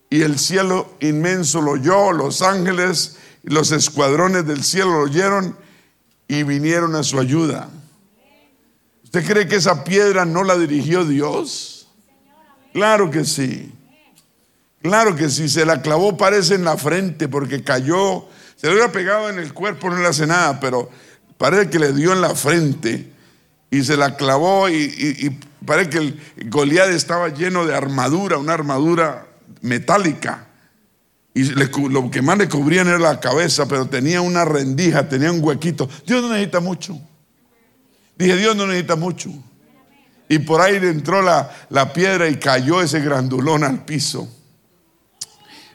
Y 0.08 0.22
el 0.22 0.38
cielo 0.38 0.94
inmenso 1.00 1.60
lo 1.60 1.72
oyó, 1.72 2.12
los 2.12 2.42
ángeles 2.42 3.16
y 3.42 3.52
los 3.52 3.72
escuadrones 3.72 4.46
del 4.46 4.62
cielo 4.62 4.92
lo 4.92 5.00
oyeron 5.00 5.58
y 6.28 6.44
vinieron 6.44 6.94
a 6.94 7.02
su 7.02 7.18
ayuda. 7.18 7.68
¿Usted 9.02 9.26
cree 9.26 9.48
que 9.48 9.56
esa 9.56 9.82
piedra 9.82 10.24
no 10.24 10.44
la 10.44 10.56
dirigió 10.56 11.04
Dios? 11.04 11.88
Claro 12.72 13.10
que 13.10 13.24
sí. 13.24 13.74
Claro 14.80 15.16
que 15.16 15.28
sí. 15.28 15.48
Se 15.48 15.66
la 15.66 15.82
clavó, 15.82 16.16
parece 16.16 16.54
en 16.54 16.64
la 16.64 16.76
frente 16.76 17.26
porque 17.26 17.64
cayó. 17.64 18.28
Se 18.54 18.68
le 18.68 18.74
hubiera 18.74 18.92
pegado 18.92 19.28
en 19.28 19.40
el 19.40 19.52
cuerpo, 19.52 19.90
no 19.90 19.96
le 19.96 20.06
hace 20.06 20.24
nada, 20.24 20.60
pero 20.60 20.88
parece 21.36 21.68
que 21.68 21.80
le 21.80 21.92
dio 21.92 22.12
en 22.12 22.20
la 22.20 22.36
frente 22.36 23.12
y 23.74 23.82
se 23.82 23.96
la 23.96 24.16
clavó 24.16 24.68
y, 24.68 25.36
parece 25.66 25.90
que 25.90 25.98
el 25.98 26.20
Goliat 26.46 26.90
estaba 26.90 27.28
lleno 27.30 27.66
de 27.66 27.74
armadura, 27.74 28.38
una 28.38 28.52
armadura 28.52 29.26
metálica. 29.62 30.46
Y 31.34 31.42
lo 31.44 32.08
que 32.08 32.22
más 32.22 32.38
le 32.38 32.48
cubrían 32.48 32.86
era 32.86 33.00
la 33.00 33.18
cabeza, 33.18 33.66
pero 33.66 33.86
tenía 33.86 34.20
una 34.20 34.44
rendija, 34.44 35.08
tenía 35.08 35.32
un 35.32 35.42
huequito. 35.42 35.88
Dios 36.06 36.22
no 36.22 36.28
necesita 36.28 36.60
mucho. 36.60 37.00
Dije, 38.16 38.36
Dios 38.36 38.54
no 38.54 38.68
necesita 38.68 38.94
mucho. 38.94 39.30
Y 40.28 40.38
por 40.38 40.60
ahí 40.60 40.76
entró 40.76 41.20
la, 41.20 41.50
la 41.70 41.92
piedra 41.92 42.28
y 42.28 42.36
cayó 42.36 42.80
ese 42.80 43.00
grandulón 43.00 43.64
al 43.64 43.84
piso. 43.84 44.28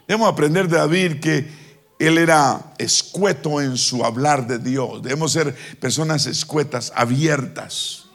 Debemos 0.08 0.32
aprender 0.32 0.68
de 0.68 0.78
David 0.78 1.20
que 1.20 1.59
él 2.00 2.16
era 2.16 2.72
escueto 2.78 3.60
en 3.60 3.76
su 3.76 4.04
hablar 4.04 4.46
de 4.46 4.58
Dios. 4.58 5.02
Debemos 5.02 5.32
ser 5.32 5.54
personas 5.78 6.26
escuetas, 6.26 6.92
abiertas 6.96 8.06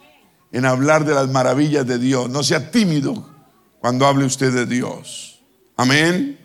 en 0.52 0.66
hablar 0.66 1.06
de 1.06 1.14
las 1.14 1.30
maravillas 1.30 1.86
de 1.86 2.00
Dios. 2.00 2.30
No 2.30 2.42
sea 2.42 2.72
tímido 2.72 3.30
cuando 3.80 4.08
hable 4.08 4.26
usted 4.26 4.52
de 4.52 4.66
Dios. 4.66 5.40
Amén. 5.78 6.40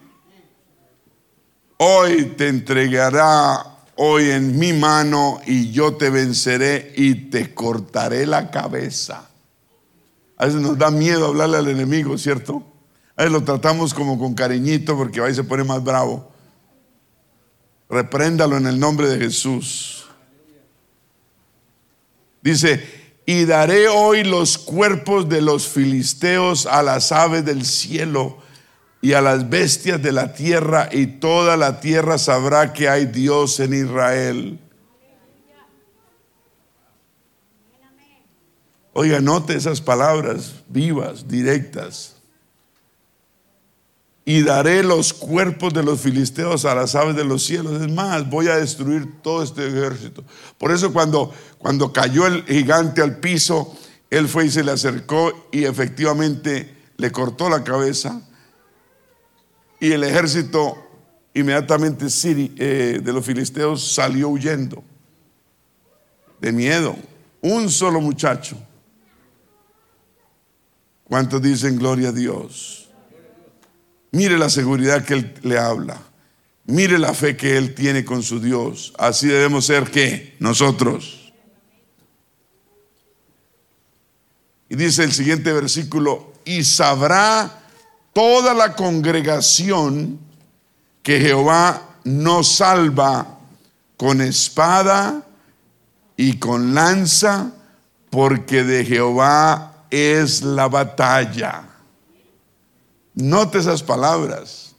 Hoy 1.79 2.35
te 2.37 2.49
entregará 2.49 3.65
hoy 3.97 4.31
en 4.31 4.59
mi 4.59 4.75
mano 4.75 5.41
y 5.47 5.71
yo 5.71 5.95
te 5.95 6.11
venceré 6.11 6.93
y 6.95 7.31
te 7.31 7.55
cortaré 7.55 8.27
la 8.27 8.51
cabeza. 8.51 9.31
A 10.37 10.45
veces 10.45 10.61
nos 10.61 10.77
da 10.77 10.91
miedo 10.91 11.27
hablarle 11.27 11.57
al 11.57 11.69
enemigo, 11.69 12.19
¿cierto? 12.19 12.63
A 13.17 13.23
veces 13.23 13.33
lo 13.33 13.45
tratamos 13.45 13.95
como 13.95 14.19
con 14.19 14.35
cariñito 14.35 14.97
porque 14.97 15.23
ahí 15.23 15.35
se 15.35 15.45
pone 15.45 15.65
más 15.65 15.83
bravo. 15.83 16.30
Repréndalo 17.91 18.57
en 18.57 18.67
el 18.67 18.79
nombre 18.79 19.09
de 19.09 19.19
Jesús. 19.19 20.07
Dice, 22.41 22.83
y 23.27 23.45
daré 23.45 23.89
hoy 23.89 24.25
los 24.25 24.59
cuerpos 24.59 25.29
de 25.29 25.43
los 25.43 25.69
filisteos 25.69 26.67
a 26.67 26.83
las 26.83 27.13
aves 27.13 27.45
del 27.45 27.65
cielo 27.65 28.39
y 29.03 29.15
a 29.15 29.21
las 29.21 29.49
bestias 29.49 30.01
de 30.03 30.13
la 30.13 30.35
tierra, 30.35 30.89
y 30.93 31.07
toda 31.07 31.57
la 31.57 31.81
tierra 31.81 32.19
sabrá 32.19 32.73
que 32.73 32.89
hay 32.89 33.07
Dios 33.07 33.59
en 33.61 33.75
Israel. 33.75 34.59
Oiga, 38.93 39.21
note 39.21 39.55
esas 39.55 39.81
palabras 39.81 40.55
vivas, 40.69 41.27
directas. 41.27 42.20
Y 44.25 44.43
daré 44.43 44.83
los 44.83 45.13
cuerpos 45.13 45.73
de 45.73 45.83
los 45.83 46.01
filisteos 46.01 46.65
a 46.65 46.75
las 46.75 46.95
aves 46.95 47.17
de 47.17 47.25
los 47.25 47.43
cielos. 47.43 47.81
Es 47.81 47.91
más, 47.91 48.29
voy 48.29 48.49
a 48.49 48.57
destruir 48.57 49.21
todo 49.23 49.43
este 49.43 49.67
ejército. 49.67 50.23
Por 50.59 50.73
eso 50.73 50.93
cuando, 50.93 51.33
cuando 51.59 51.93
cayó 51.93 52.27
el 52.27 52.45
gigante 52.45 53.03
al 53.03 53.17
piso, 53.17 53.75
él 54.11 54.29
fue 54.29 54.47
y 54.47 54.51
se 54.51 54.63
le 54.63 54.73
acercó 54.73 55.49
y 55.51 55.65
efectivamente 55.65 56.77
le 56.97 57.11
cortó 57.11 57.49
la 57.49 57.65
cabeza 57.65 58.21
y 59.81 59.93
el 59.93 60.05
ejército 60.05 60.77
inmediatamente 61.33 62.07
eh, 62.25 63.01
de 63.03 63.13
los 63.13 63.25
filisteos 63.25 63.95
salió 63.95 64.29
huyendo 64.29 64.85
de 66.41 66.53
miedo. 66.53 66.97
Un 67.41 67.71
solo 67.71 68.01
muchacho. 68.01 68.57
¿Cuántos 71.05 71.41
dicen 71.41 71.79
gloria 71.79 72.11
a 72.11 72.13
Dios? 72.13 72.90
Mire 74.13 74.39
la 74.39 74.51
seguridad 74.51 75.05
que 75.05 75.15
él 75.15 75.35
le 75.43 75.59
habla. 75.59 76.01
Mire 76.67 76.99
la 76.99 77.15
fe 77.15 77.37
que 77.37 77.57
él 77.57 77.75
tiene 77.75 78.05
con 78.05 78.23
su 78.23 78.41
Dios. 78.41 78.93
Así 78.99 79.27
debemos 79.29 79.67
ser 79.67 79.91
que 79.91 80.37
nosotros. 80.39 81.33
Y 84.69 84.77
dice 84.77 85.03
el 85.03 85.13
siguiente 85.13 85.53
versículo, 85.53 86.33
y 86.45 86.63
sabrá 86.63 87.61
toda 88.13 88.55
la 88.55 88.77
congregación 88.77 90.19
que 91.03 91.21
Jehová 91.21 91.97
no 92.05 92.45
salva 92.45 93.39
con 93.97 94.21
espada 94.21 95.27
y 96.17 96.39
con 96.39 96.75
lanza, 96.75 97.53
porque 98.11 98.63
de 98.63 98.85
Jehová 98.85 99.87
es 99.91 100.43
la 100.43 100.69
batalla. 100.69 101.70
Note 103.23 103.59
esas 103.59 103.83
palabras. 103.83 104.75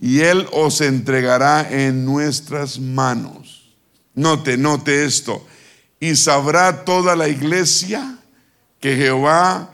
Y 0.00 0.20
Él 0.20 0.46
os 0.52 0.80
entregará 0.80 1.68
en 1.70 2.04
nuestras 2.04 2.78
manos. 2.78 3.74
Note, 4.14 4.56
note 4.56 5.04
esto. 5.04 5.46
Y 6.00 6.16
sabrá 6.16 6.84
toda 6.84 7.16
la 7.16 7.28
iglesia 7.28 8.18
que 8.80 8.96
Jehová 8.96 9.70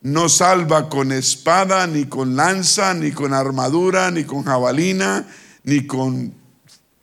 no 0.00 0.28
salva 0.28 0.90
con 0.90 1.12
espada, 1.12 1.86
ni 1.86 2.04
con 2.04 2.36
lanza, 2.36 2.92
ni 2.92 3.12
con 3.12 3.32
armadura, 3.32 4.10
ni 4.10 4.24
con 4.24 4.42
jabalina, 4.42 5.26
ni 5.62 5.86
con 5.86 6.34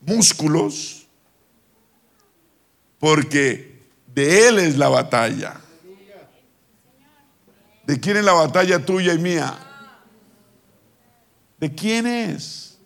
músculos, 0.01 1.07
porque 2.99 3.81
de 4.13 4.47
Él 4.47 4.59
es 4.59 4.77
la 4.77 4.89
batalla. 4.89 5.59
¿De 7.85 7.99
quién 7.99 8.17
es 8.17 8.23
la 8.23 8.33
batalla 8.33 8.83
tuya 8.85 9.13
y 9.13 9.19
mía? 9.19 9.57
¿De 11.59 11.73
quién 11.73 12.07
es? 12.07 12.77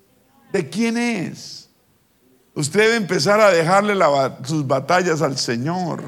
¿De 0.52 0.70
quién 0.70 0.98
es? 0.98 1.70
Usted 2.54 2.80
debe 2.80 2.96
empezar 2.96 3.40
a 3.40 3.50
dejarle 3.50 3.96
sus 4.44 4.66
batallas 4.66 5.22
al 5.22 5.38
Señor. 5.38 6.04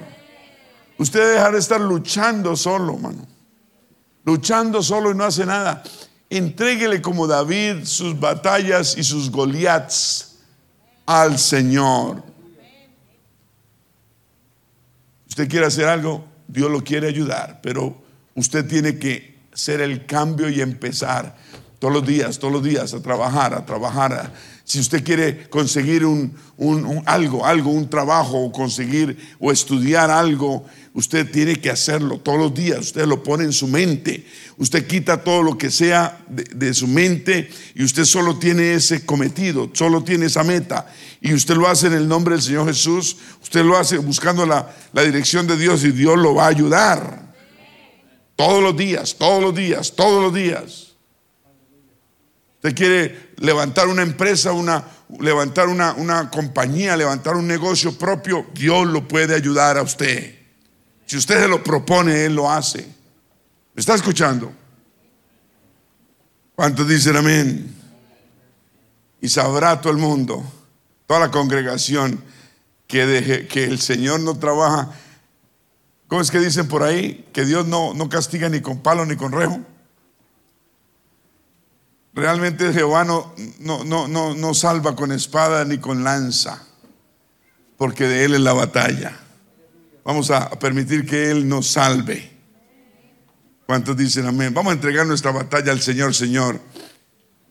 Usted 0.97 1.19
debe 1.19 1.33
dejar 1.33 1.53
de 1.53 1.59
estar 1.59 1.81
luchando 1.81 2.55
solo, 2.55 2.97
mano. 2.97 3.27
luchando 4.23 4.81
solo 4.81 5.11
y 5.11 5.15
no 5.15 5.25
hace 5.25 5.45
nada. 5.45 5.83
Entréguele 6.29 7.01
como 7.01 7.27
David 7.27 7.85
sus 7.85 8.19
batallas 8.19 8.97
y 8.97 9.03
sus 9.03 9.29
Goliaths 9.31 10.39
al 11.05 11.37
Señor. 11.37 12.23
Usted 15.29 15.47
quiere 15.47 15.65
hacer 15.65 15.85
algo, 15.85 16.25
Dios 16.47 16.69
lo 16.71 16.83
quiere 16.83 17.07
ayudar, 17.07 17.59
pero 17.61 18.06
usted 18.37 18.65
tiene 18.67 18.97
que 18.97 19.35
ser 19.53 19.81
el 19.81 20.05
cambio 20.05 20.49
y 20.49 20.61
empezar 20.61 21.35
todos 21.79 21.93
los 21.93 22.07
días, 22.07 22.39
todos 22.39 22.53
los 22.53 22.63
días 22.63 22.93
a 22.93 23.01
trabajar, 23.01 23.53
a 23.53 23.65
trabajar. 23.65 24.33
si 24.63 24.79
usted 24.79 25.03
quiere 25.03 25.47
conseguir 25.49 26.05
un, 26.05 26.33
algo, 27.05 27.45
algo, 27.45 27.71
un 27.71 27.89
trabajo, 27.89 28.37
o 28.37 28.51
conseguir 28.51 29.17
o 29.39 29.51
estudiar 29.51 30.11
algo, 30.11 30.65
usted 30.93 31.31
tiene 31.31 31.55
que 31.55 31.69
hacerlo 31.69 32.19
todos 32.19 32.37
los 32.37 32.53
días. 32.53 32.79
Usted 32.79 33.05
lo 33.05 33.23
pone 33.23 33.43
en 33.43 33.53
su 33.53 33.67
mente. 33.67 34.25
Usted 34.57 34.85
quita 34.85 35.23
todo 35.23 35.41
lo 35.41 35.57
que 35.57 35.71
sea 35.71 36.19
de, 36.27 36.73
su 36.73 36.87
mente 36.87 37.49
y 37.75 37.83
usted 37.83 38.05
solo 38.05 38.37
tiene 38.37 38.73
ese 38.73 39.05
cometido, 39.05 39.69
solo 39.73 40.03
tiene 40.03 40.25
esa 40.25 40.43
meta. 40.43 40.91
Y 41.21 41.33
usted 41.33 41.55
lo 41.55 41.67
hace 41.67 41.87
en 41.87 41.93
el 41.93 42.07
nombre 42.07 42.35
del 42.35 42.43
Señor 42.43 42.67
Jesús. 42.67 43.17
Usted 43.41 43.63
lo 43.63 43.77
hace 43.77 43.97
buscando 43.99 44.45
la, 44.45 44.75
la 44.93 45.03
dirección 45.03 45.47
de 45.47 45.57
Dios 45.57 45.83
y 45.83 45.91
Dios 45.91 46.17
lo 46.17 46.35
va 46.35 46.45
a 46.45 46.49
ayudar. 46.49 47.26
Todos 48.37 48.61
los 48.61 48.77
días, 48.77 49.15
todos 49.17 49.41
los 49.41 49.55
días, 49.55 49.93
todos 49.95 50.21
los 50.21 50.33
días. 50.33 50.93
Usted 52.57 52.75
quiere 52.75 53.31
levantar 53.37 53.87
una 53.87 54.03
empresa, 54.03 54.53
una, 54.53 54.85
levantar 55.19 55.67
una, 55.67 55.93
una 55.93 56.29
compañía, 56.29 56.95
levantar 56.95 57.35
un 57.35 57.47
negocio 57.47 57.97
propio, 57.97 58.45
Dios 58.53 58.85
lo 58.85 59.07
puede 59.07 59.33
ayudar 59.33 59.79
a 59.79 59.81
usted. 59.81 60.35
Si 61.07 61.17
usted 61.17 61.41
se 61.41 61.47
lo 61.47 61.63
propone, 61.63 62.25
Él 62.25 62.35
lo 62.35 62.49
hace. 62.49 62.81
¿Me 63.73 63.79
está 63.79 63.95
escuchando? 63.95 64.53
¿Cuántos 66.55 66.87
dicen 66.87 67.15
amén? 67.15 67.75
Y 69.19 69.29
sabrá 69.29 69.81
todo 69.81 69.91
el 69.91 69.99
mundo, 69.99 70.43
toda 71.07 71.21
la 71.21 71.31
congregación, 71.31 72.23
que, 72.85 73.47
que 73.49 73.63
el 73.63 73.79
Señor 73.79 74.19
no 74.19 74.37
trabaja. 74.37 74.91
¿Cómo 76.07 76.21
es 76.21 76.31
que 76.31 76.39
dicen 76.39 76.67
por 76.67 76.83
ahí? 76.83 77.27
Que 77.33 77.45
Dios 77.45 77.67
no, 77.67 77.93
no 77.93 78.07
castiga 78.07 78.47
ni 78.49 78.61
con 78.61 78.79
palo 78.79 79.05
ni 79.05 79.15
con 79.15 79.31
rejo. 79.31 79.59
Realmente 82.13 82.73
Jehová 82.73 83.03
no, 83.03 83.35
no, 83.59 83.83
no, 83.83 84.07
no, 84.33 84.53
salva 84.55 84.95
con 84.95 85.11
espada 85.11 85.65
ni 85.65 85.77
con 85.77 86.03
lanza, 86.03 86.63
porque 87.77 88.05
de 88.05 88.25
Él 88.25 88.33
es 88.33 88.41
la 88.41 88.53
batalla. 88.53 89.19
Vamos 90.03 90.31
a 90.31 90.49
permitir 90.57 91.05
que 91.05 91.29
Él 91.29 91.47
nos 91.47 91.67
salve. 91.67 92.31
¿Cuántos 93.67 93.95
dicen 93.97 94.25
amén? 94.25 94.51
Vamos 94.51 94.71
a 94.71 94.75
entregar 94.75 95.05
nuestra 95.05 95.31
batalla 95.31 95.71
al 95.71 95.81
Señor, 95.81 96.15
Señor. 96.15 96.59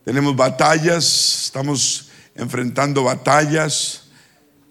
Tenemos 0.05 0.35
batallas, 0.35 1.45
estamos 1.45 2.09
enfrentando 2.35 3.05
batallas 3.05 4.09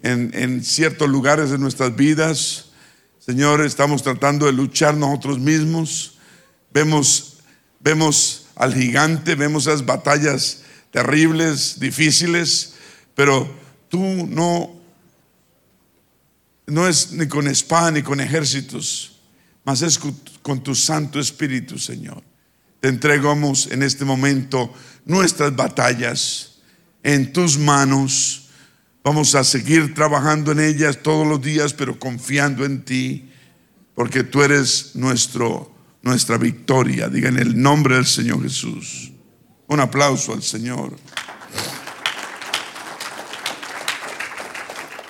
en, 0.02 0.32
en 0.34 0.62
ciertos 0.64 1.08
lugares 1.08 1.52
de 1.52 1.58
nuestras 1.58 1.96
vidas. 1.96 2.65
Señor, 3.26 3.66
estamos 3.66 4.04
tratando 4.04 4.46
de 4.46 4.54
luchar 4.54 4.96
nosotros 4.96 5.40
mismos. 5.40 6.20
Vemos, 6.72 7.38
vemos 7.80 8.46
al 8.56 8.72
gigante, 8.72 9.34
vemos 9.34 9.66
esas 9.66 9.84
batallas 9.84 10.62
terribles, 10.92 11.80
difíciles, 11.80 12.76
pero 13.16 13.52
tú 13.90 14.00
no, 14.28 14.80
no 16.68 16.88
es 16.88 17.14
ni 17.14 17.28
con 17.28 17.48
espada 17.48 17.90
ni 17.90 18.04
con 18.04 18.22
ejércitos, 18.22 19.18
mas 19.64 19.82
es 19.82 20.00
con 20.44 20.64
tu 20.64 20.76
Santo 20.76 21.20
Espíritu, 21.20 21.80
Señor. 21.80 22.22
Te 22.80 22.90
entregamos 22.90 23.66
en 23.72 23.82
este 23.82 24.06
momento 24.06 24.72
nuestras 25.04 25.56
batallas 25.56 26.60
en 27.02 27.34
tus 27.34 27.58
manos. 27.58 28.45
Vamos 29.06 29.36
a 29.36 29.44
seguir 29.44 29.94
trabajando 29.94 30.52
en 30.52 30.60
ellas 30.60 30.98
todos 31.04 31.28
los 31.28 31.40
días, 31.40 31.74
pero 31.74 32.00
confiando 32.00 32.66
en 32.66 32.84
ti, 32.84 33.30
porque 33.94 34.24
tú 34.24 34.42
eres 34.42 34.96
nuestro 34.96 35.74
nuestra 36.02 36.38
victoria. 36.38 37.08
Diga 37.08 37.30
en 37.30 37.38
el 37.38 37.62
nombre 37.62 37.96
del 37.96 38.08
Señor 38.08 38.42
Jesús. 38.42 39.12
Un 39.68 39.80
aplauso 39.80 40.34
al 40.34 40.42
Señor. 40.42 40.96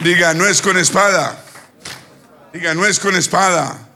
Diga, 0.01 0.33
no 0.33 0.45
es 0.45 0.61
con 0.61 0.77
espada. 0.77 1.45
Diga, 2.53 2.73
no 2.73 2.85
es 2.85 2.99
con 2.99 3.15
espada, 3.15 3.89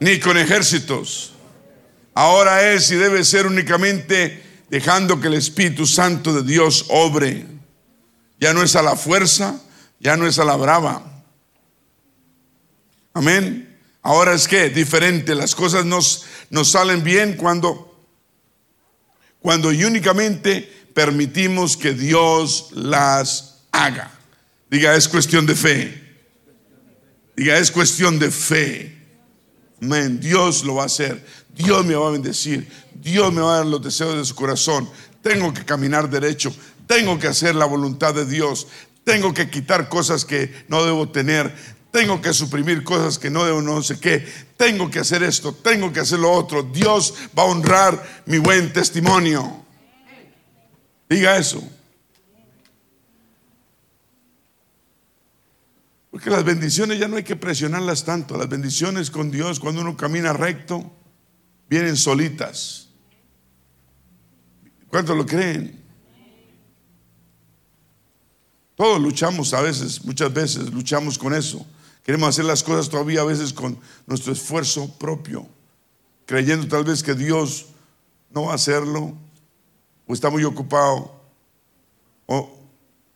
ni 0.00 0.18
con 0.18 0.36
ejércitos. 0.36 1.34
Ahora 2.14 2.72
es 2.72 2.90
y 2.90 2.96
debe 2.96 3.24
ser 3.24 3.46
únicamente 3.46 4.64
dejando 4.70 5.20
que 5.20 5.28
el 5.28 5.34
Espíritu 5.34 5.86
Santo 5.86 6.32
de 6.32 6.42
Dios 6.42 6.86
obre. 6.88 7.53
Ya 8.44 8.52
no 8.52 8.62
es 8.62 8.76
a 8.76 8.82
la 8.82 8.94
fuerza, 8.94 9.58
ya 9.98 10.18
no 10.18 10.26
es 10.26 10.38
a 10.38 10.44
la 10.44 10.54
brava. 10.54 11.02
Amén. 13.14 13.74
Ahora 14.02 14.34
es 14.34 14.46
que 14.46 14.68
diferente, 14.68 15.34
las 15.34 15.54
cosas 15.54 15.86
nos, 15.86 16.26
salen 16.64 17.02
bien 17.02 17.38
cuando, 17.38 18.06
cuando 19.40 19.70
únicamente 19.70 20.60
permitimos 20.92 21.78
que 21.78 21.94
Dios 21.94 22.68
las 22.72 23.62
haga. 23.72 24.10
Diga, 24.68 24.94
es 24.94 25.08
cuestión 25.08 25.46
de 25.46 25.54
fe. 25.54 26.16
Diga, 27.34 27.56
es 27.56 27.70
cuestión 27.70 28.18
de 28.18 28.30
fe. 28.30 28.94
Amén. 29.80 30.20
Dios 30.20 30.64
lo 30.64 30.74
va 30.74 30.82
a 30.82 30.86
hacer. 30.86 31.24
Dios 31.48 31.82
me 31.86 31.94
va 31.94 32.08
a 32.08 32.10
bendecir. 32.10 32.70
Dios 32.92 33.32
me 33.32 33.40
va 33.40 33.54
a 33.54 33.56
dar 33.60 33.66
los 33.66 33.82
deseos 33.82 34.18
de 34.18 34.24
su 34.26 34.34
corazón. 34.34 34.86
Tengo 35.22 35.54
que 35.54 35.64
caminar 35.64 36.10
derecho. 36.10 36.54
Tengo 36.86 37.18
que 37.18 37.28
hacer 37.28 37.54
la 37.54 37.64
voluntad 37.64 38.14
de 38.14 38.26
Dios. 38.26 38.68
Tengo 39.04 39.34
que 39.34 39.50
quitar 39.50 39.88
cosas 39.88 40.24
que 40.24 40.64
no 40.68 40.84
debo 40.84 41.08
tener 41.10 41.54
tengo 41.94 42.20
que 42.20 42.32
suprimir 42.32 42.82
cosas 42.82 43.20
que 43.20 43.30
no 43.30 43.44
debo, 43.44 43.62
no 43.62 43.80
sé 43.80 44.00
qué, 44.00 44.26
tengo 44.56 44.90
que 44.90 44.98
hacer 44.98 45.22
esto, 45.22 45.54
tengo 45.54 45.92
que 45.92 46.00
hacer 46.00 46.18
lo 46.18 46.32
otro. 46.32 46.64
Dios 46.64 47.14
va 47.38 47.44
a 47.44 47.46
honrar 47.46 48.24
mi 48.26 48.38
buen 48.38 48.72
testimonio. 48.72 49.64
Diga 51.08 51.36
eso. 51.36 51.62
Porque 56.10 56.30
las 56.30 56.42
bendiciones 56.42 56.98
ya 56.98 57.06
no 57.06 57.16
hay 57.16 57.22
que 57.22 57.36
presionarlas 57.36 58.04
tanto. 58.04 58.36
Las 58.36 58.48
bendiciones 58.48 59.08
con 59.08 59.30
Dios, 59.30 59.60
cuando 59.60 59.80
uno 59.80 59.96
camina 59.96 60.32
recto, 60.32 60.90
vienen 61.68 61.96
solitas. 61.96 62.88
¿Cuántos 64.88 65.16
lo 65.16 65.24
creen? 65.24 65.83
Todos 68.76 69.00
luchamos 69.00 69.54
a 69.54 69.60
veces, 69.60 70.04
muchas 70.04 70.32
veces 70.32 70.72
luchamos 70.72 71.18
con 71.18 71.34
eso. 71.34 71.64
Queremos 72.02 72.28
hacer 72.28 72.44
las 72.44 72.62
cosas 72.62 72.88
todavía 72.88 73.20
a 73.20 73.24
veces 73.24 73.52
con 73.52 73.78
nuestro 74.06 74.32
esfuerzo 74.32 74.90
propio, 74.98 75.46
creyendo 76.26 76.66
tal 76.68 76.84
vez 76.84 77.02
que 77.02 77.14
Dios 77.14 77.66
no 78.30 78.44
va 78.44 78.52
a 78.52 78.56
hacerlo, 78.56 79.14
o 80.06 80.12
está 80.12 80.28
muy 80.28 80.44
ocupado, 80.44 81.18
o 82.26 82.58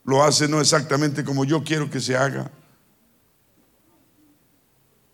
lo 0.04 0.22
hace 0.22 0.48
no 0.48 0.60
exactamente 0.60 1.24
como 1.24 1.44
yo 1.44 1.62
quiero 1.62 1.90
que 1.90 2.00
se 2.00 2.16
haga. 2.16 2.50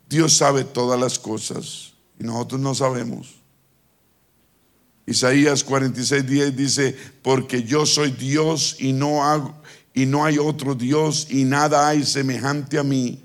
Dios 0.09 0.37
sabe 0.37 0.63
todas 0.63 1.01
las 1.01 1.19
cosas 1.19 1.95
y 2.21 2.25
nosotros 2.25 2.61
no 2.61 2.75
sabemos. 2.75 3.35
Isaías 5.07 5.65
46, 5.65 6.27
10 6.27 6.57
dice, 6.57 6.97
porque 7.23 7.63
yo 7.65 7.85
soy 7.85 8.13
Dios 8.13 8.77
y 8.79 8.93
no 8.93 9.25
hago, 9.25 9.55
y 9.95 10.07
no 10.07 10.25
hay 10.25 10.39
otro 10.39 10.75
Dios 10.75 11.29
y 11.31 11.45
nada 11.45 11.89
hay 11.89 12.05
semejante 12.05 12.79
a 12.79 12.83
mí 12.83 13.23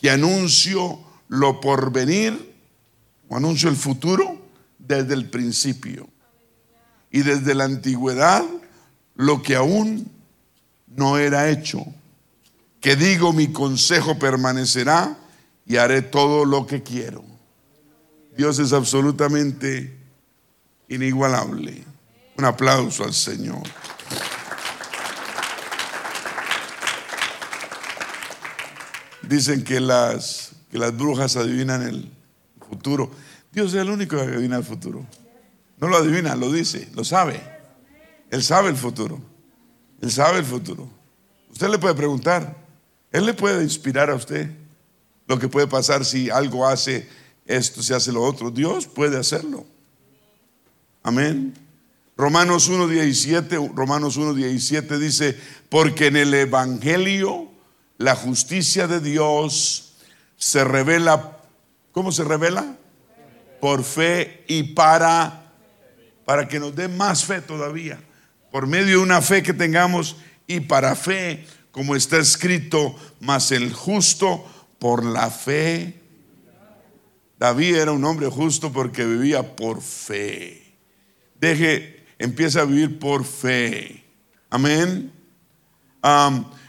que 0.00 0.10
anuncio 0.10 0.98
lo 1.28 1.60
por 1.60 1.92
venir, 1.92 2.54
o 3.28 3.36
anuncio 3.36 3.68
el 3.68 3.76
futuro 3.76 4.38
desde 4.78 5.14
el 5.14 5.30
principio. 5.30 6.08
Y 7.10 7.22
desde 7.22 7.54
la 7.54 7.64
antigüedad 7.64 8.44
lo 9.14 9.42
que 9.42 9.56
aún 9.56 10.10
no 10.88 11.16
era 11.16 11.48
hecho. 11.48 11.86
Que 12.80 12.96
digo 12.96 13.32
mi 13.32 13.52
consejo 13.52 14.18
permanecerá 14.18 15.16
y 15.64 15.76
haré 15.76 16.02
todo 16.02 16.44
lo 16.44 16.66
que 16.66 16.82
quiero. 16.82 17.24
Dios 18.36 18.58
es 18.58 18.72
absolutamente 18.72 19.96
inigualable. 20.88 21.84
Un 22.36 22.44
aplauso 22.44 23.04
al 23.04 23.14
Señor. 23.14 23.62
Dicen 29.34 29.64
que 29.64 29.80
las, 29.80 30.52
que 30.70 30.78
las 30.78 30.96
brujas 30.96 31.34
adivinan 31.34 31.82
el 31.82 32.08
futuro. 32.68 33.10
Dios 33.50 33.74
es 33.74 33.80
el 33.80 33.90
único 33.90 34.14
que 34.14 34.22
adivina 34.22 34.56
el 34.56 34.62
futuro. 34.62 35.04
No 35.78 35.88
lo 35.88 35.96
adivina, 35.96 36.36
lo 36.36 36.52
dice, 36.52 36.88
lo 36.94 37.02
sabe. 37.02 37.42
Él 38.30 38.44
sabe 38.44 38.68
el 38.68 38.76
futuro. 38.76 39.20
Él 40.00 40.12
sabe 40.12 40.38
el 40.38 40.44
futuro. 40.44 40.88
Usted 41.50 41.68
le 41.68 41.80
puede 41.80 41.96
preguntar. 41.96 42.54
Él 43.10 43.26
le 43.26 43.34
puede 43.34 43.64
inspirar 43.64 44.08
a 44.08 44.14
usted 44.14 44.52
lo 45.26 45.36
que 45.36 45.48
puede 45.48 45.66
pasar 45.66 46.04
si 46.04 46.30
algo 46.30 46.64
hace 46.68 47.08
esto, 47.44 47.82
se 47.82 47.92
hace 47.92 48.12
lo 48.12 48.22
otro. 48.22 48.52
Dios 48.52 48.86
puede 48.86 49.18
hacerlo. 49.18 49.66
Amén. 51.02 51.54
Romanos 52.16 52.70
1.17, 52.70 53.74
Romanos 53.74 54.16
1.17 54.16 54.96
dice, 54.98 55.36
porque 55.68 56.06
en 56.06 56.18
el 56.18 56.32
Evangelio 56.34 57.50
la 58.04 58.14
justicia 58.14 58.86
de 58.86 59.00
Dios 59.00 59.94
se 60.36 60.62
revela, 60.62 61.38
¿cómo 61.90 62.12
se 62.12 62.22
revela? 62.22 62.76
Por 63.62 63.82
fe 63.82 64.44
y 64.46 64.62
para, 64.74 65.54
para 66.26 66.46
que 66.46 66.60
nos 66.60 66.76
dé 66.76 66.88
más 66.88 67.24
fe 67.24 67.40
todavía, 67.40 67.98
por 68.52 68.66
medio 68.66 68.98
de 68.98 69.02
una 69.02 69.22
fe 69.22 69.42
que 69.42 69.54
tengamos 69.54 70.16
y 70.46 70.60
para 70.60 70.94
fe, 70.96 71.46
como 71.70 71.96
está 71.96 72.18
escrito, 72.18 72.94
mas 73.20 73.52
el 73.52 73.72
justo 73.72 74.44
por 74.78 75.02
la 75.02 75.30
fe. 75.30 75.98
David 77.38 77.76
era 77.76 77.92
un 77.92 78.04
hombre 78.04 78.28
justo 78.28 78.70
porque 78.70 79.06
vivía 79.06 79.56
por 79.56 79.80
fe. 79.80 80.76
Deje 81.40 82.04
empieza 82.18 82.60
a 82.60 82.64
vivir 82.66 82.98
por 82.98 83.24
fe. 83.24 84.04
Amén. 84.50 85.10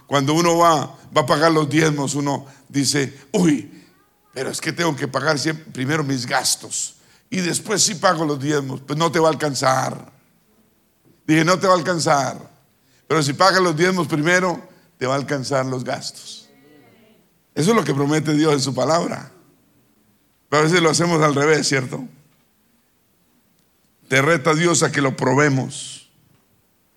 cuando 0.08 0.34
uno 0.34 0.60
va, 0.60 0.98
va 1.16 1.22
a 1.22 1.26
pagar 1.26 1.52
los 1.52 1.70
diezmos, 1.70 2.16
uno 2.16 2.46
dice, 2.68 3.18
uy, 3.32 3.72
pero 4.34 4.50
es 4.50 4.60
que 4.60 4.74
tengo 4.74 4.96
que 4.96 5.08
pagar 5.08 5.38
primero 5.72 6.04
mis 6.04 6.26
gastos 6.26 6.96
y 7.30 7.38
después 7.38 7.82
sí 7.82 7.96
pago 7.96 8.26
los 8.26 8.40
diezmos, 8.40 8.82
pues 8.82 9.00
no 9.00 9.12
te 9.12 9.20
va 9.20 9.30
a 9.30 9.32
alcanzar. 9.32 10.12
Dije, 11.26 11.44
no 11.44 11.58
te 11.58 11.68
va 11.68 11.74
a 11.74 11.78
alcanzar. 11.78 12.52
Pero 13.08 13.24
si 13.24 13.34
pagas 13.34 13.62
los 13.62 13.76
diezmos 13.76 14.08
primero, 14.08 14.62
te 14.98 15.08
va 15.08 15.16
a 15.16 15.18
alcanzar 15.18 15.66
los 15.66 15.84
gastos. 15.84 16.50
Eso 17.54 17.72
es 17.72 17.76
lo 17.76 17.84
que 17.84 17.94
promete 17.94 18.34
Dios 18.34 18.54
en 18.54 18.60
su 18.60 18.76
palabra. 18.76 19.32
Pero 20.50 20.62
a 20.62 20.66
veces 20.66 20.82
lo 20.82 20.90
hacemos 20.90 21.22
al 21.22 21.34
revés, 21.34 21.68
¿cierto? 21.68 22.08
Te 24.08 24.22
reta 24.22 24.54
Dios 24.54 24.84
a 24.84 24.92
que 24.92 25.02
lo 25.02 25.16
probemos. 25.16 26.12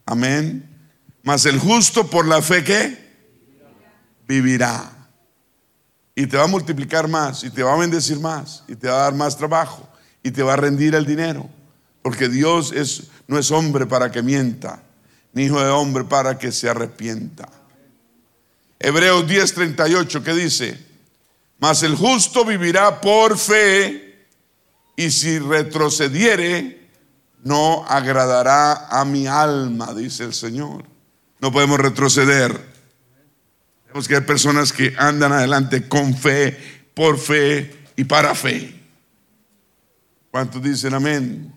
Amén. 0.04 0.68
Mas 1.22 1.46
el 1.46 1.58
justo 1.58 2.08
por 2.08 2.26
la 2.26 2.42
fe 2.42 2.64
que 2.64 3.07
vivirá. 4.28 4.92
Y 6.14 6.26
te 6.26 6.36
va 6.36 6.44
a 6.44 6.48
multiplicar 6.48 7.08
más, 7.08 7.42
y 7.42 7.50
te 7.50 7.62
va 7.62 7.74
a 7.74 7.78
bendecir 7.78 8.20
más, 8.20 8.62
y 8.68 8.76
te 8.76 8.88
va 8.88 9.00
a 9.00 9.02
dar 9.04 9.14
más 9.14 9.36
trabajo, 9.36 9.88
y 10.22 10.30
te 10.30 10.42
va 10.42 10.52
a 10.52 10.56
rendir 10.56 10.94
el 10.94 11.06
dinero. 11.06 11.48
Porque 12.02 12.28
Dios 12.28 12.72
es, 12.72 13.04
no 13.26 13.38
es 13.38 13.50
hombre 13.50 13.86
para 13.86 14.10
que 14.10 14.22
mienta, 14.22 14.82
ni 15.32 15.44
hijo 15.44 15.60
de 15.60 15.70
hombre 15.70 16.04
para 16.04 16.38
que 16.38 16.52
se 16.52 16.68
arrepienta. 16.68 17.48
Hebreos 18.78 19.26
10:38 19.26 20.22
que 20.22 20.34
dice, 20.34 20.86
mas 21.58 21.82
el 21.82 21.96
justo 21.96 22.44
vivirá 22.44 23.00
por 23.00 23.38
fe, 23.38 24.26
y 24.96 25.10
si 25.10 25.38
retrocediere, 25.38 26.88
no 27.44 27.84
agradará 27.86 28.88
a 28.88 29.04
mi 29.04 29.28
alma, 29.28 29.94
dice 29.94 30.24
el 30.24 30.34
Señor. 30.34 30.84
No 31.40 31.52
podemos 31.52 31.78
retroceder. 31.78 32.77
Que 34.06 34.16
hay 34.16 34.20
personas 34.20 34.72
que 34.72 34.94
andan 34.96 35.32
adelante 35.32 35.88
con 35.88 36.16
fe, 36.16 36.56
por 36.94 37.18
fe 37.18 37.74
y 37.96 38.04
para 38.04 38.34
fe. 38.34 38.74
¿Cuántos 40.30 40.62
dicen 40.62 40.94
amén? 40.94 41.52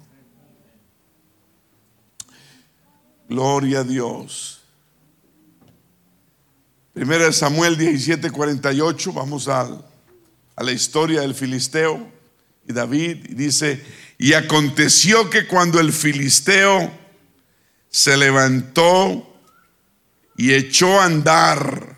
Gloria 3.29 3.79
a 3.79 3.83
Dios. 3.83 4.61
Primera 6.93 7.31
Samuel 7.31 7.77
17, 7.77 8.31
48. 8.31 9.13
Vamos 9.13 9.47
a, 9.47 9.69
a 10.55 10.63
la 10.63 10.71
historia 10.71 11.21
del 11.21 11.35
filisteo 11.35 12.11
y 12.67 12.73
David. 12.73 13.25
Y 13.29 13.35
dice: 13.35 13.83
y 14.17 14.33
aconteció 14.33 15.31
que 15.31 15.47
cuando 15.47 15.79
el 15.79 15.91
filisteo 15.91 16.91
se 17.89 18.15
levantó 18.17 19.35
y 20.37 20.53
echó 20.53 21.01
a 21.01 21.05
andar 21.05 21.90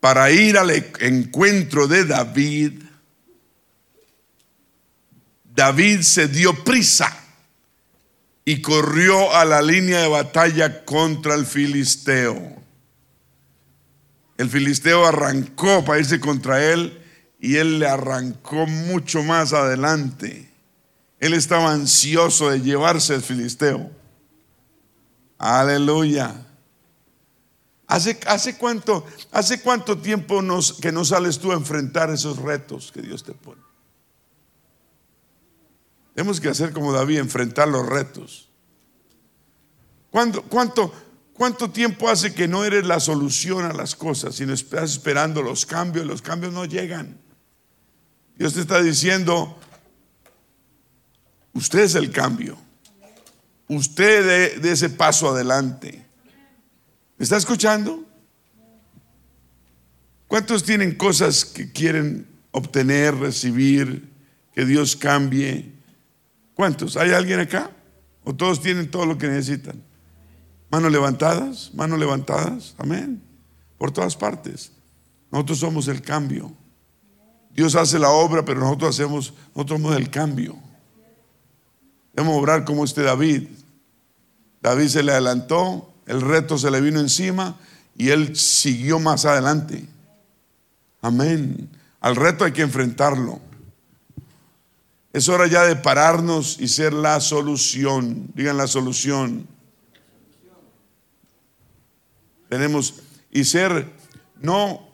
para 0.00 0.30
ir 0.30 0.56
al 0.56 0.70
encuentro 1.00 1.86
de 1.86 2.06
David, 2.06 2.82
David 5.44 6.00
se 6.00 6.26
dio 6.26 6.64
prisa 6.64 7.14
y 8.44 8.62
corrió 8.62 9.34
a 9.36 9.44
la 9.44 9.60
línea 9.60 10.00
de 10.00 10.08
batalla 10.08 10.84
contra 10.84 11.34
el 11.34 11.44
filisteo. 11.44 12.60
El 14.38 14.48
filisteo 14.48 15.06
arrancó 15.06 15.84
para 15.84 16.00
irse 16.00 16.18
contra 16.18 16.64
él 16.64 16.98
y 17.38 17.56
él 17.56 17.78
le 17.78 17.86
arrancó 17.86 18.66
mucho 18.66 19.22
más 19.22 19.52
adelante. 19.52 20.50
Él 21.18 21.34
estaba 21.34 21.72
ansioso 21.72 22.48
de 22.48 22.62
llevarse 22.62 23.14
al 23.14 23.22
filisteo. 23.22 23.90
Aleluya. 25.36 26.34
¿Hace, 27.90 28.18
hace, 28.26 28.56
cuánto, 28.56 29.04
¿Hace 29.32 29.60
cuánto 29.60 29.98
tiempo 29.98 30.40
nos, 30.42 30.74
que 30.74 30.92
no 30.92 31.04
sales 31.04 31.38
tú 31.38 31.52
a 31.52 31.54
enfrentar 31.54 32.10
esos 32.10 32.38
retos 32.38 32.92
que 32.92 33.02
Dios 33.02 33.24
te 33.24 33.32
pone? 33.32 33.60
Tenemos 36.14 36.40
que 36.40 36.48
hacer 36.48 36.72
como 36.72 36.92
David, 36.92 37.18
enfrentar 37.18 37.68
los 37.68 37.86
retos. 37.86 38.48
¿Cuánto, 40.10 40.42
cuánto, 40.42 40.92
¿Cuánto 41.34 41.70
tiempo 41.70 42.08
hace 42.08 42.34
que 42.34 42.48
no 42.48 42.64
eres 42.64 42.86
la 42.86 43.00
solución 43.00 43.64
a 43.64 43.72
las 43.72 43.94
cosas, 43.94 44.34
sino 44.34 44.52
estás 44.52 44.92
esperando 44.92 45.42
los 45.42 45.66
cambios? 45.66 46.06
Los 46.06 46.22
cambios 46.22 46.52
no 46.52 46.64
llegan. 46.64 47.18
Dios 48.36 48.54
te 48.54 48.60
está 48.60 48.80
diciendo, 48.82 49.58
Usted 51.52 51.80
es 51.80 51.94
el 51.94 52.10
cambio. 52.10 52.56
Usted 53.68 54.60
de, 54.60 54.72
ese 54.72 54.90
paso 54.90 55.28
adelante. 55.28 56.06
¿Me 57.20 57.24
está 57.24 57.36
escuchando? 57.36 58.02
¿Cuántos 60.26 60.64
tienen 60.64 60.94
cosas 60.94 61.44
que 61.44 61.70
quieren 61.70 62.26
obtener, 62.50 63.14
recibir, 63.14 64.10
que 64.54 64.64
Dios 64.64 64.96
cambie? 64.96 65.70
¿Cuántos? 66.54 66.96
¿Hay 66.96 67.10
alguien 67.10 67.40
acá? 67.40 67.72
¿O 68.24 68.34
todos 68.34 68.62
tienen 68.62 68.90
todo 68.90 69.04
lo 69.04 69.18
que 69.18 69.28
necesitan? 69.28 69.82
Manos 70.70 70.90
levantadas, 70.90 71.74
manos 71.74 71.98
levantadas, 71.98 72.74
amén. 72.78 73.22
Por 73.76 73.90
todas 73.90 74.16
partes. 74.16 74.72
Nosotros 75.30 75.58
somos 75.58 75.88
el 75.88 76.00
cambio. 76.00 76.50
Dios 77.52 77.74
hace 77.74 77.98
la 77.98 78.08
obra, 78.08 78.46
pero 78.46 78.60
nosotros 78.60 78.98
hacemos, 78.98 79.34
nosotros 79.54 79.78
somos 79.78 79.94
el 79.94 80.08
cambio. 80.08 80.56
Debemos 82.14 82.38
obrar 82.38 82.64
como 82.64 82.82
este 82.82 83.02
David. 83.02 83.46
David 84.62 84.88
se 84.88 85.02
le 85.02 85.12
adelantó, 85.12 85.89
el 86.10 86.20
reto 86.20 86.58
se 86.58 86.72
le 86.72 86.80
vino 86.80 86.98
encima 86.98 87.56
y 87.96 88.10
él 88.10 88.34
siguió 88.34 88.98
más 88.98 89.24
adelante. 89.26 89.86
Amén. 91.00 91.70
Al 92.00 92.16
reto 92.16 92.44
hay 92.44 92.50
que 92.50 92.62
enfrentarlo. 92.62 93.40
Es 95.12 95.28
hora 95.28 95.46
ya 95.46 95.64
de 95.64 95.76
pararnos 95.76 96.56
y 96.58 96.66
ser 96.66 96.92
la 96.92 97.20
solución. 97.20 98.28
Digan 98.34 98.56
la 98.56 98.66
solución. 98.66 99.46
Tenemos 102.48 102.94
y 103.30 103.44
ser 103.44 103.88
no 104.40 104.88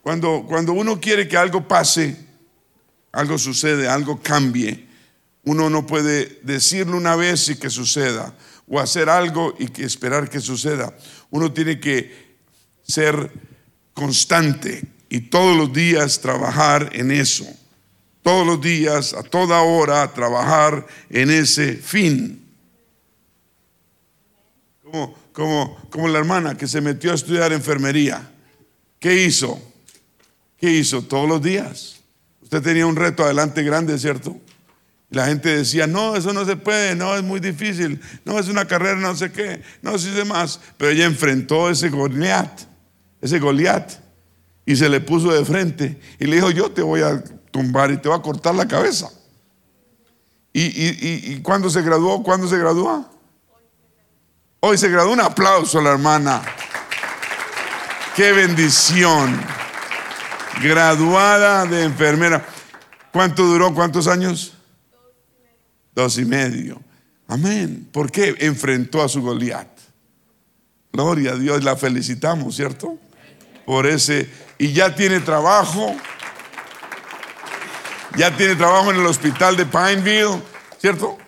cuando 0.00 0.46
cuando 0.48 0.72
uno 0.72 0.98
quiere 0.98 1.28
que 1.28 1.36
algo 1.36 1.68
pase, 1.68 2.16
algo 3.12 3.36
sucede, 3.36 3.88
algo 3.88 4.18
cambie 4.22 4.88
uno 5.48 5.70
no 5.70 5.86
puede 5.86 6.40
decirlo 6.42 6.96
una 6.98 7.16
vez 7.16 7.48
y 7.48 7.56
que 7.56 7.70
suceda, 7.70 8.34
o 8.68 8.78
hacer 8.80 9.08
algo 9.08 9.54
y 9.58 9.68
que 9.68 9.84
esperar 9.84 10.28
que 10.28 10.40
suceda. 10.40 10.94
Uno 11.30 11.52
tiene 11.52 11.80
que 11.80 12.36
ser 12.82 13.30
constante 13.94 14.82
y 15.08 15.22
todos 15.22 15.56
los 15.56 15.72
días 15.72 16.20
trabajar 16.20 16.90
en 16.92 17.10
eso. 17.10 17.46
Todos 18.22 18.46
los 18.46 18.60
días, 18.60 19.14
a 19.14 19.22
toda 19.22 19.62
hora, 19.62 20.12
trabajar 20.12 20.86
en 21.08 21.30
ese 21.30 21.76
fin. 21.76 22.44
Como, 24.82 25.14
como, 25.32 25.76
como 25.88 26.08
la 26.08 26.18
hermana 26.18 26.56
que 26.56 26.66
se 26.66 26.80
metió 26.80 27.12
a 27.12 27.14
estudiar 27.14 27.52
enfermería. 27.52 28.30
¿Qué 28.98 29.24
hizo? 29.24 29.60
¿Qué 30.58 30.70
hizo? 30.70 31.02
Todos 31.02 31.28
los 31.28 31.42
días. 31.42 32.00
Usted 32.42 32.62
tenía 32.62 32.86
un 32.86 32.96
reto 32.96 33.24
adelante 33.24 33.62
grande, 33.62 33.98
¿cierto? 33.98 34.38
La 35.10 35.26
gente 35.26 35.56
decía, 35.56 35.86
no, 35.86 36.16
eso 36.16 36.32
no 36.34 36.44
se 36.44 36.56
puede, 36.56 36.94
no, 36.94 37.16
es 37.16 37.22
muy 37.22 37.40
difícil, 37.40 38.00
no, 38.26 38.38
es 38.38 38.48
una 38.48 38.66
carrera 38.66 38.96
no 38.96 39.16
sé 39.16 39.32
qué, 39.32 39.62
no 39.80 39.98
sé 39.98 40.24
más. 40.24 40.60
Pero 40.76 40.90
ella 40.90 41.06
enfrentó 41.06 41.70
ese 41.70 41.88
Goliat, 41.88 42.60
ese 43.22 43.38
Goliat, 43.38 43.90
y 44.66 44.76
se 44.76 44.88
le 44.88 45.00
puso 45.00 45.32
de 45.32 45.44
frente 45.46 45.98
y 46.18 46.26
le 46.26 46.36
dijo, 46.36 46.50
yo 46.50 46.70
te 46.70 46.82
voy 46.82 47.00
a 47.00 47.24
tumbar 47.50 47.90
y 47.90 47.96
te 47.96 48.08
voy 48.08 48.18
a 48.18 48.22
cortar 48.22 48.54
la 48.54 48.68
cabeza. 48.68 49.08
¿Y, 50.52 50.62
y, 50.62 51.32
y, 51.32 51.40
cuándo 51.40 51.70
se 51.70 51.80
graduó? 51.82 52.22
¿Cuándo 52.22 52.48
se 52.48 52.58
gradúa? 52.58 53.08
Hoy 54.60 54.76
se 54.76 54.88
graduó. 54.88 55.12
Un 55.12 55.20
aplauso 55.20 55.78
a 55.78 55.82
la 55.82 55.90
hermana. 55.90 56.42
Qué 58.16 58.32
bendición. 58.32 59.40
Graduada 60.60 61.64
de 61.64 61.84
enfermera. 61.84 62.44
¿Cuánto 63.12 63.44
duró? 63.44 63.72
¿Cuántos 63.72 64.08
años? 64.08 64.57
Dos 65.98 66.16
y 66.18 66.24
medio. 66.24 66.80
Amén. 67.26 67.88
¿Por 67.90 68.12
qué 68.12 68.32
enfrentó 68.38 69.02
a 69.02 69.08
su 69.08 69.20
Goliat? 69.20 69.66
Gloria 70.92 71.32
a 71.32 71.34
Dios, 71.34 71.64
la 71.64 71.76
felicitamos, 71.76 72.54
¿cierto? 72.54 72.96
Por 73.66 73.84
ese. 73.84 74.30
Y 74.58 74.72
ya 74.72 74.94
tiene 74.94 75.18
trabajo. 75.18 75.96
Ya 78.16 78.36
tiene 78.36 78.54
trabajo 78.54 78.92
en 78.92 79.00
el 79.00 79.06
hospital 79.06 79.56
de 79.56 79.66
Pineville, 79.66 80.40
¿cierto? 80.80 81.18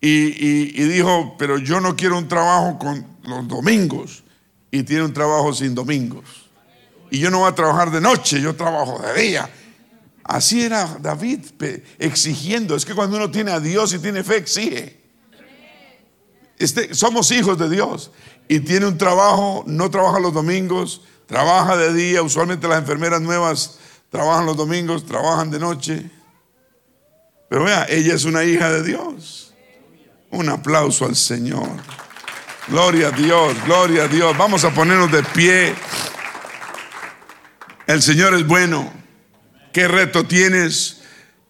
Y, 0.00 0.70
dijo, 0.84 1.36
pero 1.38 1.58
yo 1.58 1.78
no 1.82 1.94
quiero 1.94 2.16
un 2.16 2.26
trabajo 2.26 2.78
con 2.78 3.06
los 3.24 3.46
domingos. 3.46 4.24
Y 4.70 4.84
tiene 4.84 5.04
un 5.04 5.12
trabajo 5.12 5.52
sin 5.52 5.74
domingos. 5.74 6.48
Y 7.10 7.18
yo 7.18 7.30
no 7.30 7.40
voy 7.40 7.50
a 7.50 7.54
trabajar 7.54 7.90
de 7.90 8.00
noche, 8.00 8.40
yo 8.40 8.56
trabajo 8.56 9.02
de 9.02 9.20
día. 9.20 9.50
Así 10.24 10.62
era 10.62 10.98
David 11.00 11.40
exigiendo. 11.98 12.74
Es 12.74 12.84
que 12.84 12.94
cuando 12.94 13.16
uno 13.16 13.30
tiene 13.30 13.52
a 13.52 13.60
Dios 13.60 13.92
y 13.92 13.98
tiene 13.98 14.24
fe, 14.24 14.38
exige. 14.38 15.00
Este, 16.58 16.94
somos 16.94 17.30
hijos 17.30 17.58
de 17.58 17.68
Dios 17.68 18.10
y 18.48 18.60
tiene 18.60 18.86
un 18.86 18.96
trabajo, 18.96 19.64
no 19.66 19.90
trabaja 19.90 20.18
los 20.18 20.32
domingos, 20.32 21.02
trabaja 21.26 21.76
de 21.76 21.92
día, 21.92 22.22
usualmente 22.22 22.68
las 22.68 22.78
enfermeras 22.78 23.20
nuevas 23.20 23.78
trabajan 24.14 24.46
los 24.46 24.56
domingos, 24.56 25.04
trabajan 25.04 25.50
de 25.50 25.58
noche. 25.58 26.08
Pero 27.48 27.64
vea, 27.64 27.84
ella 27.88 28.14
es 28.14 28.24
una 28.24 28.44
hija 28.44 28.70
de 28.70 28.84
Dios. 28.84 29.52
Un 30.30 30.48
aplauso 30.48 31.04
al 31.04 31.16
Señor. 31.16 31.68
Gloria 32.68 33.08
a 33.08 33.10
Dios, 33.10 33.56
gloria 33.64 34.04
a 34.04 34.08
Dios. 34.08 34.38
Vamos 34.38 34.64
a 34.64 34.70
ponernos 34.72 35.10
de 35.10 35.22
pie. 35.24 35.74
El 37.88 38.00
Señor 38.00 38.34
es 38.34 38.46
bueno. 38.46 39.03
¿Qué 39.74 39.88
reto 39.88 40.24
tienes? 40.24 40.98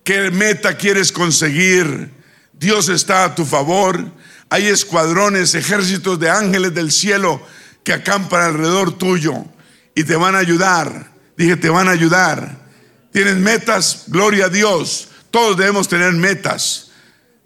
¿Qué 0.02 0.30
meta 0.30 0.78
quieres 0.78 1.12
conseguir? 1.12 2.10
Dios 2.54 2.88
está 2.88 3.24
a 3.24 3.34
tu 3.34 3.44
favor. 3.44 4.02
Hay 4.48 4.66
escuadrones, 4.66 5.54
ejércitos 5.54 6.18
de 6.18 6.30
ángeles 6.30 6.72
del 6.72 6.90
cielo 6.90 7.46
que 7.84 7.92
acampan 7.92 8.40
alrededor 8.40 8.96
tuyo 8.96 9.44
y 9.94 10.04
te 10.04 10.16
van 10.16 10.36
a 10.36 10.38
ayudar. 10.38 11.12
Dije, 11.36 11.56
te 11.56 11.68
van 11.68 11.86
a 11.86 11.90
ayudar. 11.90 12.64
Tienes 13.12 13.36
metas, 13.36 14.04
gloria 14.06 14.46
a 14.46 14.48
Dios. 14.48 15.08
Todos 15.30 15.58
debemos 15.58 15.86
tener 15.86 16.14
metas. 16.14 16.92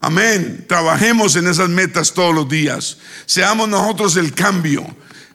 Amén. 0.01 0.64
Trabajemos 0.68 1.35
en 1.35 1.49
esas 1.49 1.70
metas 1.70 2.12
todos 2.12 2.33
los 2.33 2.49
días. 2.49 2.99
Seamos 3.26 3.68
nosotros 3.68 4.16
el 4.16 4.33
cambio. 4.33 4.87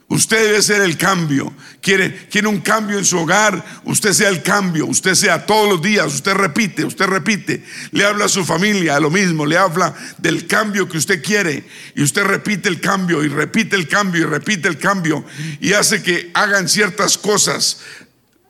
Usted 0.08 0.44
debe 0.44 0.62
ser 0.62 0.82
el 0.82 0.98
cambio. 0.98 1.52
Quiere, 1.80 2.28
quiere 2.28 2.46
un 2.46 2.60
cambio 2.60 2.98
en 2.98 3.04
su 3.04 3.18
hogar, 3.18 3.64
usted 3.84 4.12
sea 4.12 4.28
el 4.28 4.42
cambio. 4.42 4.86
Usted 4.86 5.14
sea 5.14 5.46
todos 5.46 5.68
los 5.68 5.82
días, 5.82 6.12
usted 6.12 6.34
repite, 6.34 6.84
usted 6.84 7.06
repite. 7.06 7.64
Le 7.90 8.04
habla 8.04 8.26
a 8.26 8.28
su 8.28 8.44
familia 8.44 9.00
lo 9.00 9.10
mismo, 9.10 9.46
le 9.46 9.56
habla 9.56 9.94
del 10.18 10.46
cambio 10.46 10.88
que 10.88 10.98
usted 10.98 11.22
quiere. 11.22 11.64
Y 11.96 12.02
usted 12.02 12.22
repite 12.24 12.68
el 12.68 12.80
cambio 12.80 13.24
y 13.24 13.28
repite 13.28 13.76
el 13.76 13.88
cambio 13.88 14.22
y 14.22 14.26
repite 14.26 14.68
el 14.68 14.78
cambio. 14.78 15.24
Y 15.60 15.72
hace 15.72 16.02
que 16.02 16.30
hagan 16.34 16.68
ciertas 16.68 17.16
cosas 17.16 17.78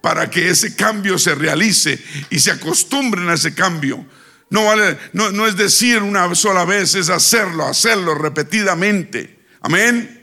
para 0.01 0.29
que 0.29 0.51
ese 0.51 0.75
cambio 0.75 1.19
se 1.19 1.35
realice 1.35 1.99
y 2.31 2.41
se 2.41 2.51
acostumbren 2.51 3.29
a 3.31 3.35
ese 3.35 3.55
cambio. 3.55 4.05
No, 4.51 4.67
vale, 4.67 4.99
no, 5.13 5.31
no 5.31 5.47
es 5.47 5.57
decir 5.57 6.03
una 6.03 6.35
sola 6.35 6.65
vez, 6.65 6.95
es 6.95 7.09
hacerlo, 7.09 7.65
hacerlo 7.65 8.15
repetidamente. 8.15 9.39
Amén. 9.63 10.14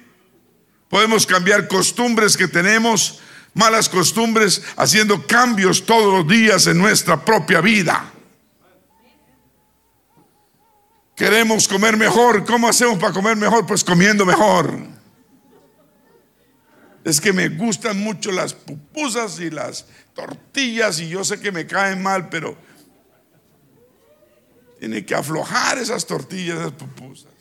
Podemos 0.91 1.25
cambiar 1.25 1.69
costumbres 1.69 2.35
que 2.35 2.49
tenemos, 2.49 3.21
malas 3.53 3.87
costumbres, 3.87 4.61
haciendo 4.75 5.25
cambios 5.25 5.85
todos 5.85 6.13
los 6.13 6.27
días 6.27 6.67
en 6.67 6.77
nuestra 6.77 7.23
propia 7.23 7.61
vida. 7.61 8.11
Queremos 11.15 11.69
comer 11.69 11.95
mejor. 11.95 12.43
¿Cómo 12.43 12.67
hacemos 12.67 12.99
para 12.99 13.13
comer 13.13 13.37
mejor? 13.37 13.65
Pues 13.65 13.85
comiendo 13.85 14.25
mejor. 14.25 14.77
Es 17.05 17.21
que 17.21 17.31
me 17.31 17.47
gustan 17.47 17.97
mucho 17.97 18.29
las 18.33 18.53
pupusas 18.53 19.39
y 19.39 19.49
las 19.49 19.85
tortillas 20.13 20.99
y 20.99 21.07
yo 21.07 21.23
sé 21.23 21.39
que 21.39 21.53
me 21.53 21.65
caen 21.65 22.03
mal, 22.03 22.27
pero 22.27 22.57
tiene 24.77 25.05
que 25.05 25.15
aflojar 25.15 25.77
esas 25.77 26.05
tortillas, 26.05 26.57
esas 26.59 26.73
pupusas 26.73 27.40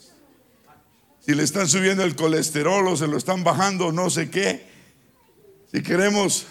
si 1.30 1.36
le 1.36 1.44
están 1.44 1.68
subiendo 1.68 2.02
el 2.02 2.16
colesterol 2.16 2.88
o 2.88 2.96
se 2.96 3.06
lo 3.06 3.16
están 3.16 3.44
bajando, 3.44 3.92
no 3.92 4.10
sé 4.10 4.28
qué. 4.30 4.66
Si 5.72 5.80
queremos 5.80 6.44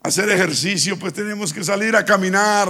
hacer 0.00 0.30
ejercicio, 0.30 0.96
pues 0.96 1.12
tenemos 1.12 1.52
que 1.52 1.64
salir 1.64 1.96
a 1.96 2.04
caminar. 2.04 2.68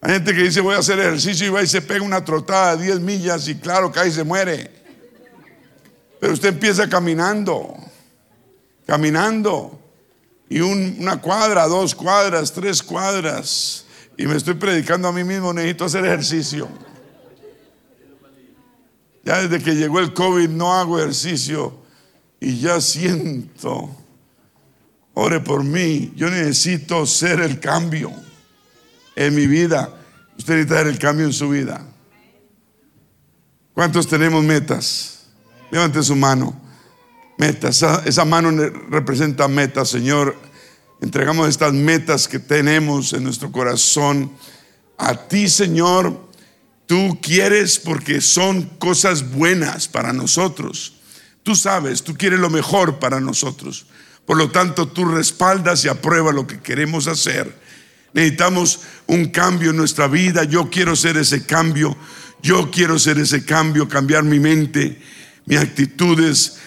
Hay 0.00 0.14
gente 0.14 0.34
que 0.34 0.42
dice 0.42 0.60
voy 0.60 0.74
a 0.74 0.80
hacer 0.80 0.98
ejercicio 0.98 1.46
y 1.46 1.50
va 1.50 1.62
y 1.62 1.68
se 1.68 1.80
pega 1.80 2.02
una 2.02 2.24
trotada 2.24 2.74
de 2.74 2.86
10 2.86 2.98
millas 2.98 3.46
y 3.46 3.54
claro, 3.54 3.92
cae 3.92 4.08
y 4.08 4.10
se 4.10 4.24
muere. 4.24 4.72
Pero 6.18 6.32
usted 6.32 6.48
empieza 6.48 6.88
caminando, 6.88 7.76
caminando. 8.84 9.80
Y 10.48 10.58
una 10.62 11.20
cuadra, 11.20 11.68
dos 11.68 11.94
cuadras, 11.94 12.52
tres 12.52 12.82
cuadras. 12.82 13.86
Y 14.18 14.26
me 14.26 14.36
estoy 14.36 14.54
predicando 14.54 15.06
a 15.06 15.12
mí 15.12 15.22
mismo, 15.22 15.52
necesito 15.52 15.84
hacer 15.84 16.04
ejercicio. 16.06 16.68
Ya 19.24 19.42
desde 19.42 19.62
que 19.62 19.74
llegó 19.74 20.00
el 20.00 20.12
COVID 20.12 20.48
no 20.48 20.74
hago 20.74 20.98
ejercicio 20.98 21.78
y 22.40 22.58
ya 22.58 22.80
siento. 22.80 23.94
Ore 25.14 25.40
por 25.40 25.62
mí. 25.62 26.12
Yo 26.16 26.28
necesito 26.28 27.06
ser 27.06 27.40
el 27.40 27.60
cambio 27.60 28.10
en 29.14 29.34
mi 29.34 29.46
vida. 29.46 29.94
Usted 30.36 30.54
necesita 30.54 30.78
ser 30.78 30.86
el 30.88 30.98
cambio 30.98 31.26
en 31.26 31.32
su 31.32 31.48
vida. 31.50 31.86
¿Cuántos 33.74 34.08
tenemos 34.08 34.42
metas? 34.42 35.26
Levante 35.70 36.02
su 36.02 36.16
mano. 36.16 36.60
Metas. 37.38 37.82
Esa, 38.04 38.24
mano 38.24 38.50
representa 38.90 39.46
metas, 39.46 39.88
Señor. 39.88 40.36
Entregamos 41.00 41.48
estas 41.48 41.72
metas 41.72 42.26
que 42.26 42.38
tenemos 42.38 43.12
en 43.12 43.24
nuestro 43.24 43.50
corazón 43.52 44.32
a 44.98 45.14
ti, 45.14 45.48
Señor 45.48 46.31
Tú 46.92 47.18
quieres 47.22 47.78
porque 47.78 48.20
son 48.20 48.64
cosas 48.78 49.30
buenas 49.30 49.88
para 49.88 50.12
nosotros. 50.12 50.92
Tú 51.42 51.56
sabes, 51.56 52.02
tú 52.02 52.18
quieres 52.18 52.38
lo 52.38 52.50
mejor 52.50 52.98
para 52.98 53.18
nosotros. 53.18 53.86
Por 54.26 54.36
lo 54.36 54.50
tanto, 54.50 54.88
tú 54.88 55.06
respaldas 55.06 55.86
y 55.86 55.88
apruebas 55.88 56.34
lo 56.34 56.46
que 56.46 56.60
queremos 56.60 57.06
hacer. 57.06 57.58
Necesitamos 58.12 58.80
un 59.06 59.30
cambio 59.30 59.70
en 59.70 59.78
nuestra 59.78 60.06
vida. 60.06 60.44
Yo 60.44 60.68
quiero 60.68 60.94
ser 60.94 61.16
ese 61.16 61.46
cambio. 61.46 61.96
Yo 62.42 62.70
quiero 62.70 62.98
ser 62.98 63.18
ese 63.18 63.42
cambio, 63.46 63.88
cambiar 63.88 64.24
mi 64.24 64.38
mente, 64.38 65.00
mis 65.46 65.60
actitudes, 65.60 66.58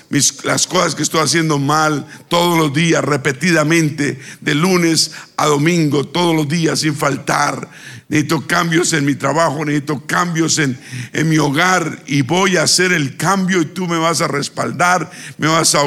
las 0.43 0.65
cosas 0.65 0.95
que 0.95 1.03
estoy 1.03 1.21
haciendo 1.21 1.59
mal 1.59 2.07
todos 2.30 2.57
los 2.57 2.73
días, 2.73 3.05
repetidamente, 3.05 4.19
de 4.41 4.55
lunes 4.55 5.11
a 5.38 5.45
domingo, 5.45 6.07
todos 6.07 6.36
los 6.36 6.47
días, 6.47 6.80
sin 6.80 6.95
faltar 6.95 7.69
necesito 8.08 8.45
cambios 8.45 8.93
en 8.93 9.03
mi 9.03 9.16
trabajo, 9.16 9.66
necesito 9.66 10.06
cambios 10.06 10.60
en, 10.60 10.78
en, 11.12 11.28
mi 11.28 11.39
hogar 11.39 12.03
y 12.06 12.22
voy 12.22 12.56
a 12.56 12.64
hacer 12.64 12.93
el 12.93 13.18
cambio 13.18 13.62
y 13.62 13.66
tú 13.66 13.88
me 13.88 13.97
vas 13.97 14.22
a 14.22 14.28
respaldar, 14.28 15.10
me 15.39 15.47
vas 15.47 15.74
a, 15.74 15.86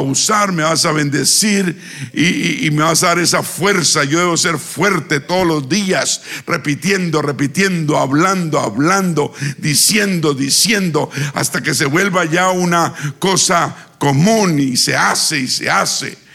usar, 0.00 0.52
me 0.52 0.62
vas 0.62 0.84
a 0.84 0.92
bendecir 0.92 1.80
y, 2.12 2.70
me 2.72 2.82
vas 2.82 3.02
a 3.02 3.08
dar 3.08 3.18
esa 3.20 3.42
fuerza. 3.42 4.04
Yo 4.04 4.18
debo 4.18 4.36
ser 4.36 4.58
fuerte 4.58 5.20
todos 5.20 5.46
los 5.46 5.68
días, 5.68 6.20
repitiendo, 6.46 7.22
repitiendo, 7.22 7.96
hablando, 7.96 8.60
hablando, 8.60 9.32
diciendo, 9.56 10.34
diciendo, 10.34 11.10
hasta 11.32 11.62
que 11.62 11.74
se 11.74 11.86
vuelva 11.86 12.26
ya 12.26 12.50
una 12.50 12.92
cosa 13.18 13.74
común 13.98 14.60
y 14.60 14.76
se 14.76 14.94
hace 14.94 15.38
y 15.38 15.48
se 15.48 15.70
hace. 15.70 16.25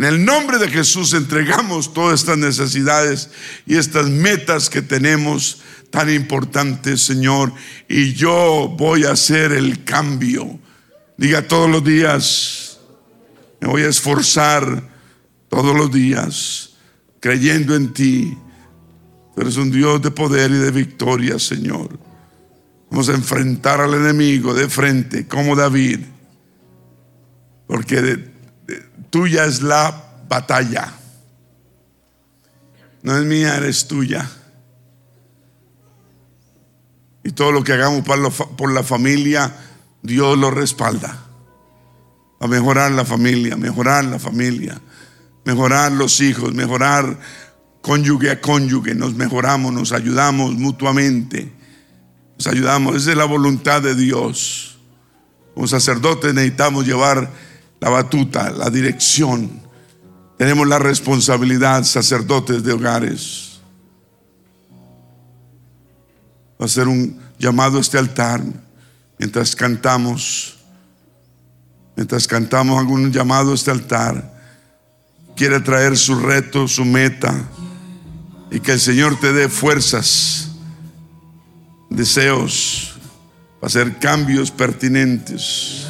En 0.00 0.06
el 0.06 0.24
nombre 0.24 0.56
de 0.56 0.70
Jesús 0.70 1.12
entregamos 1.12 1.92
todas 1.92 2.20
estas 2.20 2.38
necesidades 2.38 3.28
y 3.66 3.76
estas 3.76 4.08
metas 4.08 4.70
que 4.70 4.80
tenemos 4.80 5.60
tan 5.90 6.10
importantes, 6.10 7.02
Señor. 7.02 7.52
Y 7.86 8.14
yo 8.14 8.74
voy 8.78 9.04
a 9.04 9.10
hacer 9.10 9.52
el 9.52 9.84
cambio. 9.84 10.58
Diga 11.18 11.46
todos 11.46 11.68
los 11.68 11.84
días, 11.84 12.80
me 13.60 13.68
voy 13.68 13.82
a 13.82 13.88
esforzar 13.88 14.88
todos 15.50 15.76
los 15.76 15.92
días, 15.92 16.70
creyendo 17.20 17.76
en 17.76 17.92
ti. 17.92 18.38
Tú 19.34 19.42
eres 19.42 19.58
un 19.58 19.70
Dios 19.70 20.00
de 20.00 20.10
poder 20.10 20.50
y 20.50 20.56
de 20.56 20.70
victoria, 20.70 21.38
Señor. 21.38 21.98
Vamos 22.90 23.10
a 23.10 23.12
enfrentar 23.12 23.82
al 23.82 23.92
enemigo 23.92 24.54
de 24.54 24.66
frente, 24.66 25.26
como 25.26 25.54
David. 25.54 26.00
Porque 27.66 28.00
de, 28.00 28.29
tuya 29.10 29.44
es 29.44 29.62
la 29.62 30.22
batalla. 30.28 30.92
No 33.02 33.16
es 33.16 33.24
mía, 33.24 33.56
eres 33.56 33.86
tuya. 33.86 34.30
Y 37.22 37.32
todo 37.32 37.52
lo 37.52 37.62
que 37.62 37.72
hagamos 37.72 38.04
por 38.04 38.72
la 38.72 38.82
familia, 38.82 39.54
Dios 40.02 40.38
lo 40.38 40.50
respalda. 40.50 41.26
A 42.40 42.46
mejorar 42.46 42.92
la 42.92 43.04
familia, 43.04 43.56
mejorar 43.56 44.04
la 44.04 44.18
familia, 44.18 44.80
mejorar 45.44 45.92
los 45.92 46.20
hijos, 46.20 46.54
mejorar 46.54 47.18
cónyuge 47.82 48.30
a 48.30 48.40
cónyuge, 48.40 48.94
nos 48.94 49.14
mejoramos, 49.14 49.72
nos 49.72 49.92
ayudamos 49.92 50.54
mutuamente, 50.54 51.52
nos 52.38 52.46
ayudamos, 52.46 52.96
esa 52.96 53.10
es 53.10 53.16
la 53.16 53.24
voluntad 53.24 53.82
de 53.82 53.94
Dios. 53.94 54.78
Como 55.54 55.66
sacerdotes 55.66 56.32
necesitamos 56.32 56.86
llevar 56.86 57.30
la 57.80 57.88
batuta, 57.88 58.50
la 58.50 58.70
dirección. 58.70 59.50
Tenemos 60.38 60.68
la 60.68 60.78
responsabilidad, 60.78 61.84
sacerdotes 61.84 62.62
de 62.62 62.72
hogares. 62.72 63.60
Va 66.60 66.66
a 66.66 66.68
ser 66.68 66.88
un 66.88 67.18
llamado 67.38 67.78
a 67.78 67.80
este 67.80 67.98
altar 67.98 68.42
mientras 69.18 69.56
cantamos. 69.56 70.58
Mientras 71.96 72.26
cantamos 72.26 72.78
algún 72.78 73.12
llamado 73.12 73.52
a 73.52 73.54
este 73.54 73.70
altar. 73.70 74.38
Quiere 75.36 75.60
traer 75.60 75.96
su 75.96 76.14
reto, 76.16 76.68
su 76.68 76.84
meta. 76.84 77.34
Y 78.50 78.60
que 78.60 78.72
el 78.72 78.80
Señor 78.80 79.18
te 79.20 79.32
dé 79.32 79.48
fuerzas, 79.48 80.50
deseos, 81.88 82.98
para 83.60 83.68
hacer 83.68 83.98
cambios 83.98 84.50
pertinentes. 84.50 85.86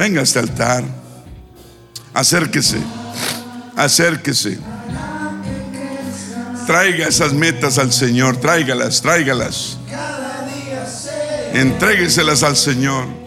Venga 0.00 0.20
a 0.20 0.22
este 0.22 0.38
altar. 0.38 0.82
Acérquese. 2.14 2.78
Acérquese. 3.76 4.58
Traiga 6.66 7.06
esas 7.06 7.34
metas 7.34 7.76
al 7.76 7.92
Señor. 7.92 8.38
Tráigalas, 8.38 9.02
tráigalas. 9.02 9.76
Entrégueselas 11.52 12.42
al 12.42 12.56
Señor. 12.56 13.19